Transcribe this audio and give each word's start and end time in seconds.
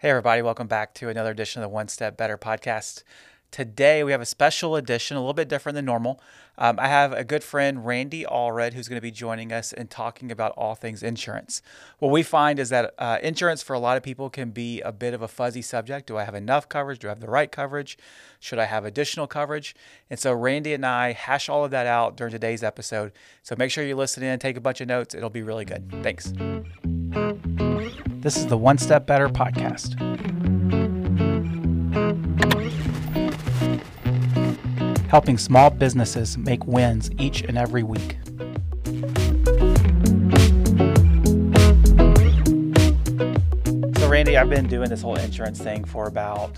Hey, 0.00 0.10
everybody, 0.10 0.42
welcome 0.42 0.68
back 0.68 0.94
to 0.94 1.08
another 1.08 1.32
edition 1.32 1.60
of 1.60 1.68
the 1.68 1.74
One 1.74 1.88
Step 1.88 2.16
Better 2.16 2.38
podcast. 2.38 3.02
Today, 3.50 4.04
we 4.04 4.12
have 4.12 4.20
a 4.20 4.26
special 4.26 4.76
edition, 4.76 5.16
a 5.16 5.20
little 5.20 5.34
bit 5.34 5.48
different 5.48 5.74
than 5.74 5.86
normal. 5.86 6.20
Um, 6.56 6.78
I 6.78 6.86
have 6.86 7.12
a 7.12 7.24
good 7.24 7.42
friend, 7.42 7.84
Randy 7.84 8.24
Allred, 8.24 8.74
who's 8.74 8.86
going 8.86 8.98
to 8.98 9.02
be 9.02 9.10
joining 9.10 9.52
us 9.52 9.72
and 9.72 9.90
talking 9.90 10.30
about 10.30 10.52
all 10.52 10.76
things 10.76 11.02
insurance. 11.02 11.62
What 11.98 12.12
we 12.12 12.22
find 12.22 12.60
is 12.60 12.68
that 12.68 12.94
uh, 12.96 13.18
insurance 13.24 13.64
for 13.64 13.74
a 13.74 13.80
lot 13.80 13.96
of 13.96 14.04
people 14.04 14.30
can 14.30 14.50
be 14.50 14.80
a 14.82 14.92
bit 14.92 15.14
of 15.14 15.22
a 15.22 15.26
fuzzy 15.26 15.62
subject. 15.62 16.06
Do 16.06 16.16
I 16.16 16.22
have 16.22 16.36
enough 16.36 16.68
coverage? 16.68 17.00
Do 17.00 17.08
I 17.08 17.10
have 17.10 17.18
the 17.18 17.28
right 17.28 17.50
coverage? 17.50 17.98
Should 18.38 18.60
I 18.60 18.66
have 18.66 18.84
additional 18.84 19.26
coverage? 19.26 19.74
And 20.08 20.20
so, 20.20 20.32
Randy 20.32 20.74
and 20.74 20.86
I 20.86 21.10
hash 21.10 21.48
all 21.48 21.64
of 21.64 21.72
that 21.72 21.88
out 21.88 22.16
during 22.16 22.30
today's 22.30 22.62
episode. 22.62 23.10
So, 23.42 23.56
make 23.58 23.72
sure 23.72 23.82
you 23.82 23.96
listen 23.96 24.22
in, 24.22 24.38
take 24.38 24.56
a 24.56 24.60
bunch 24.60 24.80
of 24.80 24.86
notes. 24.86 25.12
It'll 25.12 25.28
be 25.28 25.42
really 25.42 25.64
good. 25.64 25.90
Thanks. 26.04 26.32
This 28.20 28.36
is 28.36 28.48
the 28.48 28.58
One 28.58 28.78
Step 28.78 29.06
Better 29.06 29.28
podcast. 29.28 29.96
Helping 35.08 35.38
small 35.38 35.70
businesses 35.70 36.36
make 36.36 36.66
wins 36.66 37.12
each 37.16 37.42
and 37.42 37.56
every 37.56 37.84
week. 37.84 38.18
So, 43.98 44.08
Randy, 44.08 44.36
I've 44.36 44.50
been 44.50 44.66
doing 44.66 44.90
this 44.90 45.02
whole 45.02 45.14
insurance 45.14 45.60
thing 45.60 45.84
for 45.84 46.08
about, 46.08 46.56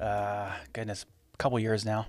uh, 0.00 0.52
goodness, 0.72 1.06
a 1.34 1.36
couple 1.38 1.58
years 1.58 1.84
now. 1.84 2.06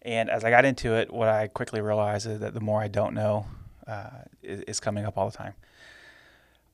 And 0.00 0.30
as 0.30 0.44
I 0.44 0.50
got 0.50 0.64
into 0.64 0.94
it, 0.94 1.12
what 1.12 1.28
I 1.28 1.48
quickly 1.48 1.82
realized 1.82 2.26
is 2.26 2.40
that 2.40 2.54
the 2.54 2.60
more 2.60 2.80
I 2.80 2.88
don't 2.88 3.12
know 3.12 3.44
uh, 3.86 4.08
is, 4.42 4.62
is 4.62 4.80
coming 4.80 5.04
up 5.04 5.18
all 5.18 5.28
the 5.28 5.36
time. 5.36 5.52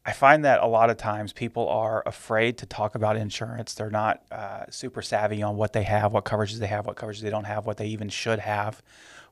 I 0.06 0.12
find 0.12 0.45
that 0.45 0.62
a 0.62 0.66
lot 0.66 0.88
of 0.88 0.96
times 0.96 1.33
people 1.33 1.69
are 1.69 2.05
afraid 2.06 2.59
to 2.59 2.66
talk 2.66 2.95
about 2.95 3.16
insurance. 3.16 3.74
They're 3.74 3.91
not 3.91 4.23
uh, 4.30 4.66
super 4.70 5.02
savvy 5.02 5.42
on 5.42 5.56
what 5.56 5.73
they 5.73 5.83
have, 5.83 6.12
what 6.12 6.24
coverages 6.24 6.60
they 6.60 6.69
have, 6.69 6.87
what 6.87 6.95
coverages 6.95 7.22
they 7.22 7.30
don't 7.30 7.44
have, 7.44 7.67
what 7.67 7.77
they 7.77 7.89
even 7.89 8.08
should 8.08 8.39
have. 8.39 8.83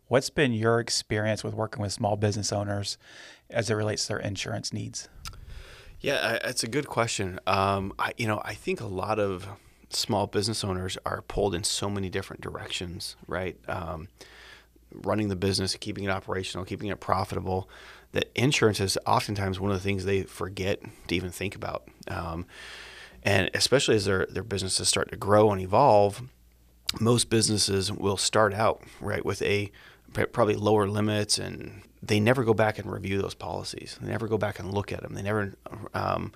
What's 0.08 0.30
been 0.30 0.52
your 0.52 0.80
experience 0.80 1.44
with 1.44 1.54
working 1.54 1.80
with 1.80 1.92
small 1.92 2.16
business 2.16 2.52
owners 2.52 2.98
as 3.48 3.70
it 3.70 3.74
relates 3.74 4.02
to 4.06 4.14
their 4.14 4.18
insurance 4.18 4.72
needs? 4.72 5.08
Yeah, 6.00 6.38
it's 6.42 6.64
a 6.64 6.68
good 6.68 6.88
question. 6.88 7.38
Um, 7.46 7.92
I, 7.96 8.12
you 8.16 8.26
know, 8.26 8.42
I 8.44 8.54
think 8.54 8.80
a 8.80 8.86
lot 8.86 9.20
of 9.20 9.46
small 9.90 10.26
business 10.26 10.64
owners 10.64 10.98
are 11.06 11.22
pulled 11.22 11.54
in 11.54 11.62
so 11.62 11.88
many 11.88 12.10
different 12.10 12.42
directions, 12.42 13.14
right? 13.28 13.56
Um, 13.68 14.08
running 14.92 15.28
the 15.28 15.36
business, 15.36 15.76
keeping 15.76 16.02
it 16.02 16.10
operational, 16.10 16.64
keeping 16.64 16.88
it 16.88 16.98
profitable 16.98 17.68
that 18.14 18.30
insurance 18.34 18.80
is 18.80 18.96
oftentimes 19.06 19.60
one 19.60 19.70
of 19.70 19.76
the 19.76 19.82
things 19.82 20.04
they 20.04 20.22
forget 20.22 20.80
to 21.08 21.14
even 21.14 21.30
think 21.30 21.54
about. 21.54 21.86
Um, 22.08 22.46
and 23.24 23.50
especially 23.54 23.96
as 23.96 24.04
their, 24.04 24.26
their 24.26 24.44
businesses 24.44 24.88
start 24.88 25.10
to 25.10 25.16
grow 25.16 25.50
and 25.50 25.60
evolve, 25.60 26.22
most 27.00 27.28
businesses 27.28 27.92
will 27.92 28.16
start 28.16 28.54
out 28.54 28.82
right 29.00 29.24
with 29.24 29.42
a 29.42 29.70
probably 30.32 30.54
lower 30.54 30.86
limits 30.86 31.38
and 31.38 31.82
they 32.00 32.20
never 32.20 32.44
go 32.44 32.54
back 32.54 32.78
and 32.78 32.90
review 32.90 33.20
those 33.20 33.34
policies. 33.34 33.98
They 34.00 34.10
never 34.10 34.28
go 34.28 34.38
back 34.38 34.60
and 34.60 34.72
look 34.72 34.92
at 34.92 35.02
them. 35.02 35.14
They 35.14 35.22
never, 35.22 35.54
um, 35.92 36.32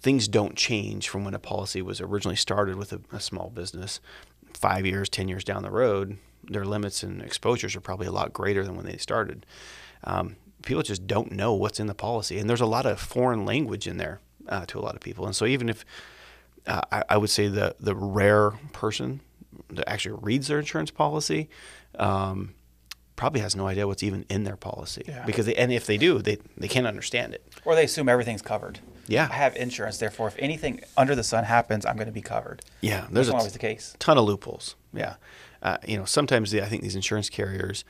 things 0.00 0.28
don't 0.28 0.54
change 0.54 1.08
from 1.08 1.24
when 1.24 1.34
a 1.34 1.40
policy 1.40 1.82
was 1.82 2.00
originally 2.00 2.36
started 2.36 2.76
with 2.76 2.92
a, 2.92 3.00
a 3.10 3.18
small 3.18 3.50
business. 3.50 3.98
Five 4.52 4.86
years, 4.86 5.08
10 5.08 5.26
years 5.26 5.42
down 5.42 5.64
the 5.64 5.70
road, 5.72 6.18
their 6.44 6.64
limits 6.64 7.02
and 7.02 7.20
exposures 7.20 7.74
are 7.74 7.80
probably 7.80 8.06
a 8.06 8.12
lot 8.12 8.32
greater 8.32 8.62
than 8.62 8.76
when 8.76 8.86
they 8.86 8.96
started. 8.96 9.44
Um, 10.04 10.36
people 10.62 10.82
just 10.82 11.06
don't 11.06 11.32
know 11.32 11.54
what's 11.54 11.80
in 11.80 11.86
the 11.86 11.94
policy, 11.94 12.38
and 12.38 12.48
there's 12.48 12.60
a 12.60 12.66
lot 12.66 12.86
of 12.86 13.00
foreign 13.00 13.44
language 13.44 13.86
in 13.86 13.96
there 13.96 14.20
uh, 14.48 14.66
to 14.66 14.78
a 14.78 14.82
lot 14.82 14.94
of 14.94 15.00
people. 15.00 15.26
And 15.26 15.34
so 15.34 15.46
even 15.46 15.68
if 15.68 15.84
uh, 16.66 16.82
I, 16.92 17.04
I, 17.10 17.16
would 17.16 17.30
say 17.30 17.48
the 17.48 17.74
the 17.80 17.94
rare 17.94 18.52
person 18.72 19.20
that 19.70 19.88
actually 19.88 20.18
reads 20.22 20.48
their 20.48 20.58
insurance 20.58 20.90
policy. 20.90 21.48
Um, 21.98 22.54
probably 23.18 23.40
has 23.40 23.56
no 23.56 23.66
idea 23.66 23.86
what's 23.86 24.02
even 24.02 24.24
in 24.30 24.44
their 24.44 24.56
policy. 24.56 25.02
Yeah. 25.06 25.24
because 25.26 25.44
they, 25.44 25.54
and 25.56 25.72
if 25.72 25.86
they 25.86 25.98
do 25.98 26.20
they, 26.20 26.38
they 26.56 26.68
can't 26.68 26.86
understand 26.86 27.34
it. 27.34 27.44
Or 27.64 27.74
they 27.74 27.84
assume 27.84 28.08
everything's 28.08 28.42
covered. 28.42 28.78
Yeah. 29.08 29.28
I 29.30 29.34
have 29.34 29.56
insurance 29.56 29.98
therefore 29.98 30.28
if 30.28 30.36
anything 30.38 30.80
under 30.96 31.14
the 31.14 31.24
sun 31.24 31.44
happens 31.44 31.84
i'm 31.84 31.96
going 31.96 32.06
to 32.06 32.12
be 32.12 32.22
covered. 32.22 32.62
Yeah 32.80 33.08
there's 33.10 33.28
always 33.28 33.52
the 33.52 33.58
case. 33.58 33.94
ton 33.98 34.16
of 34.16 34.24
loopholes. 34.24 34.76
Yeah. 34.94 35.16
Uh, 35.60 35.78
you 35.86 35.98
know 35.98 36.04
sometimes 36.04 36.52
the, 36.52 36.62
i 36.62 36.66
think 36.66 36.82
these 36.84 36.94
insurance 36.94 37.28
carriers 37.28 37.84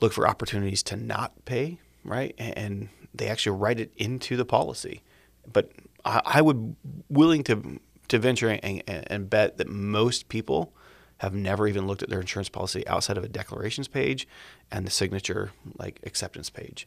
look 0.00 0.12
for 0.12 0.28
opportunities 0.28 0.82
to 0.82 0.96
not 0.96 1.32
pay 1.46 1.78
right? 2.06 2.34
And 2.38 2.88
they 3.14 3.28
actually 3.28 3.58
write 3.58 3.80
it 3.80 3.92
into 3.96 4.36
the 4.36 4.44
policy. 4.44 5.02
But 5.50 5.70
I, 6.04 6.22
I 6.24 6.42
would 6.42 6.76
willing 7.08 7.44
to 7.44 7.80
to 8.08 8.18
venture 8.18 8.48
and, 8.48 8.82
and 8.86 9.28
bet 9.28 9.56
that 9.58 9.68
most 9.68 10.28
people 10.28 10.72
have 11.18 11.34
never 11.34 11.66
even 11.66 11.86
looked 11.86 12.02
at 12.02 12.10
their 12.10 12.20
insurance 12.20 12.48
policy 12.48 12.86
outside 12.86 13.16
of 13.16 13.24
a 13.24 13.28
declarations 13.28 13.88
page 13.88 14.28
and 14.70 14.86
the 14.86 14.90
signature 14.90 15.50
like 15.78 15.98
acceptance 16.04 16.50
page. 16.50 16.86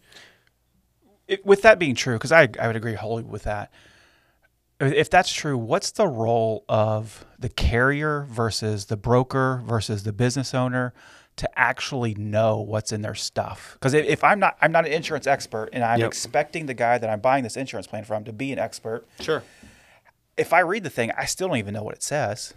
It, 1.27 1.45
with 1.45 1.61
that 1.63 1.79
being 1.79 1.95
true, 1.95 2.15
because 2.15 2.31
I, 2.31 2.47
I 2.59 2.67
would 2.67 2.75
agree 2.75 2.93
wholly 2.93 3.23
with 3.23 3.43
that. 3.43 3.71
If 4.79 5.09
that's 5.09 5.33
true, 5.33 5.57
what's 5.57 5.91
the 5.91 6.07
role 6.07 6.63
of 6.69 7.25
the 7.37 7.49
carrier 7.49 8.25
versus 8.29 8.85
the 8.85 8.95
broker 8.95 9.61
versus 9.65 10.03
the 10.03 10.13
business 10.13 10.53
owner? 10.53 10.93
To 11.39 11.59
actually 11.59 12.13
know 12.15 12.59
what's 12.59 12.91
in 12.91 13.01
their 13.01 13.15
stuff. 13.15 13.71
Because 13.73 13.93
if 13.93 14.23
I'm 14.25 14.39
not, 14.39 14.57
I'm 14.61 14.73
not 14.73 14.85
an 14.85 14.91
insurance 14.91 15.25
expert, 15.25 15.69
and 15.71 15.83
I'm 15.83 15.99
yep. 15.99 16.07
expecting 16.07 16.65
the 16.65 16.73
guy 16.73 16.97
that 16.97 17.09
I'm 17.09 17.21
buying 17.21 17.43
this 17.43 17.55
insurance 17.55 17.87
plan 17.87 18.03
from 18.03 18.25
to 18.25 18.33
be 18.33 18.51
an 18.51 18.59
expert. 18.59 19.07
Sure. 19.21 19.41
If 20.35 20.51
I 20.51 20.59
read 20.59 20.83
the 20.83 20.89
thing, 20.89 21.11
I 21.17 21.25
still 21.25 21.47
don't 21.47 21.57
even 21.57 21.73
know 21.73 21.83
what 21.83 21.95
it 21.95 22.03
says. 22.03 22.53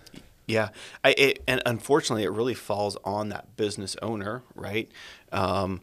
Yeah, 0.47 0.71
I, 1.04 1.15
it, 1.16 1.44
and 1.47 1.62
unfortunately, 1.65 2.25
it 2.25 2.32
really 2.32 2.54
falls 2.54 2.97
on 3.04 3.28
that 3.28 3.56
business 3.56 3.97
owner, 4.03 4.42
right? 4.56 4.91
Um, 5.31 5.81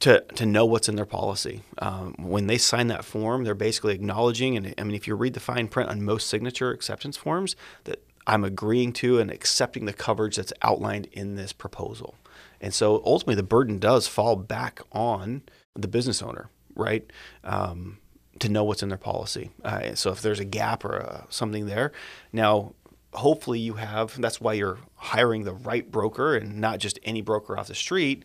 to, 0.00 0.20
to 0.36 0.46
know 0.46 0.64
what's 0.64 0.88
in 0.88 0.96
their 0.96 1.04
policy. 1.04 1.60
Um, 1.76 2.14
when 2.18 2.46
they 2.46 2.56
sign 2.56 2.86
that 2.86 3.04
form, 3.04 3.44
they're 3.44 3.54
basically 3.54 3.94
acknowledging, 3.94 4.56
and 4.56 4.74
I 4.78 4.82
mean, 4.84 4.94
if 4.94 5.06
you 5.06 5.14
read 5.14 5.34
the 5.34 5.40
fine 5.40 5.68
print 5.68 5.90
on 5.90 6.02
most 6.02 6.28
signature 6.28 6.70
acceptance 6.70 7.18
forms, 7.18 7.54
that 7.84 8.02
I'm 8.26 8.44
agreeing 8.44 8.94
to 8.94 9.18
and 9.18 9.30
accepting 9.30 9.84
the 9.84 9.92
coverage 9.92 10.36
that's 10.36 10.54
outlined 10.62 11.06
in 11.12 11.34
this 11.34 11.52
proposal. 11.52 12.14
And 12.60 12.74
so 12.74 13.02
ultimately, 13.04 13.36
the 13.36 13.42
burden 13.42 13.78
does 13.78 14.06
fall 14.06 14.36
back 14.36 14.80
on 14.92 15.42
the 15.74 15.88
business 15.88 16.22
owner, 16.22 16.50
right? 16.74 17.10
Um, 17.42 17.98
to 18.38 18.48
know 18.48 18.64
what's 18.64 18.82
in 18.82 18.88
their 18.88 18.98
policy. 18.98 19.50
Uh, 19.64 19.94
so 19.94 20.10
if 20.10 20.22
there's 20.22 20.40
a 20.40 20.44
gap 20.44 20.84
or 20.84 21.02
uh, 21.02 21.24
something 21.28 21.66
there, 21.66 21.92
now 22.32 22.74
hopefully 23.12 23.58
you 23.58 23.74
have. 23.74 24.20
That's 24.20 24.40
why 24.40 24.54
you're 24.54 24.78
hiring 24.94 25.44
the 25.44 25.52
right 25.52 25.90
broker 25.90 26.36
and 26.36 26.60
not 26.60 26.78
just 26.78 26.98
any 27.02 27.22
broker 27.22 27.58
off 27.58 27.68
the 27.68 27.74
street. 27.74 28.24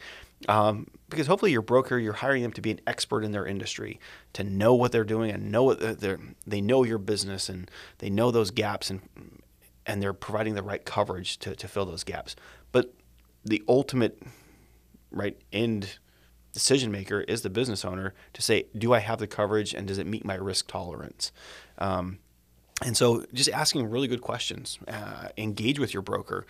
Um, 0.50 0.88
because 1.10 1.28
hopefully 1.28 1.52
your 1.52 1.62
broker, 1.62 1.98
you're 1.98 2.14
hiring 2.14 2.44
them 2.44 2.52
to 2.54 2.62
be 2.62 2.72
an 2.72 2.82
expert 2.86 3.24
in 3.24 3.32
their 3.32 3.46
industry, 3.46 4.00
to 4.34 4.44
know 4.44 4.74
what 4.74 4.92
they're 4.92 5.04
doing 5.04 5.32
and 5.32 5.52
know 5.52 5.64
what 5.64 6.00
they're, 6.00 6.20
they 6.46 6.62
know 6.62 6.84
your 6.84 6.98
business 6.98 7.48
and 7.48 7.70
they 8.00 8.10
know 8.10 8.32
those 8.32 8.52
gaps 8.52 8.90
and 8.90 9.02
and 9.88 10.02
they're 10.02 10.14
providing 10.14 10.56
the 10.56 10.64
right 10.64 10.84
coverage 10.84 11.38
to, 11.38 11.56
to 11.56 11.68
fill 11.68 11.86
those 11.86 12.04
gaps. 12.04 12.36
The 13.46 13.64
ultimate 13.68 14.22
right 15.12 15.38
end 15.54 15.98
decision 16.52 16.92
maker 16.92 17.22
is 17.22 17.42
the 17.42 17.50
business 17.50 17.84
owner 17.86 18.14
to 18.34 18.42
say, 18.42 18.66
do 18.78 18.94
I 18.94 19.00
have 19.00 19.20
the 19.20 19.28
coverage 19.28 19.74
and 19.74 19.88
does 19.88 19.98
it 19.98 20.08
meet 20.08 20.26
my 20.26 20.36
risk 20.36 20.68
tolerance? 20.68 21.32
Um, 21.78 22.20
and 22.84 22.98
so, 22.98 23.26
just 23.34 23.50
asking 23.50 23.90
really 23.90 24.08
good 24.08 24.22
questions, 24.22 24.80
uh, 24.88 25.30
engage 25.38 25.80
with 25.80 25.94
your 25.94 26.02
broker. 26.02 26.46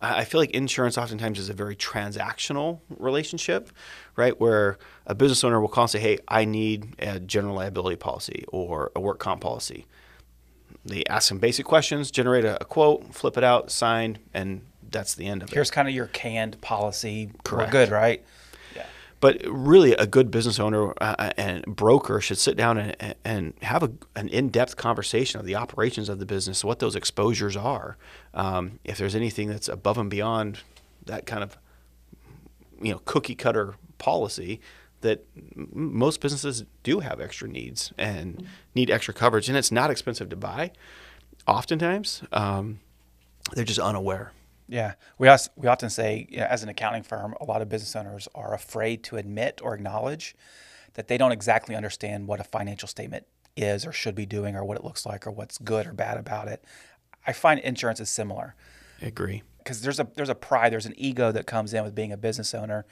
I 0.00 0.24
feel 0.24 0.40
like 0.40 0.50
insurance 0.50 0.98
oftentimes 0.98 1.38
is 1.38 1.48
a 1.48 1.54
very 1.54 1.74
transactional 1.74 2.80
relationship, 2.98 3.70
right? 4.14 4.38
Where 4.38 4.78
a 5.06 5.14
business 5.14 5.42
owner 5.42 5.58
will 5.60 5.68
call 5.68 5.84
and 5.84 5.90
say, 5.90 5.98
"Hey, 5.98 6.18
I 6.28 6.44
need 6.44 6.94
a 6.98 7.18
general 7.18 7.54
liability 7.54 7.96
policy 7.96 8.44
or 8.48 8.92
a 8.94 9.00
work 9.00 9.18
comp 9.18 9.40
policy." 9.40 9.86
They 10.84 11.02
ask 11.04 11.28
some 11.28 11.38
basic 11.38 11.64
questions, 11.66 12.10
generate 12.10 12.44
a, 12.44 12.60
a 12.60 12.64
quote, 12.64 13.14
flip 13.14 13.36
it 13.36 13.44
out, 13.44 13.70
signed, 13.70 14.18
and 14.34 14.62
that's 14.90 15.14
the 15.14 15.26
end 15.26 15.42
of 15.42 15.48
Here's 15.48 15.52
it. 15.52 15.56
Here's 15.56 15.70
kind 15.70 15.88
of 15.88 15.94
your 15.94 16.06
canned 16.06 16.60
policy. 16.60 17.30
Correct. 17.44 17.72
We're 17.72 17.84
good, 17.84 17.92
right? 17.92 18.24
Yeah. 18.74 18.86
But 19.20 19.42
really, 19.46 19.92
a 19.92 20.06
good 20.06 20.30
business 20.30 20.58
owner 20.58 20.92
uh, 21.00 21.32
and 21.36 21.64
broker 21.66 22.20
should 22.20 22.38
sit 22.38 22.56
down 22.56 22.78
and, 22.78 23.14
and 23.24 23.54
have 23.62 23.82
a, 23.82 23.92
an 24.14 24.28
in-depth 24.28 24.76
conversation 24.76 25.40
of 25.40 25.46
the 25.46 25.54
operations 25.54 26.08
of 26.08 26.18
the 26.18 26.26
business, 26.26 26.64
what 26.64 26.78
those 26.78 26.96
exposures 26.96 27.56
are. 27.56 27.96
Um, 28.34 28.78
if 28.84 28.98
there's 28.98 29.14
anything 29.14 29.48
that's 29.48 29.68
above 29.68 29.98
and 29.98 30.10
beyond 30.10 30.60
that 31.06 31.26
kind 31.26 31.42
of, 31.42 31.56
you 32.82 32.92
know, 32.92 33.00
cookie 33.04 33.34
cutter 33.34 33.74
policy, 33.98 34.60
that 35.02 35.24
most 35.54 36.20
businesses 36.20 36.64
do 36.82 37.00
have 37.00 37.20
extra 37.20 37.46
needs 37.48 37.92
and 37.96 38.46
need 38.74 38.90
extra 38.90 39.14
coverage, 39.14 39.48
and 39.48 39.56
it's 39.56 39.70
not 39.70 39.90
expensive 39.90 40.28
to 40.30 40.36
buy. 40.36 40.72
Oftentimes, 41.46 42.22
um, 42.32 42.80
they're 43.52 43.64
just 43.64 43.78
unaware. 43.78 44.32
Yeah, 44.68 44.94
we 45.18 45.28
also, 45.28 45.50
we 45.56 45.68
often 45.68 45.90
say, 45.90 46.26
you 46.28 46.38
know, 46.38 46.46
as 46.46 46.62
an 46.62 46.68
accounting 46.68 47.02
firm, 47.04 47.34
a 47.40 47.44
lot 47.44 47.62
of 47.62 47.68
business 47.68 47.94
owners 47.94 48.28
are 48.34 48.52
afraid 48.52 49.04
to 49.04 49.16
admit 49.16 49.60
or 49.62 49.74
acknowledge 49.74 50.34
that 50.94 51.08
they 51.08 51.16
don't 51.16 51.32
exactly 51.32 51.76
understand 51.76 52.26
what 52.26 52.40
a 52.40 52.44
financial 52.44 52.88
statement 52.88 53.26
is 53.56 53.86
or 53.86 53.92
should 53.92 54.14
be 54.14 54.26
doing 54.26 54.56
or 54.56 54.64
what 54.64 54.76
it 54.76 54.84
looks 54.84 55.06
like 55.06 55.26
or 55.26 55.30
what's 55.30 55.58
good 55.58 55.86
or 55.86 55.92
bad 55.92 56.16
about 56.18 56.48
it. 56.48 56.64
I 57.26 57.32
find 57.32 57.60
insurance 57.60 58.00
is 58.00 58.10
similar 58.10 58.54
I 59.02 59.06
agree. 59.06 59.42
because 59.58 59.80
there's 59.82 60.00
a 60.00 60.08
there's 60.14 60.28
a 60.28 60.34
pride, 60.34 60.72
there's 60.72 60.86
an 60.86 60.94
ego 60.96 61.32
that 61.32 61.46
comes 61.46 61.72
in 61.74 61.84
with 61.84 61.94
being 61.94 62.12
a 62.12 62.16
business 62.16 62.54
owner, 62.54 62.86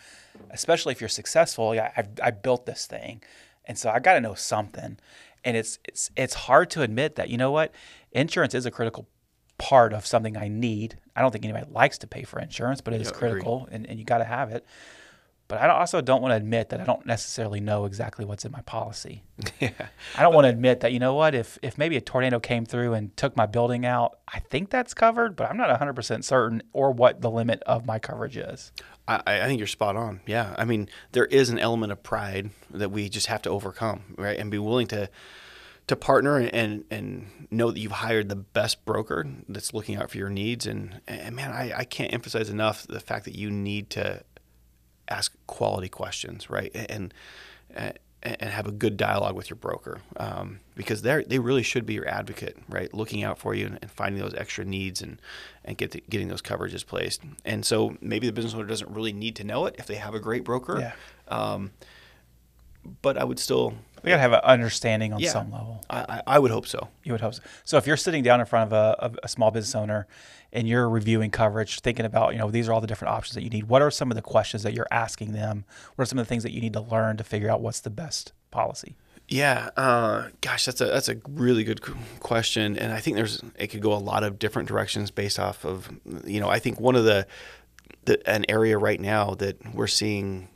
especially 0.50 0.92
if 0.92 1.00
you're 1.00 1.08
successful. 1.08 1.74
Yeah, 1.74 1.92
I've 1.96 2.08
I 2.22 2.30
built 2.30 2.66
this 2.66 2.86
thing, 2.86 3.22
and 3.64 3.78
so 3.78 3.90
I 3.90 3.98
got 4.00 4.14
to 4.14 4.20
know 4.20 4.34
something, 4.34 4.98
and 5.44 5.56
it's 5.56 5.78
it's 5.84 6.10
it's 6.16 6.34
hard 6.34 6.70
to 6.70 6.82
admit 6.82 7.16
that 7.16 7.28
you 7.30 7.36
know 7.36 7.50
what, 7.50 7.72
insurance 8.12 8.54
is 8.54 8.66
a 8.66 8.70
critical 8.70 9.08
part 9.58 9.92
of 9.92 10.06
something 10.06 10.36
I 10.36 10.48
need. 10.48 10.98
I 11.14 11.22
don't 11.22 11.30
think 11.30 11.44
anybody 11.44 11.66
likes 11.70 11.98
to 11.98 12.06
pay 12.06 12.22
for 12.24 12.38
insurance, 12.40 12.80
but 12.80 12.94
it 12.94 13.00
is 13.00 13.08
Yeah, 13.08 13.18
critical, 13.18 13.68
and, 13.70 13.86
and 13.86 13.98
you 13.98 14.04
got 14.04 14.18
to 14.18 14.24
have 14.24 14.50
it. 14.50 14.64
But 15.46 15.60
I 15.60 15.68
also 15.68 16.00
don't 16.00 16.22
want 16.22 16.32
to 16.32 16.36
admit 16.36 16.70
that 16.70 16.80
I 16.80 16.84
don't 16.84 17.04
necessarily 17.04 17.60
know 17.60 17.84
exactly 17.84 18.24
what's 18.24 18.46
in 18.46 18.52
my 18.52 18.62
policy. 18.62 19.24
yeah. 19.60 19.70
I 20.16 20.22
don't 20.22 20.34
want 20.34 20.46
to 20.46 20.48
admit 20.48 20.80
that, 20.80 20.92
you 20.92 20.98
know 20.98 21.14
what, 21.14 21.34
if, 21.34 21.58
if 21.60 21.76
maybe 21.76 21.98
a 21.98 22.00
tornado 22.00 22.40
came 22.40 22.64
through 22.64 22.94
and 22.94 23.14
took 23.14 23.36
my 23.36 23.44
building 23.44 23.84
out, 23.84 24.18
I 24.26 24.38
think 24.38 24.70
that's 24.70 24.94
covered, 24.94 25.36
but 25.36 25.50
I'm 25.50 25.58
not 25.58 25.68
100% 25.78 26.24
certain 26.24 26.62
or 26.72 26.92
what 26.92 27.20
the 27.20 27.30
limit 27.30 27.62
of 27.66 27.84
my 27.84 27.98
coverage 27.98 28.38
is. 28.38 28.72
I, 29.06 29.20
I 29.26 29.44
think 29.44 29.58
you're 29.58 29.66
spot 29.66 29.96
on. 29.96 30.20
Yeah. 30.26 30.54
I 30.56 30.64
mean, 30.64 30.88
there 31.12 31.26
is 31.26 31.50
an 31.50 31.58
element 31.58 31.92
of 31.92 32.02
pride 32.02 32.48
that 32.70 32.90
we 32.90 33.10
just 33.10 33.26
have 33.26 33.42
to 33.42 33.50
overcome, 33.50 34.14
right? 34.16 34.38
And 34.38 34.50
be 34.50 34.58
willing 34.58 34.86
to 34.88 35.10
to 35.86 35.96
partner 35.96 36.38
and, 36.38 36.84
and, 36.90 37.31
know 37.50 37.70
that 37.70 37.78
you've 37.78 37.92
hired 37.92 38.28
the 38.28 38.34
best 38.34 38.84
broker 38.84 39.25
that's 39.48 39.72
looking 39.72 39.94
out 39.94 40.10
for 40.10 40.19
your 40.19 40.31
needs. 40.31 40.66
And, 40.66 41.00
and 41.06 41.36
man, 41.36 41.52
I, 41.52 41.72
I 41.78 41.84
can't 41.84 42.12
emphasize 42.12 42.50
enough 42.50 42.84
the 42.88 42.98
fact 42.98 43.26
that 43.26 43.36
you 43.36 43.48
need 43.48 43.90
to 43.90 44.25
ask 45.08 45.36
quality 45.46 45.88
questions, 45.88 46.50
right? 46.50 46.72
And 46.75 47.14
and, 48.25 48.36
and 48.40 48.50
have 48.50 48.66
a 48.66 48.72
good 48.72 48.96
dialogue 48.96 49.36
with 49.36 49.50
your 49.50 49.56
broker 49.56 50.00
um, 50.16 50.60
because 50.75 51.02
they 51.02 51.22
they 51.25 51.38
really 51.38 51.62
should 51.62 51.86
be 51.86 51.94
your 51.94 52.08
advocate, 52.08 52.56
right? 52.69 52.92
Looking 52.92 53.22
out 53.22 53.38
for 53.38 53.54
you 53.54 53.66
and, 53.66 53.78
and 53.82 53.90
finding 53.90 54.20
those 54.20 54.34
extra 54.34 54.64
needs 54.64 55.02
and 55.02 55.20
and 55.64 55.76
get 55.76 55.90
the, 55.92 56.02
getting 56.08 56.28
those 56.28 56.42
coverages 56.42 56.84
placed. 56.84 57.22
And 57.44 57.64
so 57.64 57.96
maybe 58.00 58.26
the 58.26 58.32
business 58.32 58.54
owner 58.54 58.64
doesn't 58.64 58.90
really 58.90 59.12
need 59.12 59.36
to 59.36 59.44
know 59.44 59.66
it 59.66 59.76
if 59.78 59.86
they 59.86 59.96
have 59.96 60.14
a 60.14 60.20
great 60.20 60.44
broker. 60.44 60.81
Yeah. 60.81 60.92
Um, 61.28 61.72
but 63.02 63.16
I 63.16 63.25
would 63.25 63.38
still, 63.38 63.75
We 64.04 64.10
got 64.10 64.16
to 64.16 64.22
have 64.22 64.32
an 64.32 64.40
understanding 64.44 65.12
on 65.12 65.20
Yeah. 65.20 65.30
some 65.30 65.50
level. 65.50 65.82
I, 65.90 66.00
I 66.08 66.22
I 66.34 66.38
would 66.38 66.50
hope 66.50 66.66
so. 66.66 66.88
You 67.02 67.12
would 67.12 67.20
hope 67.20 67.34
so. 67.34 67.42
So 67.64 67.76
if 67.78 67.86
you're 67.86 67.96
sitting 67.96 68.22
down 68.22 68.38
in 68.40 68.46
front 68.46 68.72
of 68.72 68.72
a, 68.72 69.18
a 69.22 69.28
small 69.28 69.50
business 69.50 69.74
owner 69.74 70.06
and 70.52 70.68
you're 70.68 70.88
reviewing 70.88 71.30
coverage, 71.30 71.80
thinking 71.80 72.04
about, 72.06 72.32
you 72.32 72.38
know, 72.38 72.50
these 72.50 72.68
are 72.68 72.72
all 72.72 72.80
the 72.80 72.86
different 72.86 73.12
options 73.14 73.34
that 73.34 73.42
you 73.42 73.50
need, 73.50 73.64
what 73.64 73.82
are 73.82 73.90
some 73.90 74.10
of 74.10 74.14
the 74.14 74.22
questions 74.22 74.62
that 74.62 74.72
you're 74.74 74.86
asking 74.90 75.32
them? 75.32 75.64
What 75.96 76.02
are 76.02 76.06
some 76.06 76.18
of 76.18 76.26
the 76.26 76.28
things 76.28 76.42
that 76.44 76.52
you 76.52 76.60
need 76.60 76.74
to 76.74 76.80
learn 76.80 77.16
to 77.16 77.24
figure 77.24 77.50
out 77.50 77.60
what's 77.60 77.80
the 77.80 77.90
best 77.90 78.32
policy? 78.50 78.94
Yeah, 79.26 79.70
uh, 79.78 80.28
gosh, 80.42 80.66
that's 80.66 80.82
a 80.82 80.84
that's 80.84 81.08
a 81.08 81.16
really 81.26 81.64
good 81.64 81.80
question, 82.20 82.76
and 82.76 82.92
I 82.92 83.00
think 83.00 83.16
there's 83.16 83.42
it 83.58 83.68
could 83.68 83.80
go 83.80 83.94
a 83.94 83.96
lot 83.96 84.22
of 84.22 84.38
different 84.38 84.68
directions 84.68 85.10
based 85.10 85.38
off 85.38 85.64
of 85.64 85.88
you 86.26 86.40
know 86.40 86.50
I 86.50 86.58
think 86.58 86.78
one 86.78 86.94
of 86.94 87.04
the, 87.06 87.26
the 88.04 88.20
an 88.30 88.44
area 88.50 88.76
right 88.76 89.00
now 89.00 89.30
that 89.36 89.74
we're 89.74 89.86
seeing 89.86 90.48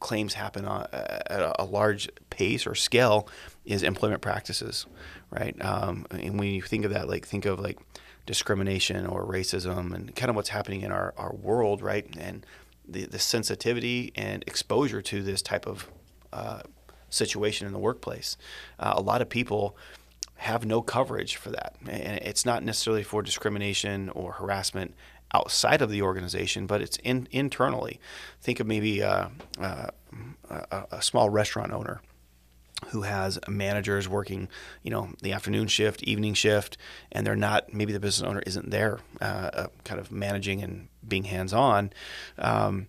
claims 0.00 0.34
happen 0.34 0.64
on, 0.64 0.86
at 0.92 1.40
a, 1.40 1.62
a 1.62 1.64
large 1.64 2.08
pace 2.30 2.66
or 2.66 2.74
scale 2.74 3.28
is 3.64 3.82
employment 3.82 4.20
practices, 4.20 4.86
right? 5.30 5.56
Um, 5.64 6.06
and 6.10 6.38
when 6.38 6.52
you 6.52 6.62
think 6.62 6.84
of 6.84 6.92
that, 6.92 7.08
like 7.08 7.26
think 7.26 7.46
of 7.46 7.58
like 7.58 7.78
discrimination 8.26 9.06
or 9.06 9.24
racism 9.24 9.94
and 9.94 10.14
kind 10.14 10.30
of 10.30 10.36
what's 10.36 10.50
happening 10.50 10.82
in 10.82 10.92
our, 10.92 11.14
our 11.16 11.34
world, 11.34 11.82
right? 11.82 12.06
And 12.18 12.44
the, 12.86 13.06
the 13.06 13.18
sensitivity 13.18 14.12
and 14.14 14.44
exposure 14.46 15.02
to 15.02 15.22
this 15.22 15.42
type 15.42 15.66
of 15.66 15.88
uh, 16.32 16.60
situation 17.08 17.66
in 17.66 17.72
the 17.72 17.78
workplace. 17.78 18.36
Uh, 18.78 18.94
a 18.96 19.00
lot 19.00 19.22
of 19.22 19.28
people 19.28 19.76
have 20.36 20.66
no 20.66 20.82
coverage 20.82 21.36
for 21.36 21.50
that. 21.50 21.74
And 21.88 22.18
it's 22.18 22.44
not 22.44 22.62
necessarily 22.62 23.02
for 23.02 23.22
discrimination 23.22 24.10
or 24.10 24.32
harassment 24.32 24.94
outside 25.36 25.82
of 25.82 25.90
the 25.90 26.02
organization, 26.02 26.66
but 26.66 26.80
it's 26.80 26.96
in, 26.98 27.28
internally. 27.30 28.00
Think 28.40 28.60
of 28.60 28.66
maybe 28.66 29.02
uh, 29.02 29.28
uh, 29.60 29.88
a, 30.50 30.84
a 30.92 31.02
small 31.02 31.28
restaurant 31.30 31.72
owner 31.72 32.00
who 32.88 33.02
has 33.02 33.38
managers 33.48 34.08
working, 34.08 34.48
you 34.82 34.90
know, 34.90 35.08
the 35.22 35.32
afternoon 35.32 35.66
shift, 35.66 36.02
evening 36.02 36.34
shift, 36.34 36.76
and 37.12 37.26
they're 37.26 37.36
not. 37.36 37.72
Maybe 37.72 37.92
the 37.92 38.00
business 38.00 38.28
owner 38.28 38.42
isn't 38.46 38.70
there, 38.70 38.98
uh, 39.20 39.50
uh, 39.52 39.66
kind 39.84 40.00
of 40.00 40.12
managing 40.12 40.62
and 40.62 40.88
being 41.06 41.24
hands-on. 41.24 41.92
Um, 42.38 42.88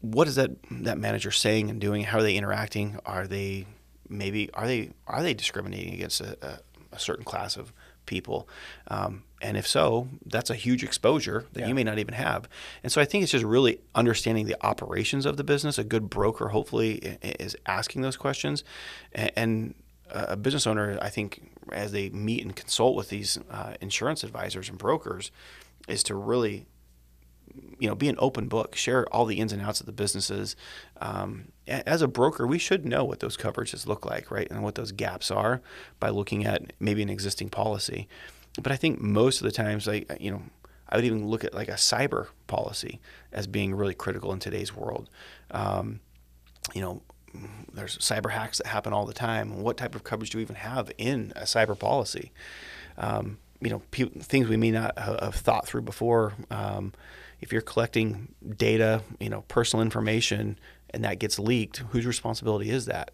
what 0.00 0.28
is 0.28 0.36
that 0.36 0.50
that 0.70 0.98
manager 0.98 1.30
saying 1.30 1.70
and 1.70 1.80
doing? 1.80 2.04
How 2.04 2.18
are 2.18 2.22
they 2.22 2.36
interacting? 2.36 2.98
Are 3.04 3.26
they 3.26 3.66
maybe 4.08 4.50
are 4.54 4.66
they 4.66 4.90
are 5.06 5.22
they 5.22 5.34
discriminating 5.34 5.94
against 5.94 6.20
a, 6.20 6.36
a, 6.42 6.58
a 6.96 6.98
certain 6.98 7.24
class 7.24 7.56
of 7.56 7.72
people? 8.06 8.48
Um, 8.88 9.24
and 9.40 9.56
if 9.56 9.66
so, 9.66 10.08
that's 10.24 10.50
a 10.50 10.54
huge 10.54 10.84
exposure 10.84 11.46
that 11.52 11.60
Yeah. 11.60 11.68
you 11.68 11.74
may 11.74 11.82
not 11.84 11.98
even 11.98 12.14
have. 12.14 12.48
And 12.82 12.92
so 12.92 13.00
I 13.00 13.04
think 13.04 13.22
it's 13.22 13.32
just 13.32 13.44
really 13.44 13.80
understanding 13.94 14.46
the 14.46 14.56
operations 14.64 15.26
of 15.26 15.36
the 15.36 15.44
business. 15.44 15.78
A 15.78 15.84
good 15.84 16.08
broker, 16.08 16.48
hopefully, 16.48 17.18
is 17.22 17.56
asking 17.66 18.02
those 18.02 18.16
questions, 18.16 18.62
and 19.12 19.74
a 20.10 20.36
business 20.36 20.66
owner, 20.66 20.98
I 21.00 21.08
think, 21.08 21.50
as 21.72 21.90
they 21.92 22.10
meet 22.10 22.42
and 22.44 22.54
consult 22.54 22.94
with 22.96 23.08
these 23.08 23.38
uh, 23.50 23.74
insurance 23.80 24.22
advisors 24.22 24.68
and 24.68 24.78
brokers, 24.78 25.30
is 25.88 26.02
to 26.04 26.14
really 26.14 26.66
you 27.78 27.88
know, 27.88 27.94
be 27.94 28.08
an 28.08 28.16
open 28.18 28.48
book, 28.48 28.76
share 28.76 29.06
all 29.12 29.24
the 29.24 29.40
ins 29.40 29.52
and 29.52 29.62
outs 29.62 29.80
of 29.80 29.86
the 29.86 29.92
businesses. 29.92 30.56
Um, 31.00 31.48
as 31.66 32.02
a 32.02 32.08
broker, 32.08 32.46
we 32.46 32.58
should 32.58 32.84
know 32.84 33.04
what 33.04 33.20
those 33.20 33.36
coverages 33.36 33.86
look 33.86 34.04
like, 34.04 34.30
right, 34.30 34.50
and 34.50 34.62
what 34.62 34.74
those 34.74 34.92
gaps 34.92 35.30
are 35.30 35.60
by 36.00 36.10
looking 36.10 36.44
at 36.44 36.72
maybe 36.80 37.02
an 37.02 37.08
existing 37.08 37.48
policy. 37.48 38.08
But 38.60 38.72
I 38.72 38.76
think 38.76 39.00
most 39.00 39.40
of 39.40 39.44
the 39.44 39.52
times, 39.52 39.86
like 39.86 40.10
you 40.20 40.30
know, 40.30 40.42
I 40.88 40.96
would 40.96 41.04
even 41.04 41.26
look 41.26 41.44
at 41.44 41.54
like 41.54 41.68
a 41.68 41.72
cyber 41.72 42.28
policy 42.46 43.00
as 43.32 43.46
being 43.46 43.74
really 43.74 43.94
critical 43.94 44.32
in 44.32 44.38
today's 44.38 44.76
world. 44.76 45.08
Um, 45.50 46.00
you 46.74 46.82
know, 46.82 47.02
there's 47.72 47.96
cyber 47.98 48.30
hacks 48.30 48.58
that 48.58 48.66
happen 48.66 48.92
all 48.92 49.06
the 49.06 49.14
time. 49.14 49.62
What 49.62 49.76
type 49.76 49.94
of 49.94 50.04
coverage 50.04 50.30
do 50.30 50.38
we 50.38 50.42
even 50.42 50.56
have 50.56 50.92
in 50.98 51.32
a 51.34 51.42
cyber 51.42 51.78
policy? 51.78 52.32
Um, 52.98 53.38
you 53.60 53.70
know, 53.70 53.82
pe- 53.90 54.04
things 54.04 54.48
we 54.48 54.56
may 54.56 54.70
not 54.70 54.98
ha- 54.98 55.24
have 55.24 55.34
thought 55.34 55.66
through 55.66 55.82
before. 55.82 56.34
Um, 56.50 56.92
if 57.42 57.52
you're 57.52 57.60
collecting 57.60 58.34
data, 58.56 59.02
you 59.20 59.28
know, 59.28 59.42
personal 59.48 59.82
information, 59.82 60.58
and 60.90 61.04
that 61.04 61.18
gets 61.18 61.38
leaked, 61.38 61.78
whose 61.90 62.06
responsibility 62.06 62.70
is 62.70 62.86
that? 62.86 63.10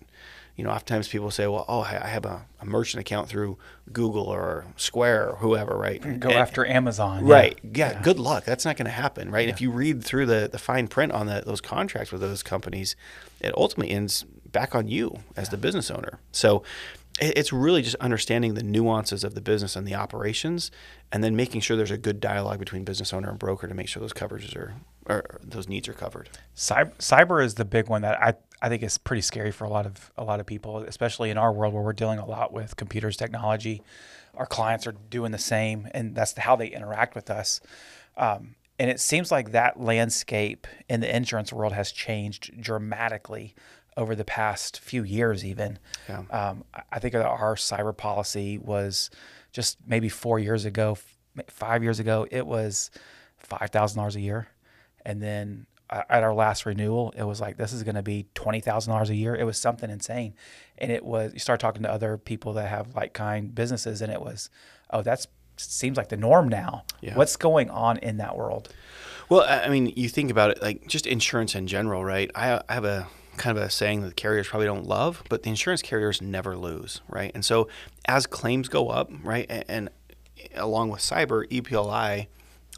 You 0.56 0.64
know, 0.64 0.70
oftentimes 0.70 1.06
people 1.06 1.30
say, 1.30 1.46
"Well, 1.46 1.64
oh, 1.68 1.80
I 1.82 2.08
have 2.08 2.24
a, 2.24 2.44
a 2.60 2.66
merchant 2.66 3.00
account 3.00 3.28
through 3.28 3.58
Google 3.92 4.24
or 4.26 4.66
Square 4.76 5.30
or 5.30 5.36
whoever, 5.36 5.76
right?" 5.76 6.00
Go 6.18 6.28
And- 6.30 6.38
after 6.38 6.66
Amazon. 6.66 7.26
yeah. 7.26 7.32
Right. 7.34 7.58
Yeah, 7.62 8.02
Good 8.02 8.18
luck. 8.18 8.44
That's 8.44 8.64
not 8.64 8.76
going 8.76 8.86
to 8.86 8.90
happen, 8.92 9.30
right? 9.30 9.48
If 9.48 9.60
you 9.60 9.70
read 9.70 10.02
through 10.02 10.26
the, 10.26 10.48
the 10.50 10.58
fine 10.58 10.88
print 10.88 11.12
on 11.12 11.26
the, 11.26 11.42
those 11.46 11.60
contracts 11.60 12.10
with 12.10 12.20
those 12.20 12.42
companies, 12.42 12.96
it 13.40 13.54
ultimately 13.56 13.94
ends 13.94 14.24
back 14.50 14.74
on 14.74 14.88
you 14.88 15.20
as 15.36 15.50
the 15.50 15.56
business 15.56 15.90
owner. 15.92 16.18
So 16.32 16.64
it's 17.20 17.52
really 17.52 17.82
just 17.82 17.96
understanding 17.96 18.54
the 18.54 18.62
nuances 18.62 19.24
of 19.24 19.34
the 19.34 19.40
business 19.40 19.76
and 19.76 19.86
the 19.86 19.94
operations, 19.94 20.70
and 21.12 21.22
then 21.22 21.34
making 21.36 21.60
sure 21.60 21.76
there's 21.76 21.90
a 21.90 21.98
good 21.98 22.20
dialogue 22.20 22.58
between 22.58 22.84
business 22.84 23.12
owner 23.12 23.30
and 23.30 23.38
broker 23.38 23.66
to 23.66 23.74
make 23.74 23.88
sure 23.88 24.00
those 24.00 24.12
coverages 24.12 24.54
are 24.56 24.74
or 25.06 25.40
those 25.42 25.68
needs 25.68 25.88
are 25.88 25.94
covered. 25.94 26.28
Cyber, 26.54 26.94
cyber 26.98 27.44
is 27.44 27.54
the 27.54 27.64
big 27.64 27.88
one 27.88 28.02
that 28.02 28.22
I, 28.22 28.34
I 28.60 28.68
think 28.68 28.82
is 28.82 28.98
pretty 28.98 29.22
scary 29.22 29.50
for 29.50 29.64
a 29.64 29.70
lot 29.70 29.86
of 29.86 30.12
a 30.16 30.24
lot 30.24 30.40
of 30.40 30.46
people, 30.46 30.78
especially 30.78 31.30
in 31.30 31.38
our 31.38 31.52
world 31.52 31.74
where 31.74 31.82
we're 31.82 31.92
dealing 31.92 32.18
a 32.18 32.26
lot 32.26 32.52
with 32.52 32.76
computers 32.76 33.16
technology. 33.16 33.82
Our 34.36 34.46
clients 34.46 34.86
are 34.86 34.92
doing 34.92 35.32
the 35.32 35.38
same, 35.38 35.88
and 35.92 36.14
that's 36.14 36.36
how 36.38 36.56
they 36.56 36.68
interact 36.68 37.14
with 37.14 37.30
us. 37.30 37.60
Um, 38.16 38.54
and 38.78 38.90
it 38.90 39.00
seems 39.00 39.32
like 39.32 39.50
that 39.52 39.80
landscape 39.80 40.66
in 40.88 41.00
the 41.00 41.14
insurance 41.14 41.52
world 41.52 41.72
has 41.72 41.90
changed 41.90 42.60
dramatically 42.60 43.54
over 43.98 44.14
the 44.14 44.24
past 44.24 44.78
few 44.80 45.02
years, 45.02 45.44
even. 45.44 45.78
Yeah. 46.08 46.22
Um, 46.30 46.64
I- 46.92 46.98
think 47.00 47.14
our 47.14 47.54
cyber 47.56 47.94
policy 47.94 48.56
was 48.56 49.10
just 49.52 49.76
maybe 49.86 50.08
four 50.08 50.38
years 50.38 50.64
ago, 50.64 50.92
f- 50.92 51.44
five 51.48 51.82
years 51.82 51.98
ago, 51.98 52.26
it 52.30 52.46
was 52.46 52.90
five 53.36 53.70
thousand 53.70 53.98
dollars 53.98 54.16
a 54.16 54.20
year, 54.20 54.48
and 55.04 55.20
then 55.22 55.66
uh, 55.90 56.02
at 56.08 56.22
our 56.22 56.34
last 56.34 56.64
renewal, 56.66 57.12
it 57.16 57.24
was 57.24 57.40
like 57.40 57.56
this 57.56 57.72
is 57.72 57.82
going 57.82 57.94
to 57.96 58.02
be 58.02 58.26
twenty 58.34 58.60
thousand 58.60 58.92
dollars 58.92 59.10
a 59.10 59.14
year. 59.16 59.34
It 59.34 59.44
was 59.44 59.58
something 59.58 59.90
insane, 59.90 60.34
and 60.78 60.92
it 60.92 61.04
was 61.04 61.32
you 61.32 61.40
start 61.40 61.58
talking 61.60 61.82
to 61.82 61.90
other 61.90 62.16
people 62.18 62.52
that 62.54 62.68
have 62.68 62.94
like 62.94 63.12
kind 63.14 63.54
businesses, 63.54 64.00
and 64.02 64.12
it 64.12 64.20
was, 64.20 64.48
oh, 64.90 65.02
that's 65.02 65.26
seems 65.56 65.96
like 65.96 66.08
the 66.08 66.16
norm 66.16 66.48
now. 66.48 66.84
Yeah. 67.00 67.16
What's 67.16 67.36
going 67.36 67.68
on 67.70 67.98
in 67.98 68.18
that 68.18 68.36
world? 68.36 68.72
Well, 69.28 69.42
I 69.42 69.64
I 69.64 69.68
mean, 69.68 69.92
you 69.96 70.08
think 70.08 70.30
about 70.30 70.50
it, 70.52 70.62
like 70.62 70.86
just 70.86 71.06
insurance 71.06 71.54
in 71.54 71.66
general, 71.66 72.04
right? 72.04 72.30
I, 72.34 72.60
I 72.68 72.74
have 72.74 72.84
a 72.84 73.08
kind 73.38 73.56
of 73.56 73.64
a 73.64 73.70
saying 73.70 74.02
that 74.02 74.08
the 74.08 74.14
carriers 74.14 74.48
probably 74.48 74.66
don't 74.66 74.86
love, 74.86 75.22
but 75.28 75.42
the 75.42 75.50
insurance 75.50 75.82
carriers 75.82 76.20
never 76.20 76.56
lose, 76.56 77.00
right? 77.08 77.30
And 77.34 77.44
so 77.44 77.68
as 78.06 78.26
claims 78.26 78.68
go 78.68 78.88
up, 78.88 79.10
right, 79.22 79.46
and, 79.48 79.64
and 79.68 79.90
along 80.54 80.90
with 80.90 81.00
cyber, 81.00 81.48
EPLI 81.48 82.26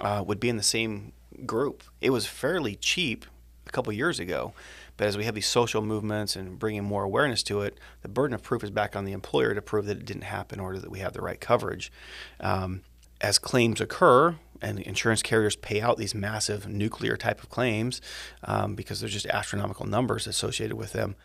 uh, 0.00 0.24
would 0.26 0.40
be 0.40 0.48
in 0.48 0.56
the 0.56 0.62
same 0.62 1.12
group. 1.46 1.82
It 2.00 2.10
was 2.10 2.26
fairly 2.26 2.76
cheap 2.76 3.24
a 3.66 3.70
couple 3.70 3.92
years 3.92 4.18
ago, 4.18 4.52
but 4.96 5.06
as 5.06 5.16
we 5.16 5.24
have 5.24 5.34
these 5.34 5.46
social 5.46 5.82
movements 5.82 6.36
and 6.36 6.58
bringing 6.58 6.84
more 6.84 7.04
awareness 7.04 7.42
to 7.44 7.62
it, 7.62 7.78
the 8.02 8.08
burden 8.08 8.34
of 8.34 8.42
proof 8.42 8.62
is 8.62 8.70
back 8.70 8.94
on 8.94 9.04
the 9.04 9.12
employer 9.12 9.54
to 9.54 9.62
prove 9.62 9.86
that 9.86 9.96
it 9.96 10.04
didn't 10.04 10.22
happen 10.24 10.60
or 10.60 10.78
that 10.78 10.90
we 10.90 10.98
have 10.98 11.12
the 11.12 11.22
right 11.22 11.40
coverage. 11.40 11.90
Um, 12.38 12.82
as 13.20 13.38
claims 13.38 13.80
occur, 13.80 14.36
and 14.62 14.78
insurance 14.80 15.22
carriers 15.22 15.56
pay 15.56 15.80
out 15.80 15.96
these 15.96 16.14
massive 16.14 16.68
nuclear 16.68 17.16
type 17.16 17.42
of 17.42 17.48
claims 17.48 18.00
um, 18.44 18.74
because 18.74 19.00
there's 19.00 19.12
just 19.12 19.26
astronomical 19.26 19.86
numbers 19.86 20.26
associated 20.26 20.76
with 20.76 20.92
them. 20.92 21.16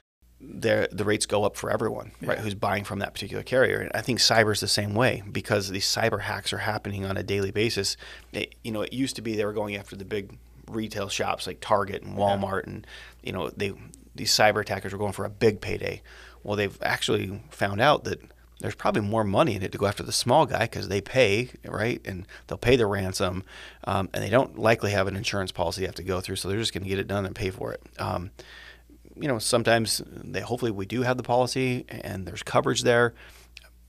The, 0.41 0.89
the 0.91 1.05
rates 1.05 1.25
go 1.25 1.43
up 1.43 1.55
for 1.55 1.71
everyone, 1.71 2.11
yeah. 2.21 2.29
right? 2.29 2.39
Who's 2.39 2.55
buying 2.55 2.83
from 2.83 2.99
that 2.99 3.13
particular 3.13 3.41
carrier, 3.41 3.79
and 3.79 3.91
I 3.93 4.01
think 4.01 4.19
cyber 4.19 4.51
is 4.51 4.59
the 4.59 4.67
same 4.67 4.93
way 4.93 5.23
because 5.31 5.69
these 5.69 5.85
cyber 5.85 6.21
hacks 6.21 6.51
are 6.51 6.59
happening 6.59 7.05
on 7.05 7.17
a 7.17 7.23
daily 7.23 7.51
basis. 7.51 7.95
It, 8.33 8.53
you 8.63 8.71
know, 8.71 8.81
it 8.81 8.93
used 8.93 9.15
to 9.15 9.21
be 9.21 9.35
they 9.35 9.45
were 9.45 9.53
going 9.53 9.75
after 9.75 9.95
the 9.95 10.05
big 10.05 10.37
retail 10.67 11.09
shops 11.09 11.47
like 11.47 11.61
Target 11.61 12.03
and 12.03 12.17
Walmart, 12.17 12.67
yeah. 12.67 12.73
and 12.73 12.87
you 13.23 13.31
know, 13.31 13.49
they 13.49 13.73
these 14.13 14.31
cyber 14.31 14.61
attackers 14.61 14.91
were 14.91 14.99
going 14.99 15.13
for 15.13 15.25
a 15.25 15.29
big 15.29 15.61
payday. 15.61 16.01
Well, 16.43 16.55
they've 16.55 16.77
actually 16.81 17.41
found 17.49 17.81
out 17.81 18.03
that 18.03 18.21
there's 18.59 18.75
probably 18.75 19.01
more 19.01 19.23
money 19.23 19.55
in 19.55 19.63
it 19.63 19.71
to 19.73 19.77
go 19.77 19.85
after 19.85 20.03
the 20.03 20.11
small 20.11 20.45
guy 20.45 20.61
because 20.61 20.87
they 20.87 21.01
pay, 21.01 21.49
right? 21.65 22.01
And 22.05 22.25
they'll 22.47 22.57
pay 22.57 22.75
the 22.75 22.85
ransom, 22.85 23.43
um, 23.83 24.09
and 24.13 24.23
they 24.23 24.29
don't 24.29 24.57
likely 24.57 24.91
have 24.91 25.07
an 25.07 25.15
insurance 25.15 25.51
policy 25.51 25.81
they 25.81 25.87
have 25.87 25.95
to 25.95 26.03
go 26.03 26.21
through, 26.21 26.37
so 26.37 26.47
they're 26.47 26.57
just 26.57 26.73
going 26.73 26.83
to 26.83 26.89
get 26.89 26.99
it 26.99 27.07
done 27.07 27.25
and 27.25 27.35
pay 27.35 27.49
for 27.49 27.73
it. 27.73 27.81
Um, 27.99 28.31
you 29.15 29.27
know, 29.27 29.39
sometimes 29.39 30.01
they 30.07 30.41
hopefully 30.41 30.71
we 30.71 30.85
do 30.85 31.01
have 31.03 31.17
the 31.17 31.23
policy 31.23 31.85
and 31.89 32.25
there's 32.25 32.43
coverage 32.43 32.83
there, 32.83 33.13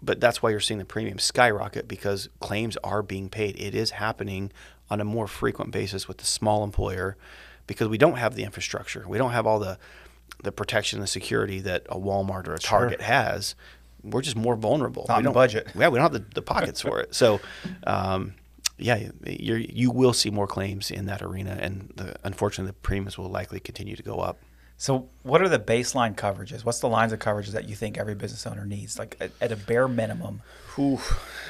but 0.02 0.20
that's 0.20 0.42
why 0.42 0.50
you're 0.50 0.60
seeing 0.60 0.78
the 0.78 0.84
premium 0.84 1.18
skyrocket 1.18 1.88
because 1.88 2.28
claims 2.40 2.76
are 2.84 3.02
being 3.02 3.28
paid. 3.28 3.58
It 3.58 3.74
is 3.74 3.92
happening 3.92 4.52
on 4.88 5.00
a 5.00 5.04
more 5.04 5.26
frequent 5.26 5.72
basis 5.72 6.06
with 6.06 6.18
the 6.18 6.26
small 6.26 6.62
employer 6.62 7.16
because 7.66 7.88
we 7.88 7.98
don't 7.98 8.18
have 8.18 8.34
the 8.34 8.44
infrastructure. 8.44 9.04
We 9.06 9.18
don't 9.18 9.32
have 9.32 9.46
all 9.46 9.58
the 9.58 9.78
the 10.42 10.52
protection 10.52 10.98
and 10.98 11.02
the 11.02 11.08
security 11.08 11.60
that 11.60 11.86
a 11.88 11.98
Walmart 11.98 12.46
or 12.46 12.54
a 12.54 12.58
Target 12.58 13.00
sure. 13.00 13.06
has 13.06 13.54
we're 14.10 14.22
just 14.22 14.36
more 14.36 14.56
vulnerable. 14.56 15.06
Not 15.08 15.18
we 15.18 15.24
don't 15.24 15.32
budget. 15.32 15.68
Yeah, 15.74 15.88
we 15.88 15.98
don't 15.98 16.12
have 16.12 16.12
the, 16.12 16.24
the 16.34 16.42
pockets 16.42 16.80
for 16.80 17.00
it. 17.00 17.14
So, 17.14 17.40
um, 17.86 18.34
yeah, 18.78 19.08
you 19.26 19.54
you 19.54 19.90
will 19.90 20.12
see 20.12 20.30
more 20.30 20.46
claims 20.46 20.90
in 20.90 21.06
that 21.06 21.22
arena, 21.22 21.56
and 21.60 21.92
the, 21.96 22.16
unfortunately, 22.24 22.70
the 22.70 22.74
premiums 22.74 23.16
will 23.16 23.30
likely 23.30 23.60
continue 23.60 23.96
to 23.96 24.02
go 24.02 24.18
up. 24.18 24.38
So, 24.78 25.08
what 25.22 25.40
are 25.40 25.48
the 25.48 25.58
baseline 25.58 26.14
coverages? 26.14 26.62
What's 26.62 26.80
the 26.80 26.88
lines 26.88 27.12
of 27.12 27.18
coverages 27.18 27.52
that 27.52 27.66
you 27.66 27.74
think 27.74 27.96
every 27.96 28.14
business 28.14 28.46
owner 28.46 28.66
needs, 28.66 28.98
like 28.98 29.16
at, 29.20 29.30
at 29.40 29.50
a 29.50 29.56
bare 29.56 29.88
minimum? 29.88 30.42
Ooh, 30.78 31.00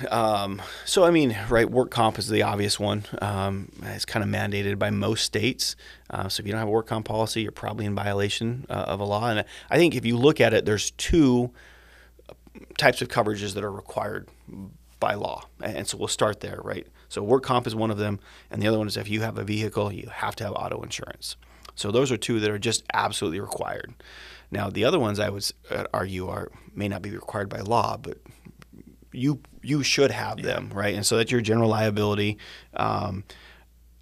um, 0.08 0.62
so, 0.84 1.04
I 1.04 1.10
mean, 1.10 1.36
right, 1.48 1.68
work 1.68 1.90
comp 1.90 2.20
is 2.20 2.28
the 2.28 2.42
obvious 2.42 2.78
one. 2.78 3.04
Um, 3.20 3.72
it's 3.82 4.04
kind 4.04 4.22
of 4.22 4.30
mandated 4.30 4.78
by 4.78 4.90
most 4.90 5.24
states. 5.24 5.74
Uh, 6.08 6.28
so, 6.28 6.40
if 6.40 6.46
you 6.46 6.52
don't 6.52 6.60
have 6.60 6.68
a 6.68 6.70
work 6.70 6.86
comp 6.86 7.06
policy, 7.06 7.42
you're 7.42 7.50
probably 7.50 7.84
in 7.84 7.96
violation 7.96 8.64
uh, 8.70 8.74
of 8.74 9.00
a 9.00 9.04
law. 9.04 9.28
And 9.28 9.44
I 9.70 9.76
think 9.76 9.96
if 9.96 10.06
you 10.06 10.16
look 10.16 10.40
at 10.40 10.54
it, 10.54 10.64
there's 10.64 10.92
two 10.92 11.50
types 12.78 13.02
of 13.02 13.08
coverages 13.08 13.54
that 13.54 13.64
are 13.64 13.72
required 13.72 14.28
by 15.00 15.14
law. 15.14 15.44
And 15.62 15.86
so 15.86 15.98
we'll 15.98 16.08
start 16.08 16.40
there, 16.40 16.60
right? 16.62 16.86
So 17.08 17.22
work 17.22 17.42
comp 17.42 17.66
is 17.66 17.74
one 17.74 17.90
of 17.90 17.98
them, 17.98 18.18
and 18.50 18.60
the 18.62 18.68
other 18.68 18.78
one 18.78 18.86
is 18.86 18.96
if 18.96 19.08
you 19.08 19.20
have 19.20 19.38
a 19.38 19.44
vehicle, 19.44 19.92
you 19.92 20.08
have 20.10 20.36
to 20.36 20.44
have 20.44 20.52
auto 20.54 20.82
insurance. 20.82 21.36
So 21.74 21.90
those 21.90 22.10
are 22.10 22.16
two 22.16 22.40
that 22.40 22.50
are 22.50 22.58
just 22.58 22.84
absolutely 22.92 23.40
required. 23.40 23.94
Now 24.50 24.70
the 24.70 24.84
other 24.84 24.98
ones 24.98 25.20
I 25.20 25.28
would 25.28 25.44
uh, 25.70 25.84
argue 25.92 26.28
are 26.28 26.50
may 26.74 26.88
not 26.88 27.02
be 27.02 27.10
required 27.10 27.48
by 27.48 27.60
law, 27.60 27.96
but 27.96 28.18
you 29.12 29.40
you 29.62 29.82
should 29.82 30.10
have 30.10 30.42
them, 30.42 30.70
right? 30.72 30.94
And 30.94 31.04
so 31.04 31.16
that's 31.16 31.30
your 31.30 31.40
general 31.40 31.68
liability. 31.68 32.38
Um, 32.74 33.24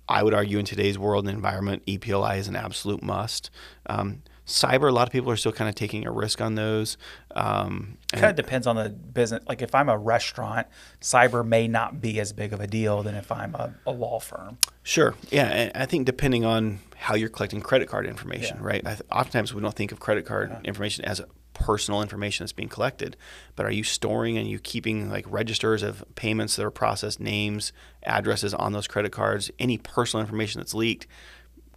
I 0.09 0.23
would 0.23 0.35
argue 0.35 0.59
in 0.59 0.67
today's 0.67 0.99
world 0.99 1.27
and 1.27 1.35
environment, 1.35 1.85
EPLI 1.87 2.39
is 2.39 2.49
an 2.49 2.57
absolute 2.57 3.03
must. 3.03 3.51
Um, 3.87 4.23
Cyber, 4.47 4.89
a 4.89 4.93
lot 4.93 5.09
of 5.09 5.13
people 5.13 5.31
are 5.31 5.37
still 5.37 5.53
kind 5.53 5.69
of 5.69 5.75
taking 5.75 6.07
a 6.07 6.11
risk 6.11 6.41
on 6.41 6.55
those. 6.55 6.99
Um, 7.35 7.97
it 8.13 8.17
kind 8.17 8.31
of 8.31 8.37
depends 8.37 8.67
on 8.67 8.77
the 8.77 8.91
business. 8.91 9.43
Like 9.49 9.63
if 9.63 9.75
I'm 9.75 9.89
a 9.89 9.97
restaurant, 9.97 10.67
cyber 11.01 11.47
may 11.47 11.67
not 11.67 12.01
be 12.01 12.21
as 12.21 12.33
big 12.33 12.53
of 12.53 12.61
a 12.61 12.67
deal 12.67 13.03
than 13.03 13.15
if 13.15 13.33
I'm 13.33 13.55
a, 13.55 13.75
a 13.87 13.93
law 13.93 14.21
firm. 14.21 14.59
Sure. 14.83 15.15
Yeah. 15.31 15.47
And 15.47 15.73
I 15.75 15.87
think 15.87 16.05
depending 16.05 16.45
on 16.45 16.81
how 16.97 17.15
you're 17.15 17.31
collecting 17.31 17.63
credit 17.63 17.89
card 17.89 18.07
information, 18.07 18.59
yeah. 18.59 18.67
right? 18.67 18.85
Th- 18.85 19.01
oftentimes 19.11 19.55
we 19.55 19.63
don't 19.63 19.75
think 19.75 19.93
of 19.93 20.01
credit 20.01 20.27
card 20.27 20.51
yeah. 20.51 20.61
information 20.65 21.05
as 21.07 21.23
personal 21.55 22.03
information 22.03 22.45
that's 22.45 22.53
being 22.53 22.69
collected, 22.69 23.17
but 23.57 23.65
are 23.65 23.73
you 23.73 23.85
storing 23.85 24.37
and 24.37 24.49
you 24.49 24.59
keeping 24.59 25.09
like 25.09 25.25
registers 25.29 25.83
of 25.83 26.05
payments 26.17 26.57
that 26.57 26.65
are 26.65 26.71
processed, 26.71 27.21
names, 27.21 27.73
addresses 28.03 28.53
on 28.53 28.73
those 28.73 28.87
credit 28.87 29.13
cards, 29.13 29.51
any 29.59 29.79
personal 29.79 30.21
information 30.21 30.61
that's 30.61 30.75
leaked? 30.75 31.07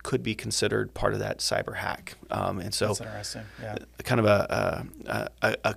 Could 0.08 0.24
be 0.24 0.34
considered 0.34 0.94
part 0.94 1.12
of 1.12 1.20
that 1.20 1.40
cyber 1.40 1.76
hack. 1.76 2.16
Um, 2.32 2.60
and 2.60 2.74
so, 2.74 2.88
That's 2.88 3.02
interesting. 3.02 3.44
Yeah. 3.62 3.76
kind 4.06 4.22
of 4.22 4.26
a, 4.26 4.88
a, 5.06 5.28
a, 5.42 5.56
a, 5.66 5.76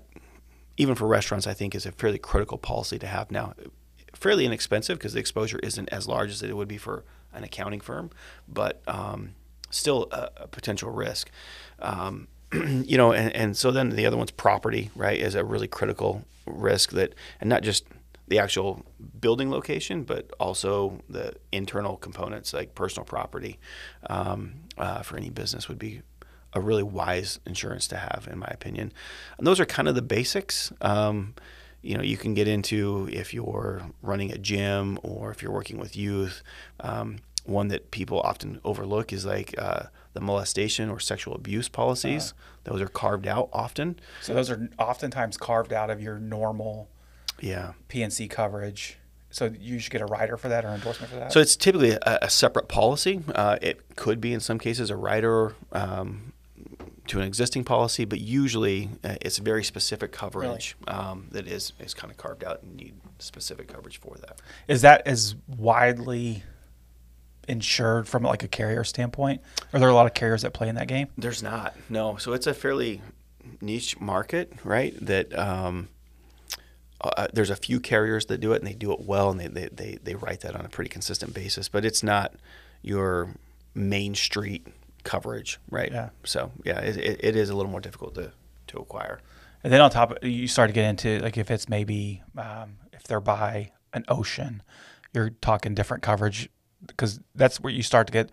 even 0.77 0.95
for 0.95 1.09
restaurants, 1.09 1.49
I 1.49 1.53
think 1.53 1.75
is 1.75 1.85
a 1.85 1.91
fairly 1.91 2.19
critical 2.19 2.57
policy 2.57 2.97
to 3.01 3.09
have 3.09 3.33
now. 3.33 3.55
Fairly 4.15 4.47
inexpensive 4.47 4.99
because 4.99 5.15
the 5.15 5.19
exposure 5.19 5.59
isn't 5.65 5.89
as 5.89 6.07
large 6.07 6.31
as 6.31 6.45
it 6.45 6.57
would 6.57 6.69
be 6.69 6.79
for 6.79 7.03
an 7.33 7.43
accounting 7.43 7.81
firm, 7.81 8.11
but 8.47 8.83
um, 8.87 9.35
still 9.69 10.07
a, 10.13 10.31
a, 10.37 10.47
potential 10.47 10.93
risk. 10.93 11.29
Um, 11.81 12.29
you 12.53 12.97
know, 12.97 13.13
and, 13.13 13.35
and 13.35 13.57
so 13.57 13.73
then 13.73 13.91
the 13.91 14.07
other 14.07 14.17
one's 14.17 14.31
property, 14.31 14.93
right, 14.95 15.19
is 15.19 15.35
a 15.35 15.45
really 15.45 15.67
critical 15.67 16.23
risk 16.47 16.93
that, 16.93 17.17
and 17.41 17.51
not 17.51 17.65
just 17.65 17.85
the 18.31 18.39
actual 18.39 18.87
building 19.21 19.51
location, 19.51 20.05
but 20.05 20.31
also 20.39 21.03
the 21.09 21.35
internal 21.51 21.97
components 21.97 22.55
like 22.55 22.77
personal 22.77 23.05
property 23.05 23.59
um, 24.09 24.53
uh, 24.79 25.03
for 25.03 25.17
any 25.17 25.31
business 25.31 25.69
would 25.69 25.81
be 25.81 26.01
a 26.53 26.61
really 26.61 26.85
wise 26.85 27.41
insurance 27.45 27.89
to 27.89 27.97
have, 27.97 28.29
in 28.31 28.39
my 28.39 28.47
opinion. 28.47 28.93
And 29.37 29.47
those 29.47 29.59
are 29.59 29.67
kind 29.67 29.89
of 29.89 29.97
the 29.97 30.03
basics. 30.03 30.73
Um, 30.81 31.35
you 31.83 31.97
know, 31.97 32.03
you 32.03 32.17
can 32.17 32.35
get 32.35 32.47
into 32.47 33.09
if 33.13 33.35
you're 33.35 33.83
running 34.01 34.31
a 34.31 34.39
gym 34.39 34.99
or 35.03 35.33
if 35.33 35.43
you're 35.43 35.53
working 35.53 35.79
with 35.79 35.97
youth. 35.97 36.43
Um, 36.79 37.19
one 37.47 37.69
that 37.69 37.91
people 37.91 38.21
often 38.21 38.61
overlook 38.65 39.13
is 39.13 39.27
like 39.27 39.57
uh, 39.59 39.85
the 40.13 40.21
molestation 40.21 40.89
or 40.89 41.01
sexual 41.01 41.35
abuse 41.35 41.69
policies. 41.69 42.33
Uh, 42.33 42.71
those 42.71 42.81
are 42.81 42.89
carved 42.89 43.27
out 43.27 43.49
often. 43.53 43.99
So 44.21 44.35
those 44.35 44.51
are 44.51 44.69
oftentimes 44.79 45.37
carved 45.37 45.73
out 45.73 45.91
of 45.91 46.01
your 46.01 46.21
normal 46.21 46.89
yeah 47.41 47.73
P&C 47.89 48.29
coverage. 48.29 48.97
So 49.33 49.45
you 49.61 49.79
should 49.79 49.93
get 49.93 50.01
a 50.01 50.07
rider 50.07 50.37
for 50.37 50.49
that 50.49 50.65
or 50.65 50.71
endorsement 50.71 51.13
for 51.13 51.19
that. 51.21 51.33
So 51.33 51.39
it's 51.39 51.55
typically 51.55 51.91
a, 51.93 52.19
a 52.23 52.31
separate 52.31 52.67
policy. 52.67 53.23
Uh, 53.33 53.59
it 53.63 53.95
could 53.95 54.21
be 54.21 54.33
in 54.33 54.41
some 54.41 54.59
cases 54.59 54.91
a 54.91 54.97
rider 54.97 55.55
um, 55.71 56.33
to 57.07 57.21
an 57.21 57.27
existing 57.27 57.63
policy, 57.63 58.05
but 58.05 58.21
usually 58.21 58.91
uh, 59.05 59.15
it's 59.21 59.39
very 59.39 59.63
specific 59.63 60.11
coverage 60.11 60.77
really? 60.87 60.99
um, 60.99 61.27
that 61.31 61.47
is 61.47 61.73
is 61.79 61.95
kind 61.95 62.11
of 62.11 62.17
carved 62.17 62.43
out 62.43 62.63
and 62.63 62.77
need 62.77 62.95
specific 63.21 63.69
coverage 63.69 64.01
for 64.01 64.17
that. 64.17 64.41
Is 64.67 64.83
that 64.83 65.07
as 65.07 65.37
widely 65.47 66.43
insured 67.49 68.09
from 68.09 68.23
like 68.23 68.43
a 68.43 68.49
carrier 68.49 68.85
standpoint? 68.85 69.41
Are 69.73 69.81
there 69.81 69.89
a 69.89 69.95
lot 69.95 70.07
of 70.07 70.15
carriers 70.15 70.43
that 70.43 70.53
play 70.53 70.69
in 70.69 70.75
that 70.77 70.89
game? 70.89 71.09
There's 71.17 71.43
not. 71.43 71.75
No. 71.89 72.17
So 72.17 72.33
it's 72.33 72.47
a 72.47 72.55
fairly 72.55 73.01
niche 73.61 74.01
market, 74.01 74.53
right? 74.65 74.95
That 75.05 75.37
um, 75.37 75.89
uh, 77.03 77.29
there's 77.33 77.51
a 77.51 77.57
few 77.57 77.81
carriers 77.81 78.27
that 78.27 78.39
do 78.39 78.53
it 78.53 78.57
and 78.57 78.67
they 78.67 78.75
do 78.75 78.93
it 78.93 79.01
well 79.01 79.31
and 79.31 79.41
they, 79.41 79.49
they, 79.49 79.69
they, 79.69 79.99
they 80.03 80.15
write 80.15 80.41
that 80.41 80.55
on 80.55 80.65
a 80.65 80.69
pretty 80.69 80.91
consistent 80.91 81.35
basis, 81.35 81.69
but 81.69 81.85
it's 81.85 82.03
not 82.03 82.35
your 82.83 83.35
main 83.75 84.15
street 84.15 84.67
coverage, 85.05 85.59
right? 85.71 85.91
Yeah. 85.91 86.11
So 86.25 86.53
yeah, 86.65 86.81
it, 86.81 86.97
it, 86.97 87.21
it 87.23 87.37
is 87.37 87.51
a 87.51 87.55
little 87.55 87.71
more 87.71 87.81
difficult 87.81 88.15
to, 88.17 88.33
to 88.69 88.79
acquire. 88.79 89.21
And 89.63 89.73
then 89.73 89.81
on 89.81 89.91
top, 89.91 90.13
of, 90.13 90.25
you 90.25 90.49
start 90.49 90.69
to 90.69 90.75
get 90.75 90.85
into 90.85 91.19
like 91.21 91.37
if 91.37 91.51
it's 91.51 91.69
maybe 91.69 92.23
um, 92.37 92.77
if 92.93 93.05
they're 93.05 93.21
by 93.21 93.73
an 93.93 94.05
ocean, 94.09 94.63
you're 95.13 95.31
talking 95.31 95.75
different 95.75 96.03
coverage 96.03 96.49
because 96.87 97.21
that's 97.35 97.61
where 97.61 97.73
you 97.73 97.83
start 97.83 98.07
to 98.07 98.13
get 98.13 98.31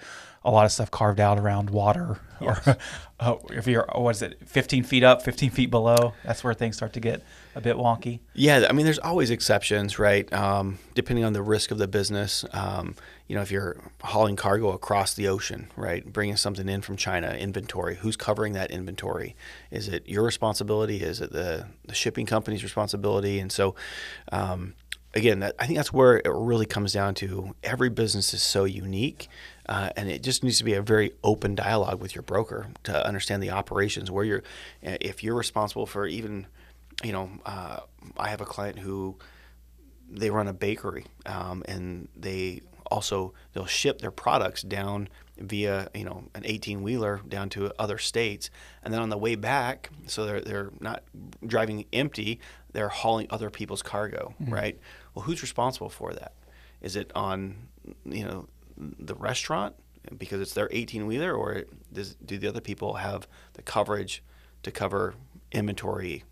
a 0.47 0.51
lot 0.51 0.65
of 0.65 0.71
stuff 0.71 0.89
carved 0.89 1.19
out 1.19 1.37
around 1.37 1.69
water. 1.69 2.19
Yes. 2.39 2.67
or 2.67 2.77
uh, 3.19 3.35
if 3.49 3.67
you're 3.67 3.85
what 3.95 4.15
is 4.15 4.21
it 4.21 4.37
15 4.45 4.83
feet 4.83 5.03
up 5.03 5.23
15 5.23 5.49
feet 5.49 5.71
below 5.71 6.13
that's 6.23 6.43
where 6.43 6.53
things 6.53 6.75
start 6.75 6.93
to 6.93 6.99
get 6.99 7.23
a 7.55 7.61
bit 7.61 7.75
wonky. 7.75 8.19
Yeah 8.35 8.67
i 8.69 8.73
mean 8.73 8.85
there's 8.85 8.99
always 8.99 9.31
exceptions 9.31 9.97
right? 9.97 10.31
Um, 10.31 10.77
depending 10.93 11.25
on 11.25 11.33
the 11.33 11.41
risk 11.41 11.71
of 11.71 11.79
the 11.79 11.87
business 11.87 12.45
um, 12.53 12.93
you 13.27 13.35
know 13.35 13.41
if 13.41 13.51
you're 13.51 13.77
hauling 14.03 14.35
cargo 14.35 14.71
across 14.71 15.15
the 15.15 15.27
ocean 15.27 15.71
right 15.75 16.05
bringing 16.13 16.37
something 16.37 16.69
in 16.69 16.81
from 16.81 16.95
china 16.95 17.31
inventory 17.31 17.95
who's 17.95 18.15
covering 18.15 18.53
that 18.53 18.69
inventory? 18.69 19.35
Is 19.71 19.87
it 19.87 20.07
your 20.07 20.23
responsibility? 20.23 21.01
Is 21.01 21.19
it 21.19 21.31
the, 21.31 21.65
the 21.85 21.95
shipping 21.95 22.27
company's 22.27 22.63
responsibility? 22.63 23.39
And 23.39 23.51
so 23.51 23.73
um, 24.31 24.75
again, 25.17 25.43
I 25.43 25.65
think 25.65 25.77
that's 25.77 25.91
where 25.91 26.17
it 26.17 26.31
really 26.31 26.65
comes 26.65 26.93
down 26.93 27.15
to. 27.15 27.55
Every 27.63 27.89
business 27.89 28.33
is 28.33 28.43
so 28.43 28.65
unique, 28.65 29.27
uh, 29.67 29.89
and 29.95 30.09
it 30.09 30.23
just 30.23 30.43
needs 30.43 30.57
to 30.57 30.63
be 30.63 30.73
a 30.73 30.81
very 30.81 31.11
open 31.23 31.55
dialogue 31.55 32.01
with 32.01 32.15
your 32.15 32.21
broker 32.21 32.67
to 32.83 33.05
understand 33.05 33.43
the 33.43 33.51
operations. 33.51 34.09
Where 34.09 34.23
you're, 34.23 34.43
if 34.81 35.23
you're 35.23 35.35
responsible 35.35 35.85
for 35.85 36.07
even, 36.07 36.47
you 37.03 37.11
know, 37.11 37.29
uh, 37.45 37.79
I 38.17 38.29
have 38.29 38.41
a 38.41 38.45
client 38.45 38.79
who 38.79 39.17
they 40.09 40.29
run 40.29 40.47
a 40.47 40.53
bakery, 40.53 41.05
um, 41.25 41.63
and 41.67 42.07
they 42.15 42.61
also 42.89 43.33
they'll 43.53 43.65
ship 43.65 43.99
their 43.99 44.11
products 44.11 44.61
down 44.61 45.09
via 45.37 45.89
you 45.93 46.05
know 46.05 46.23
an 46.33 46.41
18 46.45 46.81
wheeler 46.81 47.21
down 47.27 47.47
to 47.49 47.71
other 47.77 47.99
states 47.99 48.49
and 48.81 48.91
then 48.91 49.01
on 49.01 49.09
the 49.09 49.17
way 49.17 49.35
back 49.35 49.91
so 50.07 50.25
they're 50.25 50.41
they're 50.41 50.71
not 50.79 51.03
driving 51.45 51.85
empty 51.91 52.39
they're 52.77 52.89
hauling 52.89 53.25
other 53.31 53.49
people's 53.49 53.81
cargo, 53.81 54.35
mm-hmm. 54.39 54.53
right? 54.53 54.79
Well, 55.15 55.25
who's 55.25 55.41
responsible 55.41 55.89
for 55.89 56.13
that? 56.13 56.33
Is 56.79 56.95
it 56.95 57.11
on 57.15 57.69
you 58.05 58.23
know 58.23 58.47
the 58.77 59.15
restaurant 59.15 59.75
because 60.17 60.41
it's 60.41 60.53
their 60.53 60.69
18 60.71 61.05
wheeler, 61.05 61.33
or 61.33 61.63
does, 61.91 62.15
do 62.15 62.37
the 62.37 62.47
other 62.47 62.61
people 62.61 62.95
have 62.95 63.27
the 63.53 63.61
coverage 63.61 64.23
to 64.63 64.71
cover 64.71 65.15
inventory 65.51 66.23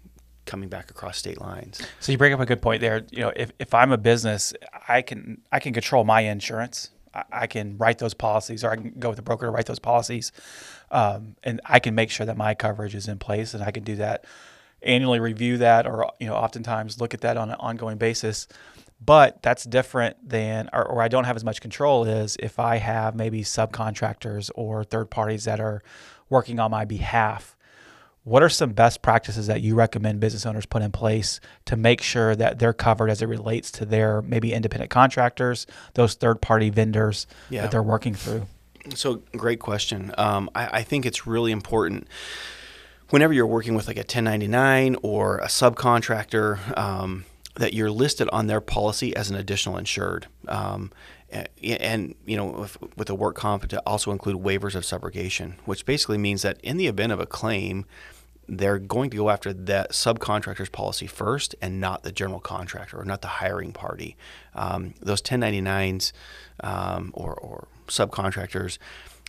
coming 0.45 0.69
back 0.69 0.89
across 0.89 1.17
state 1.17 1.41
lines? 1.41 1.81
So 1.99 2.11
you 2.11 2.17
bring 2.17 2.33
up 2.33 2.39
a 2.39 2.45
good 2.45 2.61
point 2.61 2.81
there. 2.81 3.03
You 3.11 3.19
know, 3.19 3.33
if, 3.35 3.51
if 3.59 3.73
I'm 3.73 3.91
a 3.91 3.97
business, 3.97 4.53
I 4.87 5.01
can 5.01 5.41
I 5.51 5.59
can 5.59 5.73
control 5.73 6.03
my 6.03 6.21
insurance. 6.21 6.91
I, 7.31 7.47
can 7.47 7.77
write 7.77 7.99
those 7.99 8.13
policies, 8.13 8.65
or 8.65 8.71
I 8.71 8.75
can 8.75 8.93
go 8.99 9.09
with 9.09 9.19
a 9.19 9.21
broker 9.21 9.45
to 9.45 9.51
write 9.51 9.67
those 9.67 9.79
policies, 9.79 10.33
um, 10.91 11.37
and 11.43 11.61
I 11.63 11.79
can 11.79 11.95
make 11.95 12.09
sure 12.09 12.25
that 12.25 12.35
my 12.35 12.55
coverage 12.55 12.93
is 12.93 13.07
in 13.07 13.19
place, 13.19 13.53
and 13.53 13.63
I 13.63 13.71
can 13.71 13.83
do 13.83 13.95
that 13.95 14.25
annually, 14.81 15.21
review 15.21 15.57
that, 15.59 15.87
or 15.87 16.11
you 16.19 16.27
know, 16.27 16.35
oftentimes 16.35 16.99
look 16.99 17.13
at 17.13 17.21
that 17.21 17.37
on 17.37 17.49
an 17.49 17.55
ongoing 17.59 17.97
basis. 17.97 18.49
But 19.03 19.41
that's 19.43 19.63
different 19.65 20.27
than, 20.27 20.69
or, 20.73 20.83
or 20.85 21.01
I 21.01 21.07
don't 21.07 21.25
have 21.25 21.35
as 21.35 21.43
much 21.43 21.61
control 21.61 22.05
is 22.05 22.37
if 22.39 22.59
I 22.59 22.77
have 22.77 23.15
maybe 23.15 23.41
subcontractors 23.41 24.49
or 24.55 24.83
third 24.83 25.09
parties 25.11 25.43
that 25.45 25.59
are 25.59 25.83
working 26.29 26.59
on 26.59 26.71
my 26.71 26.85
behalf 26.85 27.55
what 28.23 28.41
are 28.41 28.49
some 28.49 28.71
best 28.71 29.03
practices 29.03 29.45
that 29.45 29.61
you 29.61 29.75
recommend 29.75 30.19
business 30.19 30.47
owners 30.47 30.65
put 30.65 30.81
in 30.81 30.91
place 30.91 31.39
to 31.65 31.75
make 31.75 32.01
sure 32.01 32.35
that 32.35 32.57
they're 32.57 32.73
covered 32.73 33.07
as 33.11 33.21
it 33.21 33.27
relates 33.27 33.69
to 33.69 33.85
their 33.85 34.23
maybe 34.23 34.51
independent 34.51 34.89
contractors, 34.89 35.67
those 35.93 36.15
third 36.15 36.41
party 36.41 36.71
vendors 36.71 37.27
Yeah. 37.51 37.61
that 37.61 37.71
they're 37.71 37.83
working 37.83 38.15
through? 38.15 38.47
So 38.95 39.21
great 39.37 39.59
question. 39.59 40.11
Um, 40.17 40.49
I, 40.55 40.79
I 40.79 40.81
think 40.81 41.05
it's 41.05 41.27
really 41.27 41.51
important 41.51 42.07
whenever 43.11 43.31
you're 43.31 43.45
working 43.45 43.75
with 43.75 43.85
like 43.85 43.97
a 43.97 43.99
1099 43.99 44.97
or 45.03 45.37
a 45.37 45.45
subcontractor 45.47 46.75
um, 46.75 47.25
that 47.55 47.73
you're 47.73 47.91
listed 47.91 48.29
on 48.31 48.47
their 48.47 48.61
policy 48.61 49.15
as 49.15 49.29
an 49.29 49.35
additional 49.35 49.77
insured. 49.77 50.27
Um, 50.47 50.91
a- 51.31 51.81
and 51.81 52.15
you 52.25 52.37
know, 52.37 52.45
with, 52.45 52.77
with 52.97 53.07
the 53.07 53.15
work 53.15 53.35
comp 53.35 53.67
to 53.67 53.79
also 53.81 54.11
include 54.11 54.37
waivers 54.37 54.75
of 54.75 54.83
subrogation, 54.83 55.55
which 55.65 55.85
basically 55.85 56.17
means 56.17 56.41
that 56.41 56.59
in 56.61 56.77
the 56.77 56.87
event 56.87 57.11
of 57.11 57.19
a 57.19 57.25
claim, 57.25 57.85
they're 58.47 58.77
going 58.77 59.09
to 59.09 59.17
go 59.17 59.29
after 59.29 59.53
that 59.53 59.91
subcontractor's 59.91 60.69
policy 60.69 61.07
first 61.07 61.55
and 61.61 61.81
not 61.81 62.03
the 62.03 62.11
general 62.11 62.39
contractor 62.39 62.99
or 62.99 63.05
not 63.05 63.21
the 63.21 63.27
hiring 63.27 63.71
party. 63.71 64.15
Um, 64.53 64.93
those 65.01 65.21
1099s 65.21 66.11
um, 66.61 67.11
or, 67.15 67.33
or 67.33 67.67
subcontractors, 67.87 68.77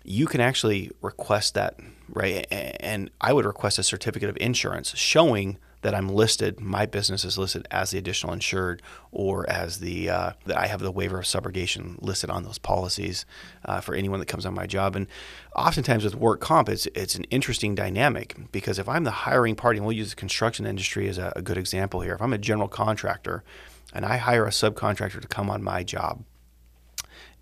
you 0.04 0.26
can 0.26 0.40
actually 0.40 0.90
request 1.00 1.54
that, 1.54 1.78
right? 2.11 2.47
And 2.50 3.11
I 3.21 3.33
would 3.33 3.47
request 3.47 3.78
a 3.78 3.83
certificate 3.83 4.28
of 4.28 4.37
insurance 4.38 4.95
showing 4.97 5.59
that 5.83 5.95
I'm 5.95 6.09
listed, 6.09 6.61
my 6.61 6.87
business 6.87 7.25
is 7.25 7.38
listed 7.38 7.66
as 7.71 7.90
the 7.90 7.99
additional 7.99 8.33
insured, 8.33 8.83
or 9.12 9.49
as 9.49 9.78
the 9.78 10.11
uh, 10.11 10.33
that 10.47 10.59
I 10.59 10.66
have 10.66 10.80
the 10.80 10.90
waiver 10.90 11.18
of 11.18 11.25
subrogation 11.25 11.97
listed 12.00 12.30
on 12.30 12.42
those 12.45 12.59
policies 12.59 13.26
uh, 13.64 13.80
for 13.80 13.95
anyone 13.95 14.21
that 14.21 14.26
comes 14.26 14.47
on 14.47 14.54
my 14.54 14.66
job. 14.66 14.97
And 14.97 15.06
oftentimes 15.54 16.04
with 16.04 16.14
work 16.14 16.40
comp, 16.40 16.68
it's 16.68 16.87
it's 16.95 17.14
an 17.14 17.25
interesting 17.25 17.75
dynamic 17.75 18.37
because 18.52 18.78
if 18.78 18.88
I'm 18.88 19.04
the 19.04 19.11
hiring 19.11 19.54
party, 19.54 19.78
and 19.78 19.87
we'll 19.87 19.97
use 19.97 20.11
the 20.11 20.16
construction 20.16 20.66
industry 20.66 21.09
as 21.09 21.18
a, 21.18 21.33
a 21.37 21.42
good 21.42 21.59
example 21.59 22.00
here. 22.00 22.14
If 22.14 22.23
I'm 22.23 22.33
a 22.33 22.38
general 22.38 22.68
contractor 22.68 23.45
and 23.92 24.04
I 24.04 24.16
hire 24.16 24.47
a 24.47 24.50
subcontractor 24.50 25.21
to 25.21 25.28
come 25.28 25.49
on 25.49 25.62
my 25.62 25.83
job, 25.83 26.25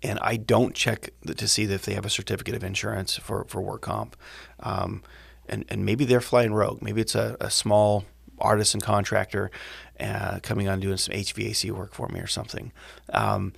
and 0.03 0.19
I 0.21 0.37
don't 0.37 0.75
check 0.75 1.09
to 1.25 1.47
see 1.47 1.63
if 1.63 1.83
they 1.83 1.93
have 1.93 2.05
a 2.05 2.09
certificate 2.09 2.55
of 2.55 2.63
insurance 2.63 3.17
for, 3.17 3.45
for 3.45 3.61
work 3.61 3.81
comp. 3.81 4.15
Um, 4.59 5.01
and, 5.47 5.65
and 5.69 5.85
maybe 5.85 6.05
they're 6.05 6.21
flying 6.21 6.53
rogue. 6.53 6.81
Maybe 6.81 7.01
it's 7.01 7.15
a, 7.15 7.37
a 7.39 7.49
small 7.49 8.05
artisan 8.39 8.81
contractor 8.81 9.51
uh, 9.99 10.39
coming 10.41 10.67
on 10.67 10.79
doing 10.79 10.97
some 10.97 11.13
HVAC 11.13 11.71
work 11.71 11.93
for 11.93 12.07
me 12.09 12.19
or 12.19 12.27
something. 12.27 12.71
Um, 13.09 13.53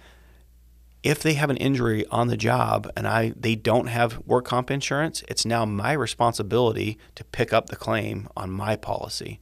if 1.03 1.21
they 1.21 1.35
have 1.35 1.49
an 1.49 1.57
injury 1.57 2.05
on 2.07 2.27
the 2.27 2.37
job 2.37 2.91
and 2.97 3.07
I 3.07 3.33
they 3.35 3.55
don't 3.55 3.87
have 3.87 4.19
work 4.25 4.45
comp 4.45 4.69
insurance, 4.69 5.23
it's 5.27 5.45
now 5.45 5.65
my 5.65 5.93
responsibility 5.93 6.97
to 7.15 7.23
pick 7.23 7.53
up 7.53 7.69
the 7.69 7.75
claim 7.75 8.27
on 8.35 8.51
my 8.51 8.75
policy. 8.75 9.39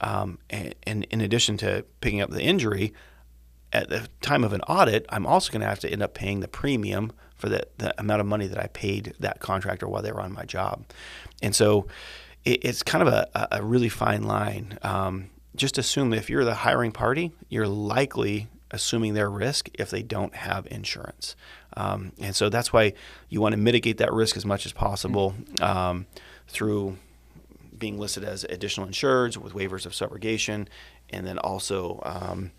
Um, 0.00 0.38
and, 0.50 0.74
and 0.84 1.04
in 1.10 1.20
addition 1.20 1.56
to 1.58 1.84
picking 2.00 2.20
up 2.20 2.30
the 2.30 2.42
injury, 2.42 2.92
at 3.72 3.88
the 3.88 4.08
time 4.20 4.44
of 4.44 4.52
an 4.52 4.60
audit, 4.62 5.06
I'm 5.08 5.26
also 5.26 5.50
going 5.52 5.60
to 5.60 5.66
have 5.66 5.80
to 5.80 5.90
end 5.90 6.02
up 6.02 6.14
paying 6.14 6.40
the 6.40 6.48
premium 6.48 7.12
for 7.34 7.48
the, 7.48 7.66
the 7.78 7.98
amount 8.00 8.20
of 8.20 8.26
money 8.26 8.46
that 8.46 8.58
I 8.58 8.66
paid 8.68 9.14
that 9.20 9.40
contractor 9.40 9.88
while 9.88 10.02
they 10.02 10.12
were 10.12 10.20
on 10.20 10.32
my 10.32 10.44
job. 10.44 10.84
And 11.42 11.54
so 11.54 11.86
it, 12.44 12.64
it's 12.64 12.82
kind 12.82 13.06
of 13.06 13.12
a, 13.12 13.48
a 13.52 13.62
really 13.62 13.88
fine 13.88 14.22
line. 14.22 14.78
Um, 14.82 15.30
just 15.56 15.78
assume 15.78 16.10
that 16.10 16.18
if 16.18 16.30
you're 16.30 16.44
the 16.44 16.54
hiring 16.54 16.92
party, 16.92 17.32
you're 17.48 17.66
likely 17.68 18.48
assuming 18.70 19.14
their 19.14 19.30
risk 19.30 19.70
if 19.74 19.90
they 19.90 20.02
don't 20.02 20.34
have 20.34 20.66
insurance. 20.70 21.34
Um, 21.76 22.12
and 22.20 22.36
so 22.36 22.48
that's 22.48 22.72
why 22.72 22.92
you 23.28 23.40
want 23.40 23.54
to 23.54 23.56
mitigate 23.56 23.98
that 23.98 24.12
risk 24.12 24.36
as 24.36 24.44
much 24.44 24.66
as 24.66 24.72
possible 24.72 25.34
um, 25.60 26.06
through 26.48 26.96
being 27.78 27.98
listed 27.98 28.24
as 28.24 28.44
additional 28.44 28.86
insureds 28.86 29.36
with 29.36 29.54
waivers 29.54 29.86
of 29.86 29.92
subrogation, 29.92 30.66
and 31.10 31.26
then 31.26 31.38
also 31.38 32.00
um, 32.04 32.50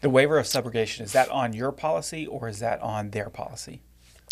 The 0.00 0.10
waiver 0.10 0.38
of 0.38 0.46
subrogation, 0.46 1.02
is 1.02 1.12
that 1.12 1.28
on 1.30 1.52
your 1.52 1.72
policy 1.72 2.26
or 2.26 2.48
is 2.48 2.60
that 2.60 2.80
on 2.80 3.10
their 3.10 3.28
policy? 3.28 3.82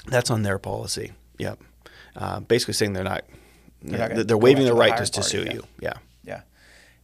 That's 0.07 0.31
on 0.31 0.42
their 0.42 0.59
policy. 0.59 1.12
Yep. 1.38 1.61
Uh, 2.14 2.40
basically 2.40 2.75
saying 2.75 2.92
they're 2.92 3.05
not. 3.05 3.25
They're 3.87 4.09
they're, 4.09 4.25
they're 4.25 4.38
waiving 4.38 4.64
their 4.64 4.75
the 4.75 4.81
right 4.81 4.96
just 4.96 5.14
to 5.14 5.22
sue 5.22 5.44
yeah. 5.44 5.53
you. 5.53 5.62
Yeah. 5.81 5.92
Yeah. 6.25 6.40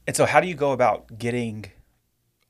And 0.07 0.17
so 0.17 0.27
how 0.27 0.41
do 0.41 0.49
you 0.49 0.55
go 0.55 0.73
about 0.73 1.19
getting 1.19 1.67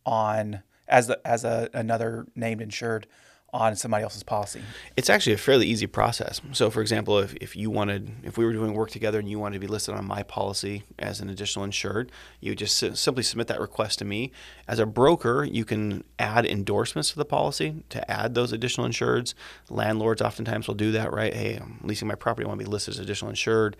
on 0.04 0.62
as 0.88 1.06
the, 1.06 1.20
as 1.26 1.44
a, 1.44 1.68
another 1.72 2.26
named 2.34 2.60
insured 2.60 3.06
on 3.52 3.76
somebody 3.76 4.02
else's 4.02 4.22
policy? 4.22 4.62
It's 4.96 5.10
actually 5.10 5.34
a 5.34 5.38
fairly 5.38 5.66
easy 5.66 5.86
process. 5.86 6.40
So, 6.52 6.70
for 6.70 6.80
example, 6.80 7.18
if, 7.18 7.34
if 7.34 7.54
you 7.54 7.70
wanted, 7.70 8.10
if 8.22 8.38
we 8.38 8.46
were 8.46 8.52
doing 8.52 8.72
work 8.72 8.90
together 8.90 9.18
and 9.18 9.28
you 9.28 9.38
wanted 9.38 9.54
to 9.54 9.60
be 9.60 9.66
listed 9.66 9.94
on 9.94 10.06
my 10.06 10.22
policy 10.22 10.84
as 10.98 11.20
an 11.20 11.28
additional 11.28 11.64
insured, 11.64 12.10
you 12.40 12.54
just 12.54 12.78
si- 12.78 12.94
simply 12.94 13.22
submit 13.22 13.48
that 13.48 13.60
request 13.60 13.98
to 13.98 14.06
me. 14.06 14.32
As 14.66 14.78
a 14.78 14.86
broker, 14.86 15.44
you 15.44 15.66
can 15.66 16.02
add 16.18 16.46
endorsements 16.46 17.10
to 17.10 17.16
the 17.16 17.26
policy 17.26 17.84
to 17.90 18.10
add 18.10 18.34
those 18.34 18.52
additional 18.52 18.86
insureds. 18.86 19.34
Landlords 19.68 20.22
oftentimes 20.22 20.66
will 20.66 20.74
do 20.74 20.92
that, 20.92 21.12
right? 21.12 21.34
Hey, 21.34 21.56
I'm 21.56 21.78
leasing 21.82 22.08
my 22.08 22.14
property, 22.14 22.46
I 22.46 22.48
want 22.48 22.58
to 22.58 22.64
be 22.64 22.70
listed 22.70 22.94
as 22.94 23.00
additional 23.00 23.28
insured 23.28 23.76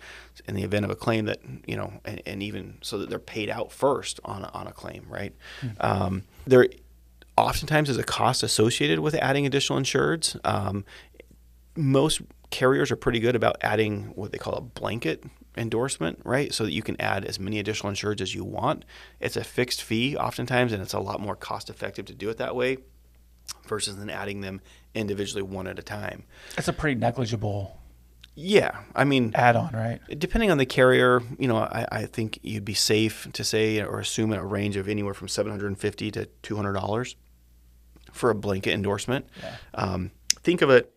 in 0.47 0.53
the 0.53 0.63
event 0.63 0.85
of 0.85 0.91
a 0.91 0.95
claim 0.95 1.25
that, 1.25 1.39
you 1.65 1.77
know, 1.77 1.93
and, 2.05 2.21
and 2.27 2.43
even 2.43 2.77
so 2.81 2.99
that 2.99 3.09
they're 3.09 3.17
paid 3.17 3.49
out 3.49 3.71
first 3.71 4.19
on 4.23 4.43
a, 4.43 4.49
on 4.49 4.67
a 4.67 4.71
claim, 4.71 5.05
right? 5.09 5.33
Um, 5.79 6.23
there 6.45 6.67
oftentimes 7.37 7.89
is 7.89 7.97
a 7.97 8.03
cost 8.03 8.43
associated 8.43 8.99
with 8.99 9.15
adding 9.15 9.45
additional 9.45 9.79
insureds. 9.79 10.39
Um, 10.45 10.85
most 11.75 12.21
carriers 12.49 12.91
are 12.91 12.95
pretty 12.95 13.19
good 13.19 13.35
about 13.35 13.57
adding 13.61 14.05
what 14.15 14.31
they 14.31 14.37
call 14.37 14.53
a 14.53 14.61
blanket 14.61 15.23
endorsement, 15.57 16.19
right? 16.23 16.53
So 16.53 16.63
that 16.65 16.71
you 16.71 16.81
can 16.81 16.99
add 17.01 17.25
as 17.25 17.39
many 17.39 17.59
additional 17.59 17.91
insureds 17.91 18.21
as 18.21 18.35
you 18.35 18.43
want. 18.43 18.85
It's 19.19 19.35
a 19.35 19.43
fixed 19.43 19.83
fee 19.83 20.15
oftentimes, 20.15 20.71
and 20.71 20.81
it's 20.81 20.93
a 20.93 20.99
lot 20.99 21.19
more 21.19 21.35
cost 21.35 21.69
effective 21.69 22.05
to 22.05 22.13
do 22.13 22.29
it 22.29 22.37
that 22.37 22.55
way 22.55 22.77
versus 23.67 23.97
than 23.97 24.09
adding 24.09 24.41
them 24.41 24.61
individually 24.93 25.41
one 25.41 25.67
at 25.67 25.79
a 25.79 25.83
time. 25.83 26.23
That's 26.55 26.67
a 26.67 26.73
pretty 26.73 26.99
negligible 26.99 27.77
Yeah, 28.35 28.71
I 28.95 29.03
mean, 29.03 29.31
add 29.35 29.55
on, 29.55 29.73
right? 29.73 30.01
depending 30.17 30.49
on 30.49 30.57
the 30.57 30.65
carrier, 30.65 31.21
you 31.37 31.47
know, 31.47 31.57
I, 31.57 31.85
I 31.91 32.05
think 32.07 32.39
you'd 32.41 32.65
be 32.65 32.73
safe 32.73 33.27
to 33.31 33.43
say 33.43 33.79
or 33.81 33.99
assume 33.99 34.33
a 34.33 34.43
range 34.43 34.75
of 34.75 34.89
anywhere 34.89 35.13
from 35.13 35.27
seven 35.27 35.51
hundred 35.51 35.67
and 35.67 35.77
fifty 35.77 36.09
to 36.11 36.25
two 36.41 36.55
hundred 36.55 36.73
dollars 36.73 37.15
for 38.11 38.31
a 38.31 38.35
blanket 38.35 38.73
endorsement. 38.73 39.27
Yeah. 39.39 39.55
Um, 39.75 40.11
think 40.41 40.61
of 40.63 40.69
it 40.71 40.91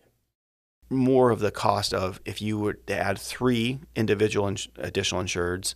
more 0.89 1.31
of 1.31 1.41
the 1.41 1.51
cost 1.51 1.93
of 1.93 2.21
if 2.25 2.41
you 2.41 2.59
were 2.59 2.75
to 2.75 2.97
add 2.97 3.19
three 3.19 3.81
individual 3.95 4.49
ins- 4.49 4.69
additional 4.79 5.21
insureds, 5.23 5.75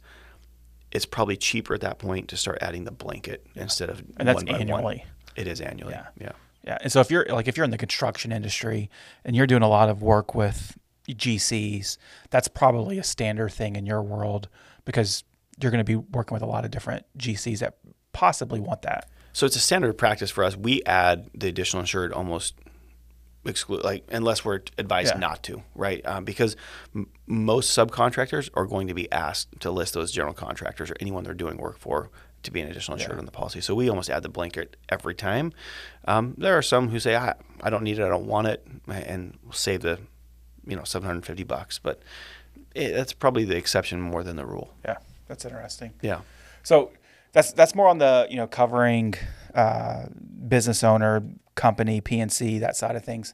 it's 0.93 1.05
probably 1.05 1.37
cheaper 1.37 1.75
at 1.75 1.81
that 1.83 1.99
point 1.99 2.29
to 2.29 2.37
start 2.37 2.59
adding 2.63 2.85
the 2.85 2.91
blanket 2.93 3.47
instead 3.55 3.91
of 3.91 4.03
And 4.17 4.27
that's 4.27 4.37
one 4.37 4.47
by 4.47 4.53
one. 4.53 4.61
annually. 4.63 5.05
It 5.37 5.47
is 5.47 5.61
annually. 5.61 5.93
Yeah. 5.93 6.07
yeah. 6.19 6.33
Yeah. 6.65 6.79
And 6.81 6.91
so 6.93 7.01
if 7.01 7.11
you're 7.11 7.27
like 7.27 7.49
if 7.49 7.57
you're 7.57 7.65
in 7.65 7.71
the 7.71 7.79
construction 7.79 8.33
industry 8.33 8.89
and 9.25 9.35
you're 9.37 9.47
doing 9.47 9.63
a 9.63 9.69
lot 9.69 9.89
of 9.89 10.03
work 10.03 10.35
with 10.35 10.77
GCs, 11.15 11.97
that's 12.31 12.49
probably 12.49 12.99
a 12.99 13.05
standard 13.05 13.53
thing 13.53 13.77
in 13.77 13.87
your 13.87 14.03
world 14.03 14.49
because 14.85 15.25
you're 15.61 15.71
going 15.71 15.85
to 15.85 15.85
be 15.85 15.97
working 15.97 16.35
with 16.35 16.43
a 16.43 16.47
lot 16.47 16.65
of 16.65 16.71
different 16.71 17.05
GCs 17.19 17.59
that 17.61 17.77
possibly 18.13 18.61
want 18.61 18.83
that. 18.83 19.09
So 19.33 19.47
it's 19.47 19.57
a 19.57 19.61
standard 19.61 19.97
practice 19.99 20.31
for 20.31 20.43
us. 20.45 20.57
We 20.57 20.83
add 20.85 21.31
the 21.35 21.49
additional 21.49 21.81
insured 21.81 22.13
almost 22.13 22.55
exclude, 23.45 23.85
like 23.85 24.05
unless 24.11 24.45
we're 24.45 24.61
advised 24.77 25.15
Yeah. 25.15 25.21
not 25.21 25.43
to, 25.45 25.63
right? 25.75 26.05
Um, 26.07 26.25
because 26.25 26.57
m- 26.95 27.07
most 27.27 27.77
subcontractors 27.77 28.51
are 28.55 28.67
going 28.67 28.89
to 28.89 28.95
be 28.95 29.11
asked 29.13 29.61
to 29.61 29.71
list 29.71 29.95
those 29.95 30.13
general 30.13 30.35
contractors 30.35 30.91
or 30.91 30.97
anyone 31.01 31.25
they're 31.25 31.33
doing 31.35 31.57
work 31.57 31.79
for 31.79 32.11
to 32.43 32.51
be 32.51 32.61
an 32.61 32.69
additional 32.69 32.97
insured 32.97 33.15
Yeah. 33.17 33.21
on 33.21 33.25
the 33.27 33.31
policy. 33.33 33.61
So 33.61 33.75
we 33.75 33.89
almost 33.89 34.11
add 34.11 34.23
the 34.23 34.29
blanket 34.29 34.77
every 34.89 35.15
time. 35.15 35.53
Um, 36.07 36.35
there 36.39 36.57
are 36.57 36.63
some 36.63 36.89
who 36.89 36.99
say, 37.01 37.17
I, 37.17 37.35
I 37.63 37.71
don't 37.71 37.83
need 37.83 37.99
it, 37.99 38.05
I 38.05 38.09
don't 38.09 38.27
want 38.27 38.47
it, 38.47 38.67
and 38.89 39.39
we'll 39.43 39.53
save 39.53 39.83
the, 39.83 40.01
you 40.67 40.77
know, 40.77 40.85
750 40.85 41.45
bucks. 41.45 41.79
But 41.79 42.01
it, 42.75 42.93
that's 42.93 43.13
probably 43.13 43.45
the 43.45 43.57
exception 43.57 44.01
more 44.01 44.23
than 44.23 44.37
the 44.37 44.47
rule. 44.47 44.73
Yeah. 44.85 44.97
That's 45.31 45.45
interesting. 45.45 45.93
Yeah. 46.03 46.23
So 46.65 46.91
that's 47.33 47.53
that's 47.53 47.77
more 47.77 47.87
on 47.87 47.99
the 47.99 48.27
you 48.29 48.37
know 48.37 48.49
covering 48.49 49.15
uh, 49.55 50.07
business 50.49 50.83
owner 50.83 51.23
company, 51.55 52.01
P&C, 52.01 52.59
that 52.59 52.77
side 52.77 52.97
of 52.97 53.05
things. 53.05 53.33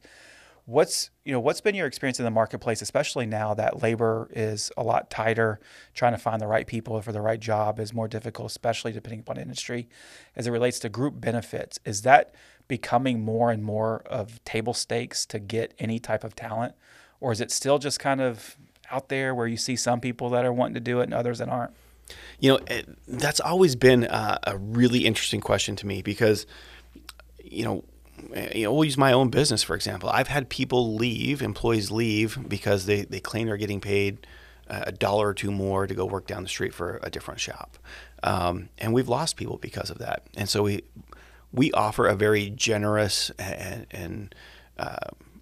What's 0.66 1.10
you 1.24 1.32
know 1.32 1.40
what's 1.40 1.62
been 1.62 1.74
your 1.74 1.86
experience 1.86 2.18
in 2.18 2.26
the 2.26 2.30
marketplace, 2.30 2.82
especially 2.82 3.24
now 3.24 3.54
that 3.54 3.82
labor 3.82 4.28
is 4.32 4.70
a 4.76 4.82
lot 4.82 5.08
tighter, 5.08 5.58
trying 5.94 6.12
to 6.12 6.18
find 6.18 6.38
the 6.38 6.46
right 6.46 6.66
people 6.66 7.00
for 7.00 7.12
the 7.12 7.22
right 7.22 7.40
job 7.40 7.80
is 7.80 7.94
more 7.94 8.08
difficult, 8.08 8.50
especially 8.50 8.92
depending 8.92 9.20
upon 9.20 9.38
industry. 9.38 9.88
As 10.34 10.46
it 10.46 10.50
relates 10.50 10.78
to 10.80 10.90
group 10.90 11.18
benefits, 11.18 11.78
is 11.86 12.02
that 12.02 12.34
becoming 12.68 13.24
more 13.24 13.50
and 13.50 13.64
more 13.64 14.02
of 14.04 14.44
table 14.44 14.74
stakes 14.74 15.24
to 15.26 15.38
get 15.38 15.72
any 15.78 15.98
type 15.98 16.24
of 16.24 16.36
talent, 16.36 16.74
or 17.20 17.32
is 17.32 17.40
it 17.40 17.50
still 17.50 17.78
just 17.78 17.98
kind 18.00 18.20
of 18.20 18.56
out 18.90 19.08
there 19.08 19.34
where 19.34 19.46
you 19.46 19.56
see 19.56 19.76
some 19.76 20.00
people 20.00 20.30
that 20.30 20.44
are 20.44 20.52
wanting 20.52 20.74
to 20.74 20.80
do 20.80 21.00
it 21.00 21.04
and 21.04 21.14
others 21.14 21.38
that 21.38 21.48
aren't? 21.48 21.72
You 22.38 22.52
know, 22.52 22.60
it, 22.68 22.88
that's 23.08 23.40
always 23.40 23.74
been 23.74 24.04
a, 24.04 24.38
a 24.44 24.56
really 24.56 25.04
interesting 25.04 25.40
question 25.40 25.74
to 25.76 25.86
me 25.86 26.02
because, 26.02 26.46
you 27.42 27.64
know, 27.64 27.84
you 28.54 28.64
know, 28.64 28.72
we'll 28.72 28.84
use 28.84 28.96
my 28.96 29.12
own 29.12 29.28
business 29.28 29.62
for 29.62 29.74
example. 29.74 30.08
I've 30.08 30.28
had 30.28 30.48
people 30.48 30.94
leave, 30.94 31.42
employees 31.42 31.90
leave 31.90 32.38
because 32.48 32.86
they, 32.86 33.02
they 33.02 33.20
claim 33.20 33.46
they're 33.46 33.56
getting 33.56 33.80
paid 33.80 34.26
a 34.68 34.92
dollar 34.92 35.28
or 35.28 35.34
two 35.34 35.50
more 35.50 35.86
to 35.86 35.94
go 35.94 36.04
work 36.04 36.26
down 36.26 36.42
the 36.42 36.48
street 36.48 36.74
for 36.74 36.98
a 37.02 37.10
different 37.10 37.40
shop, 37.40 37.78
um, 38.22 38.68
and 38.78 38.92
we've 38.92 39.08
lost 39.08 39.36
people 39.36 39.58
because 39.58 39.90
of 39.90 39.98
that. 39.98 40.26
And 40.36 40.48
so 40.48 40.64
we 40.64 40.82
we 41.52 41.70
offer 41.72 42.06
a 42.06 42.16
very 42.16 42.50
generous 42.50 43.30
and, 43.38 43.86
and 43.90 44.34
uh, 44.78 44.96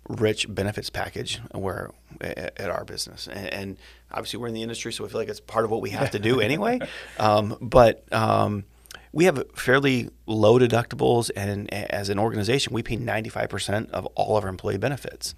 rich 0.09 0.47
benefits 0.49 0.91
package 0.91 1.41
where 1.53 1.91
at 2.21 2.71
our 2.71 2.85
business, 2.85 3.27
and, 3.27 3.53
and, 3.53 3.77
obviously 4.13 4.39
we're 4.39 4.47
in 4.47 4.55
the 4.55 4.63
industry, 4.63 4.93
so 4.93 5.03
we 5.03 5.11
feel 5.11 5.19
like 5.19 5.29
it's 5.29 5.41
part 5.41 5.65
of 5.65 5.73
what 5.73 5.81
we 5.81 5.91
have 5.91 6.13
to 6.13 6.21
do 6.21 6.41
anyway. 6.51 6.79
Um, 7.19 7.57
but 7.61 8.05
um, 8.13 8.65
we 9.13 9.25
have 9.25 9.43
fairly 9.57 10.09
low 10.27 10.59
deductibles, 10.59 11.31
and 11.35 11.73
as 11.73 12.09
an 12.11 12.19
organization, 12.19 12.73
we 12.73 12.83
pay 12.83 12.97
95% 12.97 13.91
of 13.91 14.07
all 14.15 14.37
of 14.37 14.45
our 14.45 14.51
employee 14.51 14.79
benefits 14.79 15.35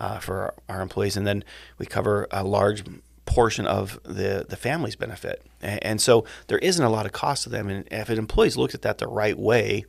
uh, 0.00 0.18
for 0.18 0.54
our 0.68 0.82
employees, 0.82 1.16
and 1.16 1.26
then 1.26 1.42
we 1.78 1.86
cover 1.86 2.26
a 2.30 2.44
large 2.44 2.84
portion 3.28 3.66
of 3.66 4.00
the 4.04 4.46
the 4.48 4.56
family's 4.56 4.96
benefit. 4.96 5.44
And, 5.60 5.84
and 5.84 6.00
so 6.00 6.24
there 6.46 6.58
isn't 6.58 6.84
a 6.84 6.88
lot 6.88 7.04
of 7.04 7.12
cost 7.12 7.42
to 7.44 7.50
them. 7.50 7.68
And 7.68 7.86
if 7.90 8.08
an 8.08 8.18
employee's 8.18 8.56
looked 8.56 8.74
at 8.74 8.82
that 8.82 8.98
the 8.98 9.06
right 9.06 9.38
way, 9.38 9.84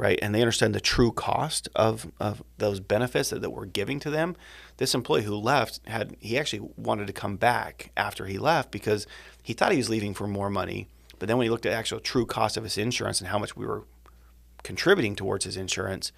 right, 0.00 0.18
and 0.22 0.34
they 0.34 0.40
understand 0.40 0.74
the 0.74 0.80
true 0.80 1.12
cost 1.12 1.68
of, 1.76 2.10
of 2.18 2.42
those 2.58 2.80
benefits 2.80 3.30
that, 3.30 3.42
that 3.42 3.50
we're 3.50 3.66
giving 3.66 4.00
to 4.00 4.10
them, 4.10 4.34
this 4.78 4.94
employee 4.94 5.22
who 5.22 5.34
left 5.36 5.80
had 5.86 6.16
he 6.20 6.38
actually 6.38 6.68
wanted 6.76 7.06
to 7.06 7.12
come 7.12 7.36
back 7.36 7.90
after 7.96 8.26
he 8.26 8.38
left 8.38 8.70
because 8.70 9.06
he 9.42 9.52
thought 9.52 9.72
he 9.72 9.78
was 9.78 9.90
leaving 9.90 10.14
for 10.14 10.26
more 10.26 10.48
money 10.48 10.88
but 11.20 11.28
then 11.28 11.36
when 11.36 11.44
he 11.44 11.50
looked 11.50 11.66
at 11.66 11.70
the 11.70 11.76
actual 11.76 12.00
true 12.00 12.26
cost 12.26 12.56
of 12.56 12.64
his 12.64 12.76
insurance 12.76 13.20
and 13.20 13.28
how 13.28 13.38
much 13.38 13.54
we 13.54 13.64
were 13.64 13.84
contributing 14.64 15.14
towards 15.14 15.44
his 15.44 15.56
insurance, 15.56 16.12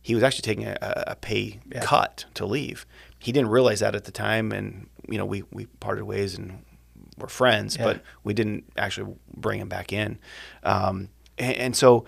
he 0.00 0.14
was 0.14 0.22
actually 0.22 0.42
taking 0.42 0.66
a, 0.66 0.78
a 0.80 1.16
pay 1.16 1.58
yeah. 1.70 1.80
cut 1.82 2.24
to 2.34 2.46
leave. 2.46 2.86
He 3.18 3.32
didn't 3.32 3.50
realize 3.50 3.80
that 3.80 3.96
at 3.96 4.04
the 4.04 4.12
time, 4.12 4.52
and 4.52 4.88
you 5.08 5.18
know 5.18 5.26
we 5.26 5.42
we 5.52 5.66
parted 5.80 6.04
ways 6.04 6.38
and 6.38 6.64
were 7.18 7.28
friends, 7.28 7.76
yeah. 7.76 7.84
but 7.84 8.02
we 8.22 8.32
didn't 8.32 8.64
actually 8.76 9.12
bring 9.36 9.60
him 9.60 9.68
back 9.68 9.92
in. 9.92 10.18
Um, 10.62 11.08
and, 11.36 11.56
and 11.56 11.76
so 11.76 12.04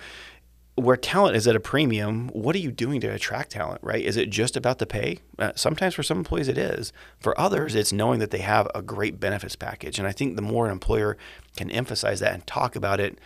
where 0.81 0.97
talent 0.97 1.37
is 1.37 1.47
at 1.47 1.57
a 1.57 1.61
premium, 1.61 2.29
what 2.29 2.55
are 2.57 2.61
you 2.61 2.71
doing 2.73 3.01
to 3.01 3.09
attract 3.09 3.53
talent, 3.53 3.81
right? 3.83 4.05
Is 4.05 4.17
it 4.17 4.31
just 4.31 4.57
about 4.57 4.79
the 4.79 4.87
pay? 4.87 5.19
Uh, 5.39 5.53
sometimes 5.55 5.95
for 5.95 6.03
some 6.03 6.19
employees 6.19 6.49
it 6.49 6.59
is. 6.59 6.93
For 7.19 7.39
others, 7.39 7.75
it's 7.75 7.93
knowing 7.93 8.19
that 8.21 8.31
they 8.31 8.39
have 8.39 8.69
a 8.75 8.83
great 8.83 9.21
benefits 9.21 9.57
package. 9.57 9.99
And 9.99 10.09
I 10.09 10.13
think 10.13 10.37
the 10.37 10.43
more 10.43 10.67
an 10.67 10.73
employer 10.73 11.17
can 11.57 11.71
emphasize 11.71 12.21
that 12.21 12.35
and 12.35 12.47
talk 12.47 12.77
about 12.77 13.01
it, 13.01 13.19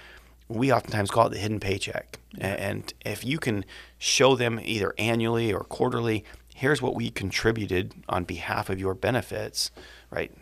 we 0.49 0.73
oftentimes 0.73 1.11
call 1.11 1.29
it 1.29 1.31
the 1.31 1.39
hidden 1.39 1.61
paycheck. 1.61 2.19
And 2.39 2.93
if 3.05 3.25
you 3.25 3.39
can 3.39 3.65
show 3.99 4.37
them 4.37 4.61
either 4.63 4.95
annually 4.99 5.53
or 5.53 5.65
quarterly, 5.65 6.25
here's 6.55 6.83
what 6.83 6.95
we 6.95 7.11
contributed 7.11 7.95
on 8.09 8.25
behalf 8.25 8.69
of 8.69 8.79
your 8.79 8.95
benefits, 8.95 9.71
right? 10.11 10.33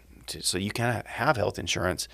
So 0.41 0.59
you 0.59 0.71
can 0.71 1.03
have 1.05 1.37
health 1.37 1.59
insurance 1.59 2.09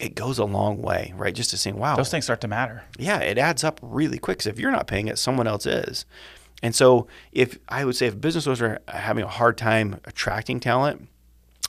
it 0.00 0.14
goes 0.14 0.38
a 0.38 0.44
long 0.44 0.80
way, 0.80 1.12
right? 1.14 1.34
Just 1.34 1.50
to 1.50 1.58
saying, 1.58 1.76
wow, 1.76 1.94
those 1.94 2.10
things 2.10 2.24
start 2.24 2.40
to 2.40 2.48
matter. 2.48 2.84
Yeah, 2.98 3.18
it 3.18 3.36
adds 3.36 3.62
up 3.62 3.78
really 3.82 4.18
quick. 4.18 4.38
Because 4.38 4.46
if 4.46 4.58
you're 4.58 4.70
not 4.70 4.86
paying 4.86 5.08
it, 5.08 5.18
someone 5.18 5.46
else 5.46 5.66
is. 5.66 6.06
And 6.62 6.74
so, 6.74 7.06
if 7.32 7.58
I 7.68 7.84
would 7.84 7.96
say 7.96 8.06
if 8.06 8.20
business 8.20 8.46
owners 8.46 8.62
are 8.62 8.80
having 8.88 9.24
a 9.24 9.28
hard 9.28 9.56
time 9.58 10.00
attracting 10.04 10.58
talent, 10.60 11.08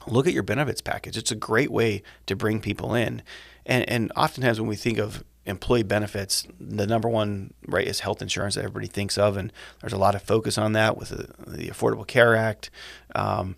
look 0.08 0.28
at 0.28 0.34
your 0.34 0.44
benefits 0.44 0.82
package. 0.82 1.18
It's 1.18 1.32
a 1.32 1.36
great 1.36 1.72
way 1.72 2.04
to 2.26 2.36
bring 2.36 2.62
people 2.62 2.96
in. 2.96 3.22
And 3.66 3.88
and 3.90 4.12
oftentimes 4.16 4.60
when 4.60 4.70
we 4.70 4.76
think 4.76 4.98
of 4.98 5.24
employee 5.46 5.84
benefits, 5.84 6.48
the 6.60 6.88
number 6.88 7.10
one 7.10 7.54
right 7.68 7.88
is 7.88 8.02
health 8.02 8.22
insurance 8.22 8.56
that 8.56 8.62
everybody 8.62 8.88
thinks 8.88 9.18
of, 9.18 9.38
and 9.38 9.52
there's 9.82 9.94
a 9.94 9.98
lot 9.98 10.16
of 10.16 10.22
focus 10.22 10.58
on 10.58 10.74
that 10.74 10.98
with 10.98 11.10
the, 11.10 11.50
the 11.50 11.68
Affordable 11.68 12.08
Care 12.08 12.36
Act. 12.36 12.70
Um, 13.16 13.56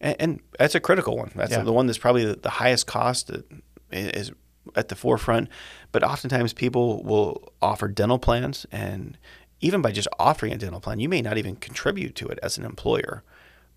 and, 0.00 0.16
and, 0.18 0.40
that's 0.58 0.74
a 0.74 0.80
critical 0.80 1.16
one. 1.16 1.30
That's 1.34 1.52
yeah. 1.52 1.62
the 1.62 1.72
one 1.72 1.86
that's 1.86 1.98
probably 1.98 2.24
the, 2.24 2.36
the 2.36 2.50
highest 2.50 2.86
cost 2.86 3.30
is 3.90 4.32
at 4.76 4.88
the 4.88 4.96
forefront. 4.96 5.48
But 5.92 6.02
oftentimes 6.02 6.52
people 6.52 7.02
will 7.02 7.52
offer 7.60 7.88
dental 7.88 8.18
plans, 8.18 8.66
and 8.72 9.18
even 9.60 9.82
by 9.82 9.92
just 9.92 10.08
offering 10.18 10.52
a 10.52 10.58
dental 10.58 10.80
plan, 10.80 11.00
you 11.00 11.08
may 11.08 11.22
not 11.22 11.38
even 11.38 11.56
contribute 11.56 12.14
to 12.16 12.28
it 12.28 12.38
as 12.42 12.58
an 12.58 12.64
employer. 12.64 13.22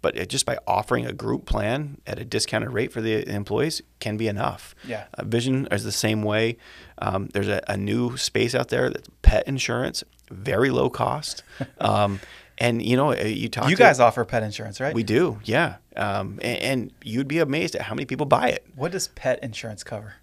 But 0.01 0.30
just 0.30 0.45
by 0.45 0.60
offering 0.67 1.08
a 1.08 1.12
group 1.12 1.45
plan 1.45 1.99
at 2.06 2.19
a 2.19 2.25
discounted 2.25 2.71
rate 2.71 2.91
for 2.91 3.01
the 3.01 3.27
employees 3.27 3.82
can 3.99 4.15
be 4.15 4.27
enough. 4.27 4.75
Yeah. 4.88 5.06
Uh, 5.15 5.23
Vision 5.23 5.67
is 5.71 5.84
the 5.84 5.91
same 5.91 6.21
way. 6.21 6.58
Um, 6.99 7.30
there's 7.34 7.47
a, 7.47 7.62
a, 7.67 7.75
new 7.75 8.15
space 8.15 8.53
out 8.53 8.69
there 8.69 8.91
that's 8.91 9.10
pet 9.23 9.47
insurance, 9.47 10.03
very 10.30 10.69
low 10.69 10.89
cost. 10.89 11.43
Um, 11.80 12.19
and 12.58 12.82
you 12.82 12.98
know, 12.98 13.12
uh, 13.12 13.24
you 13.24 13.50
talk. 13.50 13.70
You 13.70 13.76
guys 13.76 14.00
offer 14.00 14.24
pet 14.26 14.43
insurance, 14.43 14.80
right? 14.80 14.93
We 14.93 15.04
do, 15.04 15.39
yeah. 15.43 15.78
Um, 15.96 16.39
and, 16.41 16.62
and, 16.62 16.93
you'd 17.04 17.28
be 17.28 17.39
amazed 17.39 17.76
at 17.76 17.82
how 17.82 17.96
many 17.96 18.06
people 18.06 18.26
buy 18.26 18.50
it. 18.50 18.65
What 18.76 18.91
does 18.91 19.08
pet 19.10 19.39
insurance 19.41 19.84
cover? 19.84 20.15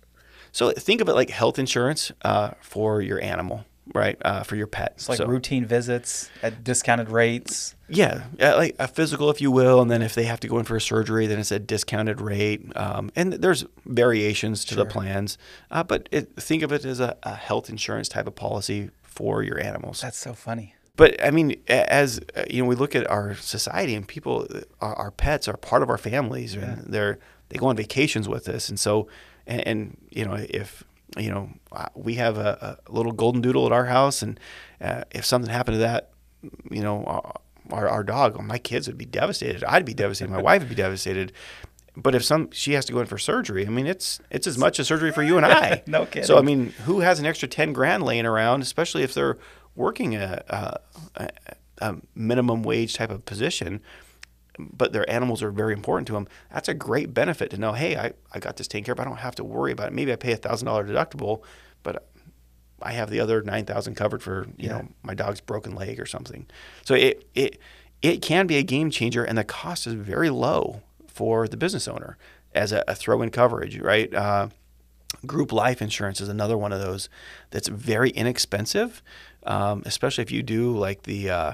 So 0.53 0.70
think 0.70 1.01
of 1.01 1.09
it 1.09 1.14
like 1.14 1.31
health 1.31 1.59
insurance 1.59 2.12
uh, 2.23 2.53
for 2.61 3.03
your 3.03 3.20
animal, 3.20 3.64
right? 3.92 4.16
Uh, 4.25 4.44
for 4.44 4.55
your 4.55 4.68
pet. 4.68 4.92
It's 4.94 5.09
like 5.09 5.18
so, 5.18 5.27
routine 5.27 5.64
visits 5.64 6.31
at 6.44 6.62
discounted 6.62 7.11
rates. 7.11 7.75
Yeah, 7.88 8.23
like 8.38 8.77
a 8.79 8.87
physical, 8.87 9.31
if 9.31 9.40
you 9.40 9.51
will, 9.51 9.83
and 9.83 9.90
then 9.90 10.01
if 10.01 10.14
they 10.14 10.25
have 10.25 10.38
to 10.40 10.49
go 10.49 10.59
in 10.59 10.64
for 10.64 10.77
a 10.77 10.81
surgery, 10.81 11.27
then 11.27 11.40
it's 11.40 11.51
a 11.51 11.59
discounted 11.59 12.20
rate. 12.20 12.64
Um, 12.77 13.11
and 13.16 13.33
there's 13.33 13.64
variations 13.85 14.64
to 14.66 14.75
sure. 14.75 14.85
the 14.85 14.90
plans, 14.90 15.38
uh, 15.73 15.83
but 15.83 16.09
it, 16.12 16.37
think 16.37 16.62
of 16.62 16.73
it 16.73 16.85
as 16.85 17.01
a, 17.01 17.16
a 17.25 17.35
health 17.35 17.68
insurance 17.68 18.09
type 18.09 18.29
of 18.29 18.37
policy 18.37 18.90
for 19.03 19.42
your 19.42 19.61
animals. 19.61 20.01
That's 20.01 20.18
so 20.18 20.35
funny 20.35 20.75
but 20.96 21.22
I 21.24 21.30
mean, 21.30 21.57
as 21.66 22.20
uh, 22.37 22.44
you 22.48 22.62
know, 22.62 22.68
we 22.68 22.76
look 22.76 22.94
at 22.94 23.09
our 23.11 23.35
society 23.35 23.94
and 23.94 24.07
people, 24.07 24.46
our, 24.80 24.94
our 24.94 25.11
pets 25.11 25.48
are 25.48 25.57
part 25.57 25.83
of 25.83 25.90
our 25.90 25.98
families, 25.98 26.54
and 26.54 26.85
they're 26.87 27.18
they 27.48 27.59
go 27.59 27.66
on 27.66 27.76
vacations 27.76 28.28
with 28.28 28.48
us, 28.48 28.68
and 28.68 28.78
so, 28.78 29.09
and, 29.46 29.66
and 29.66 29.96
you 30.11 30.24
know, 30.24 30.35
if 30.35 30.85
you 31.16 31.30
know, 31.30 31.50
uh, 31.72 31.87
we 31.94 32.14
have 32.14 32.38
a, 32.38 32.78
a, 32.87 32.92
little 32.92 33.12
golden 33.12 33.40
doodle 33.40 33.66
at 33.66 33.72
our 33.72 33.87
house, 33.87 34.22
and 34.22 34.38
uh, 34.80 35.04
if 35.11 35.24
something 35.24 35.50
happened 35.50 35.76
to 35.76 35.78
that, 35.80 36.11
you 36.70 36.83
know, 36.83 37.04
our, 37.70 37.88
our 37.88 38.04
dog, 38.04 38.40
my 38.42 38.59
kids 38.59 38.87
would 38.87 38.98
be 38.98 39.04
devastated. 39.04 39.64
I'd 39.64 39.85
be 39.85 39.94
devastated. 39.94 40.30
My 40.30 40.42
wife 40.42 40.62
would 40.62 40.68
be 40.68 40.74
devastated. 40.74 41.33
But 41.96 42.16
if 42.16 42.24
some 42.24 42.50
she 42.50 42.72
has 42.72 42.85
to 42.87 42.92
go 42.92 43.00
in 43.00 43.07
for 43.07 43.18
surgery, 43.18 43.66
I 43.66 43.70
mean, 43.70 43.87
it's 43.87 44.20
it's 44.30 44.46
as 44.46 44.59
much 44.59 44.78
a 44.78 44.85
surgery 44.85 45.12
for 45.12 45.22
you 45.22 45.37
and 45.37 45.46
I. 45.46 45.83
no 45.87 46.07
kidding. 46.07 46.24
So 46.24 46.38
I 46.38 46.42
mean, 46.42 46.70
who 46.85 47.00
has 47.00 47.20
an 47.20 47.26
extra 47.26 47.46
ten 47.46 47.72
grand 47.72 48.02
laying 48.02 48.26
around, 48.26 48.62
especially 48.62 49.04
if 49.04 49.14
they're 49.14 49.38
working 49.75 50.15
a, 50.17 50.81
a, 51.17 51.29
a 51.79 51.97
minimum 52.15 52.63
wage 52.63 52.95
type 52.95 53.11
of 53.11 53.25
position, 53.25 53.81
but 54.59 54.93
their 54.93 55.09
animals 55.11 55.43
are 55.43 55.51
very 55.51 55.73
important 55.73 56.07
to 56.07 56.13
them, 56.13 56.29
that's 56.53 56.69
a 56.69 56.75
great 56.75 57.13
benefit 57.13 57.51
to 57.51 57.59
know, 57.59 57.73
hey, 57.73 57.97
I, 57.97 58.13
I 58.33 58.39
got 58.39 58.57
this 58.57 58.69
taken 58.69 58.85
care 58.85 58.93
of. 58.93 59.01
I 59.01 59.05
don't 59.05 59.17
have 59.17 59.35
to 59.37 59.45
worry 59.45 59.73
about 59.73 59.89
it. 59.89 59.93
Maybe 59.93 60.13
I 60.13 60.17
pay 60.17 60.33
a 60.33 60.39
$1,000 60.39 60.89
deductible, 60.89 61.43
but 61.83 62.09
I 62.81 62.93
have 62.93 63.11
the 63.11 63.21
other 63.21 63.43
9000 63.43 63.95
covered 63.95 64.23
for, 64.23 64.47
you 64.57 64.69
yeah. 64.69 64.79
know, 64.79 64.89
my 65.03 65.15
dog's 65.15 65.41
broken 65.41 65.75
leg 65.75 65.99
or 65.99 66.07
something. 66.07 66.47
So 66.85 66.95
it, 66.95 67.27
it, 67.35 67.59
it 68.03 68.23
can 68.23 68.47
be 68.47 68.57
a 68.57 68.63
game 68.63 68.91
changer, 68.91 69.25
and 69.25 69.37
the 69.39 69.45
cost 69.45 69.87
is 69.87 69.95
very 69.95 70.31
low 70.31 70.83
for 71.07 71.49
the 71.49 71.57
business 71.57 71.89
owner 71.89 72.17
as 72.55 72.73
a, 72.73 72.85
a 72.87 72.95
throw 72.95 73.23
in 73.23 73.31
coverage, 73.31 73.79
right? 73.81 74.13
Uh, 74.15 74.49
group 75.27 75.53
life 75.53 75.81
insurance 75.81 76.21
is 76.21 76.29
another 76.29 76.59
one 76.59 76.73
of 76.73 76.81
those 76.81 77.09
that's 77.51 77.69
very 77.69 78.11
inexpensive 78.11 79.03
um, 79.44 79.83
especially 79.87 80.22
if 80.22 80.30
you 80.30 80.42
do 80.42 80.76
like 80.76 81.02
the 81.02 81.30
uh, 81.30 81.52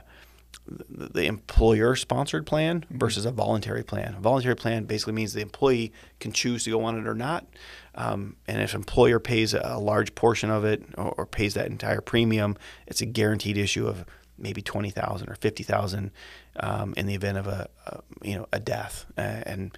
the 0.66 1.26
employer 1.26 1.96
sponsored 1.96 2.46
plan 2.46 2.80
mm-hmm. 2.80 2.98
versus 2.98 3.24
a 3.24 3.30
voluntary 3.30 3.82
plan. 3.82 4.14
A 4.14 4.20
voluntary 4.20 4.56
plan 4.56 4.84
basically 4.84 5.12
means 5.12 5.32
the 5.32 5.40
employee 5.40 5.92
can 6.20 6.32
choose 6.32 6.64
to 6.64 6.70
go 6.70 6.84
on 6.84 6.98
it 6.98 7.06
or 7.06 7.14
not. 7.14 7.46
Um, 7.94 8.36
and 8.46 8.62
if 8.62 8.74
employer 8.74 9.18
pays 9.18 9.52
a 9.52 9.78
large 9.78 10.14
portion 10.14 10.50
of 10.50 10.64
it 10.64 10.82
or, 10.96 11.14
or, 11.18 11.26
pays 11.26 11.54
that 11.54 11.66
entire 11.66 12.00
premium, 12.00 12.56
it's 12.86 13.00
a 13.00 13.06
guaranteed 13.06 13.58
issue 13.58 13.88
of 13.88 14.04
maybe 14.38 14.62
twenty 14.62 14.90
thousand 14.90 15.28
or 15.28 15.34
fifty 15.34 15.64
thousand 15.64 16.12
um, 16.60 16.94
in 16.96 17.06
the 17.06 17.14
event 17.14 17.38
of 17.38 17.46
a, 17.46 17.68
a, 17.86 18.00
you 18.22 18.36
know 18.36 18.46
a 18.52 18.60
death. 18.60 19.06
And 19.16 19.76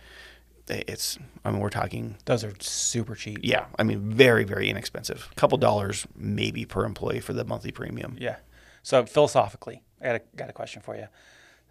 it's 0.68 1.18
I 1.44 1.50
mean 1.50 1.60
we're 1.60 1.70
talking 1.70 2.16
those 2.24 2.44
are 2.44 2.52
super 2.60 3.14
cheap. 3.14 3.40
Yeah, 3.42 3.66
I 3.78 3.82
mean 3.82 4.00
very 4.10 4.44
very 4.44 4.70
inexpensive. 4.70 5.28
A 5.30 5.34
couple 5.34 5.58
dollars 5.58 6.06
maybe 6.16 6.64
per 6.64 6.84
employee 6.84 7.20
for 7.20 7.32
the 7.32 7.44
monthly 7.44 7.72
premium. 7.72 8.16
Yeah. 8.18 8.36
So 8.82 9.06
philosophically, 9.06 9.82
I 10.00 10.04
got 10.04 10.14
a, 10.16 10.22
got 10.36 10.50
a 10.50 10.52
question 10.52 10.82
for 10.82 10.96
you. 10.96 11.06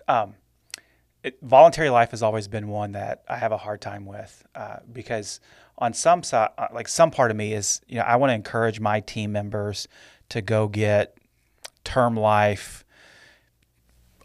Um, 0.08 0.36
it, 1.23 1.38
voluntary 1.41 1.89
life 1.89 2.12
has 2.12 2.23
always 2.23 2.47
been 2.47 2.67
one 2.67 2.93
that 2.93 3.23
I 3.27 3.38
have 3.38 3.51
a 3.51 3.58
hard 3.58 3.82
time 3.82 4.06
with 4.06 4.43
uh, 4.56 4.77
because 4.91 5.39
on 5.77 5.93
some 5.93 6.23
side, 6.23 6.49
uh, 6.58 6.67
like 6.73 6.88
some 6.88 7.12
part 7.12 7.32
of 7.32 7.38
me 7.38 7.54
is, 7.54 7.82
you 7.88 7.97
know, 7.97 8.04
I 8.04 8.15
want 8.15 8.32
to 8.32 8.36
encourage 8.36 8.80
my 8.80 9.01
team 9.01 9.32
members 9.32 9.88
to 10.30 10.41
go 10.41 10.67
get 10.67 11.17
term 11.84 12.15
life 12.15 12.81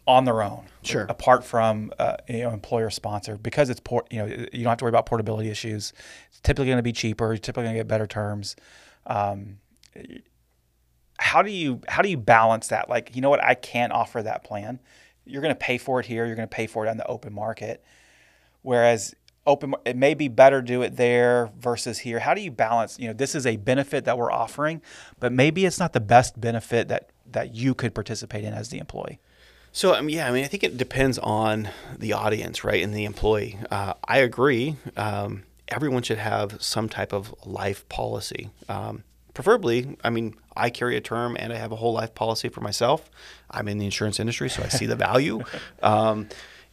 on 0.07 0.25
their 0.25 0.41
own, 0.41 0.65
Sure. 0.83 1.05
apart 1.09 1.43
from 1.43 1.91
uh, 1.99 2.15
you 2.27 2.39
know 2.39 2.51
employer 2.51 2.89
sponsored 2.89 3.43
because 3.43 3.69
it's 3.69 3.79
port. 3.81 4.07
You 4.11 4.19
know, 4.19 4.25
you 4.25 4.63
don't 4.63 4.67
have 4.67 4.77
to 4.77 4.85
worry 4.85 4.89
about 4.91 5.05
portability 5.05 5.49
issues. 5.49 5.93
It's 6.29 6.39
typically 6.39 6.67
going 6.67 6.77
to 6.77 6.83
be 6.83 6.93
cheaper. 6.93 7.27
You're 7.27 7.37
typically 7.37 7.63
going 7.63 7.75
to 7.75 7.79
get 7.79 7.87
better 7.87 8.07
terms. 8.07 8.55
Um, 9.05 9.57
how 11.19 11.41
do 11.41 11.51
you 11.51 11.81
how 11.87 12.01
do 12.01 12.09
you 12.09 12.17
balance 12.17 12.67
that? 12.69 12.89
Like, 12.89 13.15
you 13.15 13.21
know 13.21 13.29
what, 13.29 13.43
I 13.43 13.55
can't 13.55 13.91
offer 13.91 14.21
that 14.23 14.43
plan. 14.43 14.79
You're 15.25 15.41
going 15.41 15.53
to 15.53 15.59
pay 15.59 15.77
for 15.77 15.99
it 15.99 16.05
here. 16.05 16.25
You're 16.25 16.35
going 16.35 16.47
to 16.47 16.55
pay 16.55 16.67
for 16.67 16.85
it 16.85 16.89
on 16.89 16.97
the 16.97 17.05
open 17.07 17.33
market. 17.33 17.83
Whereas 18.61 19.13
open, 19.45 19.73
it 19.85 19.95
may 19.95 20.13
be 20.13 20.27
better 20.27 20.61
to 20.61 20.65
do 20.67 20.81
it 20.83 20.95
there 20.95 21.51
versus 21.57 21.99
here. 21.99 22.19
How 22.19 22.33
do 22.33 22.41
you 22.41 22.51
balance? 22.51 22.97
You 22.99 23.07
know, 23.07 23.13
this 23.13 23.35
is 23.35 23.45
a 23.45 23.57
benefit 23.57 24.05
that 24.05 24.17
we're 24.17 24.31
offering, 24.31 24.81
but 25.19 25.31
maybe 25.33 25.65
it's 25.65 25.79
not 25.79 25.93
the 25.93 25.99
best 25.99 26.39
benefit 26.39 26.87
that 26.87 27.09
that 27.29 27.53
you 27.55 27.73
could 27.73 27.93
participate 27.93 28.45
in 28.45 28.53
as 28.53 28.69
the 28.69 28.77
employee. 28.77 29.19
So 29.77 29.93
um, 29.93 30.09
yeah, 30.09 30.27
I 30.27 30.31
mean, 30.31 30.43
I 30.43 30.47
think 30.47 30.63
it 30.63 30.75
depends 30.75 31.19
on 31.19 31.69
the 31.99 32.13
audience, 32.13 32.63
right, 32.63 32.81
and 32.81 32.91
the 32.95 33.05
employee. 33.05 33.59
Uh, 33.69 33.93
I 34.07 34.17
agree. 34.17 34.75
Um, 34.95 35.43
everyone 35.67 36.01
should 36.01 36.17
have 36.17 36.59
some 36.63 36.89
type 36.89 37.13
of 37.13 37.31
life 37.45 37.87
policy. 37.87 38.49
Um, 38.67 39.03
preferably, 39.35 39.95
I 40.03 40.09
mean, 40.09 40.33
I 40.55 40.71
carry 40.71 40.97
a 40.97 40.99
term 40.99 41.37
and 41.39 41.53
I 41.53 41.57
have 41.57 41.71
a 41.71 41.75
whole 41.75 41.93
life 41.93 42.15
policy 42.15 42.49
for 42.49 42.61
myself. 42.61 43.07
I'm 43.51 43.67
in 43.67 43.77
the 43.77 43.85
insurance 43.85 44.19
industry, 44.19 44.49
so 44.49 44.63
I 44.63 44.69
see 44.69 44.87
the 44.87 44.95
value. 45.09 45.43
Um, 45.83 46.27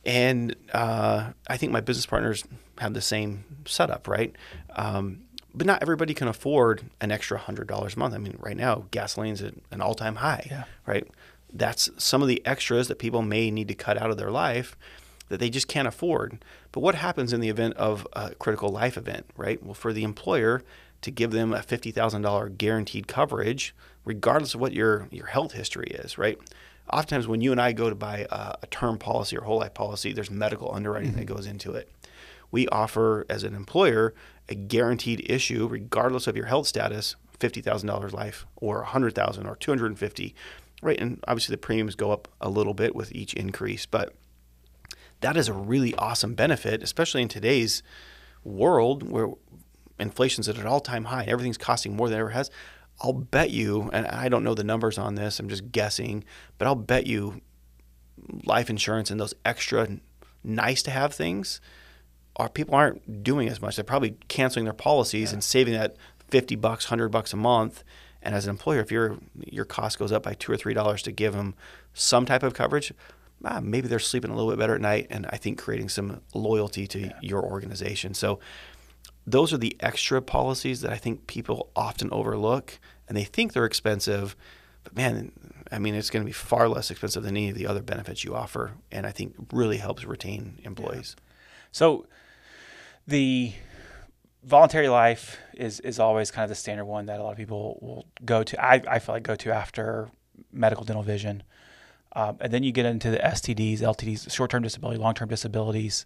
and 0.06 0.56
uh, 0.72 1.32
I 1.46 1.58
think 1.58 1.72
my 1.72 1.82
business 1.82 2.06
partners 2.06 2.42
have 2.78 2.94
the 2.94 3.02
same 3.02 3.44
setup, 3.66 4.08
right? 4.08 4.34
Um, 4.76 5.24
but 5.54 5.66
not 5.66 5.82
everybody 5.82 6.14
can 6.14 6.26
afford 6.26 6.82
an 7.02 7.12
extra 7.12 7.36
hundred 7.36 7.66
dollars 7.68 7.96
a 7.96 7.98
month. 7.98 8.14
I 8.14 8.18
mean, 8.18 8.38
right 8.40 8.56
now, 8.56 8.86
gasoline's 8.92 9.42
at 9.42 9.52
an 9.70 9.82
all-time 9.82 10.16
high, 10.16 10.46
Yeah. 10.50 10.64
right? 10.86 11.06
That's 11.54 11.88
some 11.96 12.20
of 12.20 12.28
the 12.28 12.44
extras 12.44 12.88
that 12.88 12.98
people 12.98 13.22
may 13.22 13.50
need 13.50 13.68
to 13.68 13.74
cut 13.74 13.96
out 13.96 14.10
of 14.10 14.16
their 14.16 14.30
life 14.30 14.76
that 15.28 15.38
they 15.40 15.48
just 15.48 15.68
can't 15.68 15.88
afford. 15.88 16.44
But 16.72 16.80
what 16.80 16.96
happens 16.96 17.32
in 17.32 17.40
the 17.40 17.48
event 17.48 17.74
of 17.74 18.06
a 18.12 18.34
critical 18.34 18.68
life 18.68 18.96
event, 18.96 19.26
right? 19.36 19.62
Well, 19.62 19.74
for 19.74 19.92
the 19.92 20.04
employer 20.04 20.62
to 21.02 21.10
give 21.10 21.30
them 21.30 21.52
a 21.52 21.62
fifty 21.62 21.90
thousand 21.90 22.22
dollar 22.22 22.48
guaranteed 22.48 23.06
coverage, 23.06 23.74
regardless 24.04 24.54
of 24.54 24.60
what 24.60 24.72
your 24.72 25.08
your 25.10 25.26
health 25.26 25.52
history 25.52 25.88
is, 25.88 26.18
right? 26.18 26.38
Oftentimes, 26.92 27.26
when 27.26 27.40
you 27.40 27.52
and 27.52 27.60
I 27.60 27.72
go 27.72 27.88
to 27.88 27.94
buy 27.94 28.26
a, 28.30 28.56
a 28.62 28.66
term 28.66 28.98
policy 28.98 29.36
or 29.38 29.42
whole 29.42 29.58
life 29.58 29.74
policy, 29.74 30.12
there's 30.12 30.30
medical 30.30 30.74
underwriting 30.74 31.12
that 31.12 31.24
mm-hmm. 31.24 31.34
goes 31.34 31.46
into 31.46 31.72
it. 31.72 31.88
We 32.50 32.68
offer, 32.68 33.24
as 33.30 33.42
an 33.42 33.54
employer, 33.54 34.14
a 34.48 34.54
guaranteed 34.54 35.28
issue, 35.30 35.66
regardless 35.66 36.26
of 36.26 36.36
your 36.36 36.46
health 36.46 36.66
status, 36.66 37.16
fifty 37.38 37.60
thousand 37.60 37.88
dollars 37.88 38.12
life, 38.12 38.46
or 38.56 38.82
a 38.82 38.86
hundred 38.86 39.14
thousand, 39.14 39.46
or 39.46 39.56
two 39.56 39.70
hundred 39.70 39.86
and 39.86 39.98
fifty, 39.98 40.34
right? 40.82 41.00
And 41.00 41.22
obviously, 41.26 41.52
the 41.52 41.58
premiums 41.58 41.94
go 41.94 42.10
up 42.10 42.28
a 42.40 42.48
little 42.48 42.74
bit 42.74 42.94
with 42.94 43.12
each 43.12 43.34
increase, 43.34 43.86
but 43.86 44.14
that 45.20 45.36
is 45.36 45.48
a 45.48 45.52
really 45.52 45.94
awesome 45.94 46.34
benefit, 46.34 46.82
especially 46.82 47.22
in 47.22 47.28
today's 47.28 47.82
world 48.42 49.08
where 49.08 49.30
inflation's 49.98 50.48
at 50.48 50.58
an 50.58 50.66
all-time 50.66 51.04
high 51.04 51.22
and 51.22 51.30
everything's 51.30 51.56
costing 51.56 51.96
more 51.96 52.08
than 52.08 52.18
it 52.18 52.20
ever 52.20 52.30
has. 52.30 52.50
I'll 53.00 53.12
bet 53.12 53.50
you, 53.50 53.90
and 53.92 54.06
I 54.06 54.28
don't 54.28 54.44
know 54.44 54.54
the 54.54 54.64
numbers 54.64 54.98
on 54.98 55.14
this, 55.14 55.40
I'm 55.40 55.48
just 55.48 55.72
guessing, 55.72 56.24
but 56.58 56.66
I'll 56.66 56.74
bet 56.74 57.06
you 57.06 57.40
life 58.44 58.70
insurance 58.70 59.10
and 59.10 59.18
those 59.18 59.34
extra 59.44 59.98
nice 60.42 60.82
to 60.82 60.90
have 60.90 61.14
things 61.14 61.60
are 62.36 62.48
people 62.48 62.74
aren't 62.74 63.22
doing 63.22 63.48
as 63.48 63.60
much. 63.60 63.76
They're 63.76 63.84
probably 63.84 64.16
canceling 64.28 64.64
their 64.64 64.74
policies 64.74 65.32
and 65.32 65.42
saving 65.42 65.74
that 65.74 65.96
50 66.28 66.56
bucks, 66.56 66.86
100 66.86 67.08
bucks 67.08 67.32
a 67.32 67.36
month. 67.36 67.84
And 68.24 68.34
as 68.34 68.46
an 68.46 68.50
employer, 68.50 68.80
if 68.80 68.90
your 68.90 69.18
your 69.44 69.64
cost 69.64 69.98
goes 69.98 70.12
up 70.12 70.22
by 70.22 70.34
2 70.34 70.52
or 70.52 70.56
3 70.56 70.74
dollars 70.74 71.02
to 71.02 71.12
give 71.12 71.32
them 71.34 71.54
some 71.92 72.26
type 72.26 72.42
of 72.42 72.54
coverage, 72.54 72.92
ah, 73.44 73.60
maybe 73.62 73.86
they're 73.88 73.98
sleeping 73.98 74.30
a 74.30 74.34
little 74.34 74.50
bit 74.50 74.58
better 74.58 74.74
at 74.74 74.80
night 74.80 75.06
and 75.10 75.26
I 75.30 75.36
think 75.36 75.58
creating 75.58 75.88
some 75.88 76.20
loyalty 76.34 76.86
to 76.88 77.10
your 77.20 77.42
organization. 77.42 78.14
So 78.14 78.40
those 79.26 79.52
are 79.52 79.58
the 79.58 79.76
extra 79.80 80.20
policies 80.20 80.80
that 80.82 80.92
I 80.92 80.96
think 80.96 81.26
people 81.26 81.70
often 81.76 82.08
overlook 82.12 82.78
and 83.08 83.16
they 83.16 83.24
think 83.24 83.52
they're 83.52 83.64
expensive, 83.64 84.36
but 84.82 84.96
man, 84.96 85.32
I 85.70 85.78
mean, 85.78 85.94
it's 85.94 86.10
going 86.10 86.22
to 86.22 86.26
be 86.26 86.32
far 86.32 86.68
less 86.68 86.90
expensive 86.90 87.22
than 87.22 87.36
any 87.36 87.50
of 87.50 87.56
the 87.56 87.66
other 87.66 87.82
benefits 87.82 88.24
you 88.24 88.34
offer, 88.34 88.72
and 88.92 89.06
I 89.06 89.10
think 89.10 89.34
really 89.52 89.78
helps 89.78 90.04
retain 90.04 90.60
employees. 90.62 91.16
So 91.72 92.06
the 93.06 93.52
voluntary 94.44 94.88
life 94.88 95.38
is 95.54 95.80
is 95.80 95.98
always 95.98 96.30
kind 96.30 96.44
of 96.44 96.48
the 96.48 96.54
standard 96.54 96.84
one 96.84 97.06
that 97.06 97.20
a 97.20 97.22
lot 97.22 97.32
of 97.32 97.36
people 97.36 97.78
will 97.80 98.06
go 98.24 98.42
to. 98.42 98.64
I, 98.64 98.82
I 98.88 98.98
feel 98.98 99.14
like 99.14 99.22
go 99.22 99.36
to 99.36 99.52
after 99.52 100.10
medical 100.52 100.84
dental 100.84 101.02
vision. 101.02 101.42
Um, 102.16 102.36
and 102.40 102.52
then 102.52 102.62
you 102.62 102.70
get 102.70 102.86
into 102.86 103.10
the 103.10 103.18
STDs, 103.18 103.80
LTDs, 103.80 104.30
short 104.30 104.50
term 104.50 104.62
disability, 104.62 104.98
long 105.00 105.14
term 105.14 105.28
disabilities. 105.28 106.04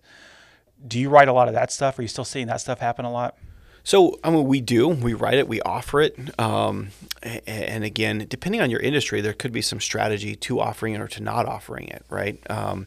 Do 0.87 0.99
you 0.99 1.11
write 1.11 1.29
a 1.29 1.33
lot 1.33 1.49
of 1.49 1.55
that 1.55 1.71
stuff? 1.71 1.99
Are 1.99 2.03
you 2.03 2.09
still 2.09 2.25
seeing 2.25 2.47
that 2.47 2.61
stuff 2.61 2.79
happen 2.79 3.05
a 3.05 3.13
lot? 3.13 3.37
So, 3.85 4.19
I 4.23 4.31
mean, 4.31 4.45
we 4.45 4.61
do. 4.61 4.89
We 4.89 5.15
write 5.15 5.39
it, 5.39 5.49
we 5.49 5.61
offer 5.63 6.01
it. 6.01 6.17
Um, 6.39 6.89
and 7.23 7.85
again, 7.85 8.27
depending 8.29 8.61
on 8.61 8.71
your 8.71 8.81
industry, 8.81 9.21
there 9.21 9.33
could 9.33 9.53
be 9.53 9.63
some 9.63 9.81
strategy 9.81 10.37
to 10.37 10.61
offering 10.61 10.95
it 10.95 11.01
or 11.01 11.09
to 11.09 11.23
not 11.23 11.47
offering 11.47 11.89
it, 11.89 12.05
right? 12.11 12.39
Um, 12.51 12.87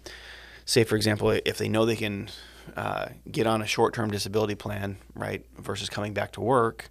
say, 0.66 0.84
for 0.84 0.96
example, 0.96 1.32
if 1.32 1.58
they 1.58 1.68
know 1.68 1.86
they 1.86 1.96
can 1.96 2.30
uh, 2.76 3.10
get 3.32 3.48
on 3.48 3.62
a 3.62 3.68
short 3.68 3.94
term 3.94 4.12
disability 4.12 4.56
plan, 4.56 4.98
right, 5.16 5.46
versus 5.58 5.90
coming 5.90 6.14
back 6.14 6.32
to 6.34 6.42
work, 6.42 6.90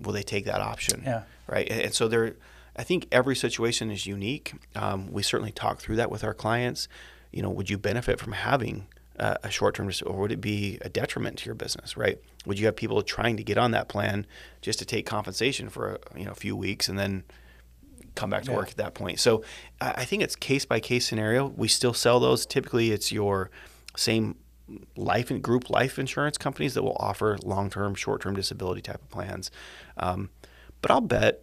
will 0.00 0.12
they 0.12 0.22
take 0.22 0.44
that 0.46 0.60
option? 0.60 1.02
Yeah. 1.04 1.22
Right. 1.46 1.68
And, 1.70 1.80
and 1.80 1.94
so 1.94 2.08
there, 2.08 2.36
I 2.76 2.82
think 2.84 3.06
every 3.12 3.36
situation 3.36 3.90
is 3.90 4.06
unique. 4.06 4.52
Um, 4.74 5.12
we 5.12 5.22
certainly 5.22 5.52
talk 5.52 5.80
through 5.80 5.96
that 5.96 6.10
with 6.10 6.24
our 6.24 6.34
clients. 6.34 6.88
You 7.32 7.42
know, 7.42 7.50
would 7.50 7.68
you 7.70 7.78
benefit 7.78 8.18
from 8.20 8.32
having 8.32 8.86
uh, 9.18 9.36
a 9.42 9.50
short 9.50 9.74
term, 9.76 9.90
or 10.06 10.16
would 10.20 10.32
it 10.32 10.40
be 10.40 10.78
a 10.80 10.88
detriment 10.88 11.38
to 11.38 11.46
your 11.46 11.54
business? 11.54 11.96
Right? 11.96 12.18
Would 12.46 12.58
you 12.58 12.66
have 12.66 12.76
people 12.76 13.00
trying 13.02 13.36
to 13.36 13.44
get 13.44 13.58
on 13.58 13.70
that 13.72 13.88
plan 13.88 14.26
just 14.60 14.78
to 14.80 14.84
take 14.84 15.06
compensation 15.06 15.68
for 15.68 15.94
a, 16.14 16.18
you 16.18 16.24
know 16.24 16.32
a 16.32 16.36
few 16.36 16.56
weeks 16.56 16.88
and 16.88 16.98
then 16.98 17.24
come 18.14 18.30
back 18.30 18.44
to 18.44 18.50
Yeah. 18.50 18.56
work 18.56 18.70
at 18.70 18.76
that 18.76 18.94
point? 18.94 19.20
So 19.20 19.42
I 19.80 19.90
I 19.98 20.04
think 20.04 20.22
it's 20.22 20.36
case 20.36 20.64
by 20.64 20.80
case 20.80 21.06
scenario. 21.06 21.46
We 21.46 21.68
still 21.68 21.94
sell 21.94 22.20
those. 22.20 22.46
Typically, 22.46 22.90
it's 22.90 23.12
your 23.12 23.50
same 23.96 24.34
life 24.96 25.30
and 25.30 25.42
group 25.42 25.68
life 25.70 25.98
insurance 25.98 26.38
companies 26.38 26.74
that 26.74 26.82
will 26.82 26.96
offer 26.98 27.36
long 27.42 27.70
term, 27.70 27.94
short 27.94 28.22
term 28.22 28.34
disability 28.34 28.80
type 28.80 29.02
of 29.02 29.10
plans. 29.10 29.50
Um, 29.96 30.30
but 30.80 30.90
I'll 30.90 31.00
bet 31.00 31.42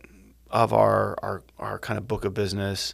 of 0.50 0.74
our, 0.74 1.16
our 1.24 1.44
our 1.60 1.80
kind 1.80 1.98
of 1.98 2.08
book 2.08 2.26
of 2.26 2.34
business, 2.34 2.94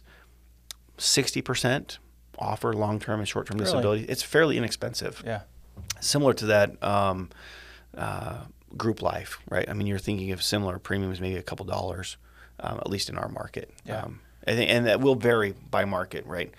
sixty 0.96 1.42
percent 1.42 1.98
offer 2.38 2.72
long 2.72 3.00
term 3.00 3.18
and 3.20 3.28
short 3.28 3.46
term 3.46 3.56
Really? 3.58 3.64
disability. 3.70 4.04
It's 4.04 4.22
fairly 4.22 4.56
inexpensive 4.56 5.22
Yeah. 5.26 5.40
similar 6.00 6.34
to 6.34 6.46
that 6.46 6.80
um, 6.82 7.30
uh, 7.96 8.44
group 8.76 9.02
life, 9.02 9.38
right? 9.50 9.68
I 9.68 9.72
mean, 9.72 9.86
you're 9.86 9.98
thinking 9.98 10.30
of 10.30 10.42
similar 10.42 10.78
premiums, 10.78 11.20
maybe 11.20 11.36
a 11.36 11.42
couple 11.42 11.64
dollars, 11.66 12.16
um, 12.60 12.78
at 12.78 12.88
least 12.88 13.08
in 13.08 13.18
our 13.18 13.28
market. 13.28 13.72
Yeah. 13.84 14.02
Um, 14.02 14.20
and, 14.44 14.60
and 14.60 14.86
that 14.86 15.00
will 15.00 15.16
vary 15.16 15.54
by 15.70 15.84
market, 15.84 16.24
right? 16.26 16.52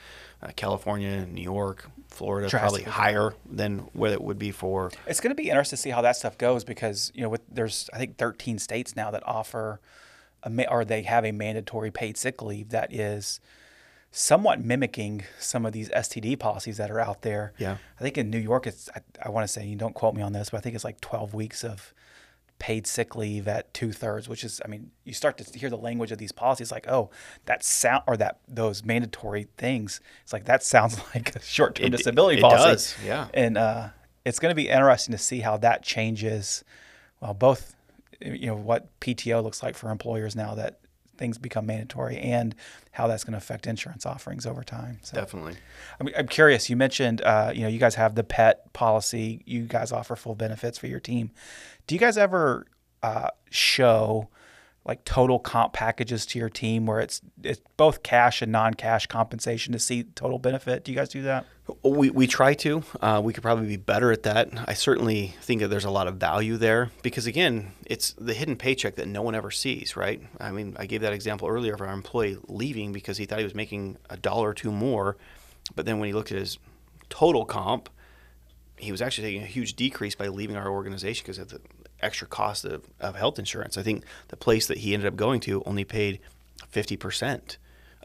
Uh, 0.43 0.49
California, 0.55 1.25
New 1.25 1.41
York, 1.41 1.89
Florida, 2.19 2.49
probably 2.49 2.83
higher 2.83 3.33
than 3.49 3.79
what 3.93 4.11
it 4.11 4.21
would 4.21 4.37
be 4.37 4.51
for. 4.51 4.91
It's 5.07 5.21
going 5.21 5.31
to 5.31 5.41
be 5.41 5.49
interesting 5.49 5.77
to 5.77 5.81
see 5.81 5.89
how 5.89 6.01
that 6.01 6.17
stuff 6.17 6.37
goes 6.37 6.63
because 6.63 7.11
you 7.15 7.21
know 7.21 7.29
with 7.29 7.41
there's 7.49 7.89
I 7.93 7.97
think 7.97 8.17
13 8.17 8.59
states 8.59 8.95
now 8.95 9.09
that 9.11 9.25
offer 9.25 9.79
a 10.43 10.67
or 10.69 10.83
they 10.83 11.03
have 11.03 11.25
a 11.25 11.31
mandatory 11.31 11.91
paid 11.91 12.17
sick 12.17 12.41
leave 12.41 12.69
that 12.69 12.93
is 12.93 13.39
somewhat 14.11 14.63
mimicking 14.63 15.23
some 15.39 15.65
of 15.65 15.71
these 15.71 15.89
STD 15.89 16.37
policies 16.37 16.77
that 16.77 16.91
are 16.91 16.99
out 16.99 17.21
there. 17.21 17.53
Yeah. 17.57 17.77
I 17.99 18.03
think 18.03 18.17
in 18.17 18.29
New 18.29 18.39
York 18.39 18.67
it's 18.67 18.89
I, 18.93 19.01
I 19.25 19.29
want 19.29 19.45
to 19.45 19.51
say 19.51 19.65
you 19.65 19.75
don't 19.75 19.95
quote 19.95 20.13
me 20.13 20.21
on 20.21 20.33
this, 20.33 20.49
but 20.49 20.57
I 20.57 20.61
think 20.61 20.75
it's 20.75 20.83
like 20.83 20.99
12 20.99 21.33
weeks 21.33 21.63
of 21.63 21.93
paid 22.59 22.85
sick 22.85 23.15
leave 23.15 23.47
at 23.47 23.73
two 23.73 23.91
thirds, 23.91 24.29
which 24.29 24.43
is 24.43 24.61
I 24.63 24.67
mean 24.67 24.91
you 25.05 25.13
start 25.13 25.37
to 25.37 25.57
hear 25.57 25.69
the 25.69 25.77
language 25.77 26.11
of 26.11 26.17
these 26.17 26.31
policies 26.31 26.71
like 26.71 26.87
oh 26.87 27.09
that 27.45 27.63
sound 27.63 28.03
or 28.05 28.17
that 28.17 28.39
those 28.47 28.85
mandatory 28.85 29.47
things. 29.57 30.01
It's 30.23 30.33
like 30.33 30.45
that 30.45 30.61
sounds 30.61 30.99
like 31.15 31.35
a 31.35 31.41
short 31.41 31.75
term 31.75 31.91
disability 31.91 32.39
it 32.39 32.41
policy. 32.41 32.63
does, 32.63 32.95
yeah. 33.03 33.27
And 33.33 33.57
uh, 33.57 33.89
it's 34.25 34.39
going 34.39 34.51
to 34.51 34.55
be 34.55 34.69
interesting 34.69 35.13
to 35.13 35.17
see 35.17 35.39
how 35.39 35.57
that 35.57 35.83
changes. 35.83 36.63
Well, 37.21 37.33
both, 37.33 37.75
you 38.21 38.47
know, 38.47 38.55
what 38.55 38.87
PTO 38.99 39.43
looks 39.43 39.63
like 39.63 39.75
for 39.75 39.89
employers 39.89 40.35
now 40.35 40.55
that 40.55 40.78
things 41.19 41.37
become 41.37 41.67
mandatory, 41.67 42.17
and 42.17 42.55
how 42.93 43.05
that's 43.07 43.23
going 43.23 43.33
to 43.33 43.37
affect 43.37 43.67
insurance 43.67 44.05
offerings 44.05 44.47
over 44.47 44.63
time. 44.63 44.97
So, 45.03 45.15
Definitely. 45.15 45.57
I 45.99 46.03
mean, 46.03 46.15
I'm 46.17 46.27
curious. 46.27 46.69
You 46.69 46.75
mentioned, 46.75 47.21
uh, 47.21 47.51
you 47.53 47.61
know, 47.61 47.67
you 47.67 47.77
guys 47.77 47.95
have 47.95 48.15
the 48.15 48.23
pet 48.23 48.73
policy. 48.73 49.43
You 49.45 49.63
guys 49.65 49.91
offer 49.91 50.15
full 50.15 50.35
benefits 50.35 50.79
for 50.79 50.87
your 50.87 50.99
team. 50.99 51.29
Do 51.85 51.93
you 51.93 51.99
guys 51.99 52.17
ever 52.17 52.65
uh, 53.03 53.29
show 53.51 54.29
like 54.85 55.03
total 55.05 55.39
comp 55.39 55.73
packages 55.73 56.25
to 56.25 56.39
your 56.39 56.49
team 56.49 56.85
where 56.85 56.99
it's 56.99 57.21
it's 57.43 57.61
both 57.77 58.01
cash 58.01 58.41
and 58.41 58.51
non-cash 58.51 59.07
compensation 59.07 59.73
to 59.73 59.79
see 59.79 60.03
total 60.03 60.39
benefit? 60.39 60.83
Do 60.83 60.91
you 60.91 60.97
guys 60.97 61.09
do 61.09 61.21
that? 61.23 61.45
We, 61.83 62.09
we 62.09 62.25
try 62.25 62.55
to. 62.55 62.83
Uh, 62.99 63.21
we 63.23 63.31
could 63.31 63.43
probably 63.43 63.67
be 63.67 63.77
better 63.77 64.11
at 64.11 64.23
that. 64.23 64.49
I 64.67 64.73
certainly 64.73 65.35
think 65.41 65.61
that 65.61 65.67
there's 65.67 65.85
a 65.85 65.91
lot 65.91 66.07
of 66.07 66.15
value 66.15 66.57
there 66.57 66.89
because, 67.03 67.27
again, 67.27 67.73
it's 67.85 68.13
the 68.13 68.33
hidden 68.33 68.55
paycheck 68.55 68.95
that 68.95 69.07
no 69.07 69.21
one 69.21 69.35
ever 69.35 69.51
sees, 69.51 69.95
right? 69.95 70.21
I 70.39 70.51
mean, 70.51 70.75
I 70.79 70.87
gave 70.87 71.01
that 71.01 71.13
example 71.13 71.47
earlier 71.47 71.75
of 71.75 71.81
our 71.81 71.93
employee 71.93 72.37
leaving 72.47 72.91
because 72.91 73.17
he 73.17 73.25
thought 73.25 73.37
he 73.37 73.43
was 73.43 73.53
making 73.53 73.97
a 74.09 74.17
dollar 74.17 74.49
or 74.49 74.53
two 74.55 74.71
more. 74.71 75.17
But 75.75 75.85
then 75.85 75.99
when 75.99 76.07
he 76.07 76.13
looked 76.13 76.31
at 76.31 76.39
his 76.39 76.57
total 77.09 77.45
comp, 77.45 77.89
he 78.77 78.91
was 78.91 79.01
actually 79.01 79.27
taking 79.27 79.43
a 79.43 79.47
huge 79.47 79.75
decrease 79.75 80.15
by 80.15 80.27
leaving 80.27 80.55
our 80.55 80.69
organization 80.69 81.23
because 81.23 81.37
of 81.37 81.49
the 81.49 81.61
extra 82.01 82.27
cost 82.27 82.65
of, 82.65 82.85
of 82.99 83.15
health 83.15 83.39
insurance. 83.39 83.77
I 83.77 83.83
think 83.83 84.03
the 84.29 84.37
place 84.37 84.67
that 84.67 84.79
he 84.79 84.93
ended 84.93 85.07
up 85.07 85.15
going 85.15 85.39
to 85.41 85.63
only 85.65 85.83
paid 85.83 86.19
50% 86.73 87.57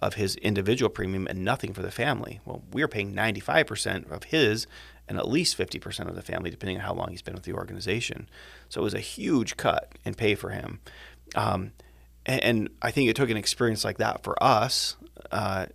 of 0.03 0.15
his 0.15 0.37
individual 0.37 0.91
premium 0.91 1.27
and 1.27 1.45
nothing 1.45 1.73
for 1.73 1.83
the 1.83 1.91
family. 1.91 2.41
Well, 2.45 2.63
we 2.73 2.83
are 2.83 2.89
paying 2.89 3.15
95% 3.15 4.11
of 4.11 4.25
his 4.25 4.67
and 5.09 5.19
at 5.19 5.29
least 5.29 5.59
50% 5.59 6.09
of 6.09 6.15
the 6.15 6.23
family, 6.23 6.51
depending 6.51 6.79
on 6.79 6.83
how 6.83 6.95
long 6.95 7.11
he's 7.11 7.23
been 7.23 7.35
with 7.35 7.45
the 7.45 7.53
organization. 7.53 8.29
So 8.69 8.81
it 8.81 8.85
was 8.85 8.95
a 8.95 9.01
huge 9.01 9.57
cut 9.57 9.93
in 10.05 10.15
pay 10.15 10.35
for 10.35 10.51
him. 10.51 10.81
Um, 11.35 11.73
and, 12.27 12.43
and, 12.43 12.69
I 12.81 12.91
think 12.91 13.11
it 13.11 13.17
took 13.17 13.29
an 13.29 13.37
experience 13.37 13.85
like 13.85 13.99
that 13.99 14.23
for 14.23 14.41
us 14.43 14.97
uh, 15.31 15.67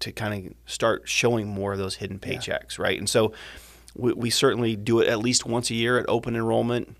to 0.00 0.12
kind 0.12 0.46
of 0.46 0.54
start 0.66 1.08
showing 1.08 1.46
more 1.46 1.72
of 1.72 1.78
those 1.78 1.96
hidden 1.96 2.18
paychecks, 2.18 2.78
yeah. 2.78 2.84
right? 2.84 2.98
And 2.98 3.08
so 3.08 3.32
we, 3.94 4.12
we, 4.12 4.30
certainly 4.30 4.74
do 4.74 5.00
it 5.00 5.08
at 5.08 5.18
least 5.18 5.46
once 5.46 5.70
a 5.70 5.74
year 5.74 5.98
at 5.98 6.06
open 6.08 6.34
enrollment. 6.34 6.96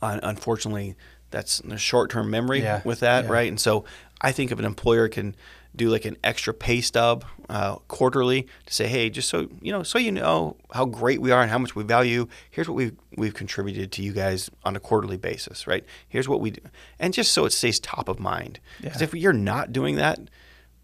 Unfortunately, 0.00 0.96
that's 1.30 1.60
a 1.60 1.76
short-term 1.76 2.30
memory 2.30 2.62
yeah. 2.62 2.80
with 2.84 3.00
that, 3.00 3.24
yeah. 3.24 3.30
right? 3.30 3.48
And 3.48 3.60
so 3.60 3.84
I 4.20 4.32
think 4.32 4.52
if 4.52 4.58
an 4.58 4.64
employer 4.64 5.08
can 5.08 5.34
do 5.76 5.88
like 5.88 6.04
an 6.04 6.16
extra 6.22 6.54
pay 6.54 6.80
stub 6.80 7.24
uh, 7.48 7.76
quarterly 7.88 8.46
to 8.66 8.74
say, 8.74 8.86
hey, 8.86 9.10
just 9.10 9.28
so 9.28 9.48
you 9.60 9.72
know, 9.72 9.82
so 9.82 9.98
you 9.98 10.12
know 10.12 10.56
how 10.72 10.84
great 10.84 11.20
we 11.20 11.30
are 11.30 11.42
and 11.42 11.50
how 11.50 11.58
much 11.58 11.74
we 11.74 11.82
value. 11.82 12.28
Here's 12.50 12.68
what 12.68 12.76
we've 12.76 12.96
we've 13.16 13.34
contributed 13.34 13.90
to 13.92 14.02
you 14.02 14.12
guys 14.12 14.50
on 14.64 14.76
a 14.76 14.80
quarterly 14.80 15.16
basis, 15.16 15.66
right? 15.66 15.84
Here's 16.08 16.28
what 16.28 16.40
we 16.40 16.52
do, 16.52 16.60
and 16.98 17.12
just 17.12 17.32
so 17.32 17.44
it 17.44 17.52
stays 17.52 17.80
top 17.80 18.08
of 18.08 18.20
mind. 18.20 18.60
Because 18.80 19.00
yeah. 19.00 19.08
if 19.08 19.14
you're 19.14 19.32
not 19.32 19.72
doing 19.72 19.96
that, 19.96 20.20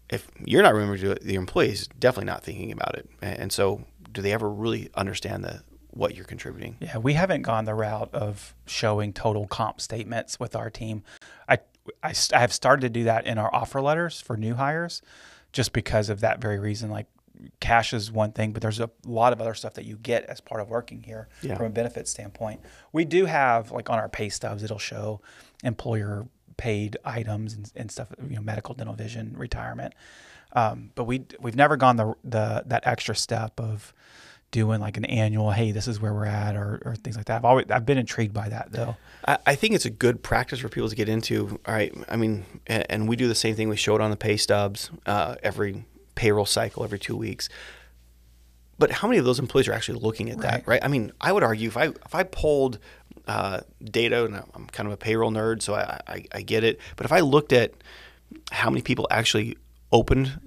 if 0.09 0.29
you're 0.43 0.63
not 0.63 0.73
remembering 0.73 0.99
to 0.99 1.05
do 1.05 1.11
it, 1.11 1.21
the 1.21 1.35
employee 1.35 1.71
is 1.71 1.87
definitely 1.87 2.25
not 2.25 2.43
thinking 2.43 2.71
about 2.71 2.95
it. 2.95 3.09
And 3.21 3.51
so, 3.51 3.85
do 4.11 4.21
they 4.21 4.33
ever 4.33 4.49
really 4.49 4.89
understand 4.95 5.43
the 5.43 5.63
what 5.91 6.15
you're 6.15 6.25
contributing? 6.25 6.77
Yeah, 6.79 6.97
we 6.97 7.13
haven't 7.13 7.43
gone 7.43 7.65
the 7.65 7.75
route 7.75 8.09
of 8.13 8.55
showing 8.65 9.13
total 9.13 9.47
comp 9.47 9.81
statements 9.81 10.39
with 10.39 10.55
our 10.55 10.69
team. 10.69 11.03
I 11.47 11.59
I, 12.03 12.13
I 12.33 12.39
have 12.39 12.53
started 12.53 12.81
to 12.81 12.89
do 12.89 13.03
that 13.05 13.25
in 13.25 13.37
our 13.37 13.53
offer 13.53 13.81
letters 13.81 14.21
for 14.21 14.37
new 14.37 14.55
hires 14.55 15.01
just 15.51 15.73
because 15.73 16.09
of 16.09 16.19
that 16.21 16.39
very 16.39 16.59
reason. 16.59 16.89
Like 16.89 17.07
cash 17.59 17.93
is 17.93 18.11
one 18.11 18.31
thing, 18.31 18.51
but 18.51 18.61
there's 18.61 18.79
a 18.79 18.89
lot 19.05 19.33
of 19.33 19.41
other 19.41 19.53
stuff 19.53 19.73
that 19.73 19.85
you 19.85 19.97
get 19.97 20.25
as 20.25 20.41
part 20.41 20.61
of 20.61 20.69
working 20.69 21.03
here 21.03 21.27
yeah. 21.41 21.55
from 21.55 21.65
a 21.67 21.69
benefit 21.69 22.07
standpoint. 22.07 22.61
We 22.91 23.05
do 23.05 23.25
have 23.25 23.71
like 23.71 23.89
on 23.89 23.97
our 23.99 24.09
pay 24.09 24.29
stubs, 24.29 24.63
it'll 24.63 24.79
show 24.79 25.21
employer 25.63 26.27
paid 26.57 26.97
items 27.03 27.53
and, 27.53 27.71
and 27.75 27.91
stuff, 27.91 28.09
you 28.29 28.35
know, 28.35 28.41
medical, 28.41 28.75
dental, 28.75 28.95
vision, 28.95 29.33
retirement. 29.35 29.93
Um, 30.53 30.91
but 30.95 31.05
we 31.05 31.25
we've 31.39 31.55
never 31.55 31.77
gone 31.77 31.95
the 31.95 32.13
the 32.23 32.63
that 32.65 32.85
extra 32.85 33.15
step 33.15 33.59
of 33.59 33.93
doing 34.51 34.81
like 34.81 34.97
an 34.97 35.05
annual, 35.05 35.51
hey, 35.51 35.71
this 35.71 35.87
is 35.87 35.99
where 35.99 36.13
we're 36.13 36.25
at, 36.25 36.55
or, 36.55 36.81
or 36.85 36.95
things 36.95 37.15
like 37.15 37.25
that. 37.25 37.37
I've 37.37 37.45
always 37.45 37.65
I've 37.71 37.85
been 37.85 37.97
intrigued 37.97 38.33
by 38.33 38.49
that 38.49 38.71
though. 38.71 38.97
I, 39.25 39.37
I, 39.47 39.55
think 39.55 39.73
it's 39.73 39.85
a 39.85 39.89
good 39.89 40.21
practice 40.21 40.59
for 40.59 40.69
people 40.69 40.89
to 40.89 40.95
get 40.95 41.09
into. 41.09 41.59
All 41.65 41.73
right, 41.73 41.93
I 42.09 42.17
mean, 42.17 42.45
and, 42.67 42.85
and 42.89 43.09
we 43.09 43.15
do 43.15 43.27
the 43.27 43.35
same 43.35 43.55
thing. 43.55 43.69
We 43.69 43.77
show 43.77 43.95
it 43.95 44.01
on 44.01 44.11
the 44.11 44.17
pay 44.17 44.37
stubs 44.37 44.91
uh, 45.05 45.35
every 45.41 45.85
payroll 46.15 46.45
cycle 46.45 46.83
every 46.83 46.99
two 46.99 47.15
weeks. 47.15 47.49
But 48.77 48.91
how 48.91 49.07
many 49.07 49.19
of 49.19 49.25
those 49.25 49.39
employees 49.39 49.67
are 49.67 49.73
actually 49.73 49.99
looking 49.99 50.29
at 50.29 50.39
that, 50.39 50.53
right? 50.53 50.67
right? 50.67 50.83
I 50.83 50.87
mean, 50.87 51.11
I 51.21 51.31
would 51.31 51.43
argue 51.43 51.67
if 51.67 51.77
I 51.77 51.85
if 51.85 52.13
I 52.13 52.23
pulled 52.23 52.79
uh, 53.27 53.61
data, 53.83 54.25
and 54.25 54.35
I'm 54.35 54.67
kind 54.67 54.87
of 54.87 54.93
a 54.93 54.97
payroll 54.97 55.31
nerd, 55.31 55.61
so 55.61 55.75
I, 55.75 56.01
I, 56.07 56.25
I 56.33 56.41
get 56.41 56.63
it. 56.63 56.79
But 56.95 57.05
if 57.05 57.11
I 57.11 57.19
looked 57.19 57.53
at 57.53 57.73
how 58.51 58.69
many 58.69 58.81
people 58.81 59.07
actually 59.11 59.57
opened 59.91 60.39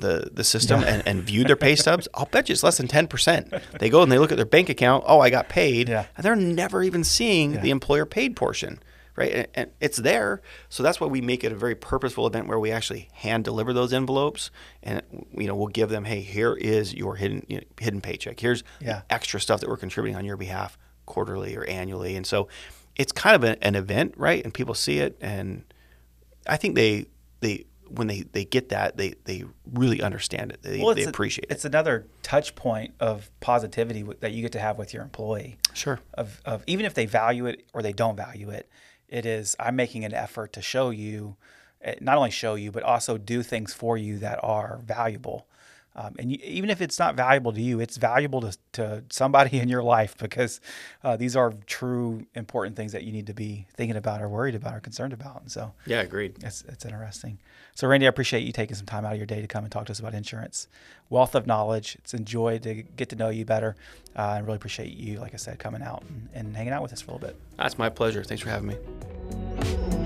the 0.00 0.30
the 0.32 0.44
system 0.44 0.80
yeah. 0.80 0.88
and, 0.88 1.08
and 1.08 1.22
viewed 1.22 1.48
their 1.48 1.56
pay 1.56 1.76
stubs, 1.76 2.08
I'll 2.14 2.26
bet 2.26 2.48
you 2.48 2.52
it's 2.52 2.62
less 2.62 2.76
than 2.76 2.88
ten 2.88 3.06
percent. 3.06 3.52
They 3.78 3.88
go 3.90 4.02
and 4.02 4.10
they 4.10 4.18
look 4.18 4.32
at 4.32 4.36
their 4.36 4.46
bank 4.46 4.68
account. 4.68 5.04
Oh, 5.06 5.20
I 5.20 5.30
got 5.30 5.48
paid, 5.48 5.88
yeah. 5.88 6.06
and 6.16 6.24
they're 6.24 6.36
never 6.36 6.82
even 6.82 7.04
seeing 7.04 7.54
yeah. 7.54 7.60
the 7.60 7.70
employer 7.70 8.06
paid 8.06 8.36
portion, 8.36 8.80
right? 9.16 9.32
And, 9.32 9.48
and, 9.54 9.70
it's 9.80 9.98
there, 9.98 10.42
so 10.68 10.82
that's 10.82 11.00
why 11.00 11.06
we 11.06 11.20
make 11.20 11.44
it 11.44 11.52
a 11.52 11.56
very 11.56 11.74
purposeful 11.74 12.26
event 12.26 12.46
where 12.46 12.58
we 12.58 12.70
actually 12.70 13.08
hand 13.12 13.44
deliver 13.44 13.72
those 13.72 13.92
envelopes, 13.92 14.50
and 14.82 15.02
you 15.36 15.46
know 15.46 15.54
we'll 15.54 15.68
give 15.68 15.88
them, 15.88 16.04
hey, 16.04 16.20
here 16.20 16.54
is 16.54 16.94
your 16.94 17.16
hidden 17.16 17.44
you 17.48 17.58
know, 17.58 17.64
hidden 17.78 18.00
paycheck. 18.00 18.40
Here's 18.40 18.64
extra 19.10 19.40
stuff 19.40 19.60
that 19.60 19.68
we're 19.68 19.76
contributing 19.76 20.16
on 20.16 20.24
your 20.24 20.36
behalf 20.36 20.78
quarterly 21.06 21.56
or 21.56 21.64
annually, 21.64 22.16
and 22.16 22.26
so 22.26 22.48
it's 22.96 23.12
kind 23.12 23.34
of 23.36 23.44
a, 23.44 23.64
an 23.64 23.74
event, 23.74 24.14
right? 24.16 24.42
And 24.44 24.54
people 24.54 24.74
see 24.74 24.98
it, 24.98 25.16
and 25.20 25.64
I 26.46 26.56
think 26.56 26.74
they 26.74 27.06
they 27.40 27.66
when 27.88 28.06
they, 28.06 28.22
they 28.32 28.44
get 28.44 28.70
that, 28.70 28.96
they, 28.96 29.14
they 29.24 29.44
really 29.72 30.02
understand 30.02 30.52
it. 30.52 30.62
They, 30.62 30.80
well, 30.80 30.94
they 30.94 31.04
appreciate 31.04 31.46
a, 31.46 31.52
it. 31.52 31.54
It's 31.56 31.64
another 31.64 32.06
touch 32.22 32.54
point 32.54 32.94
of 33.00 33.30
positivity 33.40 34.02
that 34.20 34.32
you 34.32 34.42
get 34.42 34.52
to 34.52 34.60
have 34.60 34.78
with 34.78 34.92
your 34.92 35.02
employee. 35.02 35.56
Sure. 35.72 36.00
Of, 36.14 36.40
of 36.44 36.64
even 36.66 36.86
if 36.86 36.94
they 36.94 37.06
value 37.06 37.46
it 37.46 37.64
or 37.72 37.82
they 37.82 37.92
don't 37.92 38.16
value 38.16 38.50
it, 38.50 38.68
it 39.08 39.26
is 39.26 39.54
I'm 39.60 39.76
making 39.76 40.04
an 40.04 40.14
effort 40.14 40.52
to 40.54 40.62
show 40.62 40.90
you, 40.90 41.36
eh, 41.82 41.94
not 42.00 42.16
only 42.16 42.30
show 42.30 42.54
you, 42.54 42.72
but 42.72 42.82
also 42.82 43.18
do 43.18 43.42
things 43.42 43.72
for 43.72 43.96
you 43.96 44.18
that 44.18 44.40
are 44.42 44.80
valuable. 44.84 45.46
Um, 45.96 46.16
and 46.18 46.32
you, 46.32 46.38
even 46.42 46.70
if 46.70 46.80
it's 46.80 46.98
not 46.98 47.14
valuable 47.14 47.52
to 47.52 47.60
you, 47.60 47.80
it's 47.80 47.96
valuable 47.96 48.40
to, 48.40 48.56
to 48.72 49.04
somebody 49.10 49.58
in 49.60 49.68
your 49.68 49.82
life 49.82 50.16
because 50.18 50.60
uh, 51.02 51.16
these 51.16 51.36
are 51.36 51.52
true 51.66 52.26
important 52.34 52.76
things 52.76 52.92
that 52.92 53.04
you 53.04 53.12
need 53.12 53.26
to 53.26 53.34
be 53.34 53.66
thinking 53.74 53.96
about 53.96 54.20
or 54.20 54.28
worried 54.28 54.54
about 54.54 54.74
or 54.74 54.80
concerned 54.80 55.12
about. 55.12 55.42
And 55.42 55.50
so, 55.50 55.72
yeah, 55.86 56.00
agreed. 56.00 56.36
It's, 56.42 56.62
it's 56.68 56.84
interesting. 56.84 57.38
So, 57.74 57.88
Randy, 57.88 58.06
I 58.06 58.08
appreciate 58.08 58.40
you 58.40 58.52
taking 58.52 58.76
some 58.76 58.86
time 58.86 59.04
out 59.04 59.12
of 59.12 59.18
your 59.18 59.26
day 59.26 59.40
to 59.40 59.46
come 59.46 59.64
and 59.64 59.72
talk 59.72 59.86
to 59.86 59.92
us 59.92 59.98
about 59.98 60.14
insurance. 60.14 60.68
Wealth 61.10 61.34
of 61.34 61.46
knowledge. 61.46 61.96
It's 61.96 62.14
enjoyed 62.14 62.62
to 62.62 62.74
get 62.74 63.08
to 63.10 63.16
know 63.16 63.30
you 63.30 63.44
better. 63.44 63.76
Uh, 64.16 64.22
I 64.22 64.38
really 64.40 64.56
appreciate 64.56 64.96
you, 64.96 65.18
like 65.18 65.34
I 65.34 65.38
said, 65.38 65.58
coming 65.58 65.82
out 65.82 66.04
and, 66.08 66.28
and 66.34 66.56
hanging 66.56 66.72
out 66.72 66.82
with 66.82 66.92
us 66.92 67.00
for 67.00 67.12
a 67.12 67.14
little 67.14 67.28
bit. 67.28 67.36
That's 67.56 67.78
my 67.78 67.88
pleasure. 67.88 68.22
Thanks 68.22 68.42
for 68.42 68.50
having 68.50 68.68
me. 68.68 70.03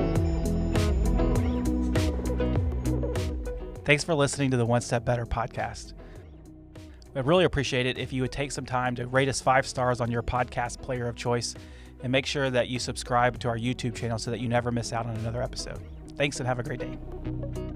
Thanks 3.89 4.05
for 4.05 4.15
listening 4.15 4.51
to 4.51 4.59
the 4.59 4.67
One 4.67 4.83
Step 4.83 5.07
Better 5.07 5.25
podcast. 5.25 5.95
I'd 7.17 7.27
really 7.27 7.45
appreciate 7.45 7.87
it 7.87 7.97
if 7.97 8.13
you 8.13 8.21
would 8.21 8.31
take 8.31 8.53
some 8.53 8.67
time 8.67 8.95
to 8.97 9.07
rate 9.07 9.31
us 9.31 9.41
five 9.41 9.67
stars 9.67 10.03
on 10.03 10.11
your 10.11 10.23
podcast 10.23 10.83
player 10.83 11.09
of 11.09 11.17
choice 11.17 11.55
and 12.03 12.13
make 12.13 12.27
sure 12.27 12.51
that 12.51 12.69
you 12.69 12.79
subscribe 12.79 13.39
to 13.39 13.49
our 13.49 13.57
YouTube 13.57 13.95
channel 13.95 14.19
so 14.19 14.31
that 14.31 14.41
you 14.41 14.49
never 14.51 14.71
miss 14.71 14.93
out 14.93 15.07
on 15.07 15.17
another 15.17 15.43
episode. 15.43 15.81
Thanks 16.19 16.39
and 16.39 16.47
have 16.47 16.59
a 16.59 16.63
great 16.63 16.81
day. 16.81 17.68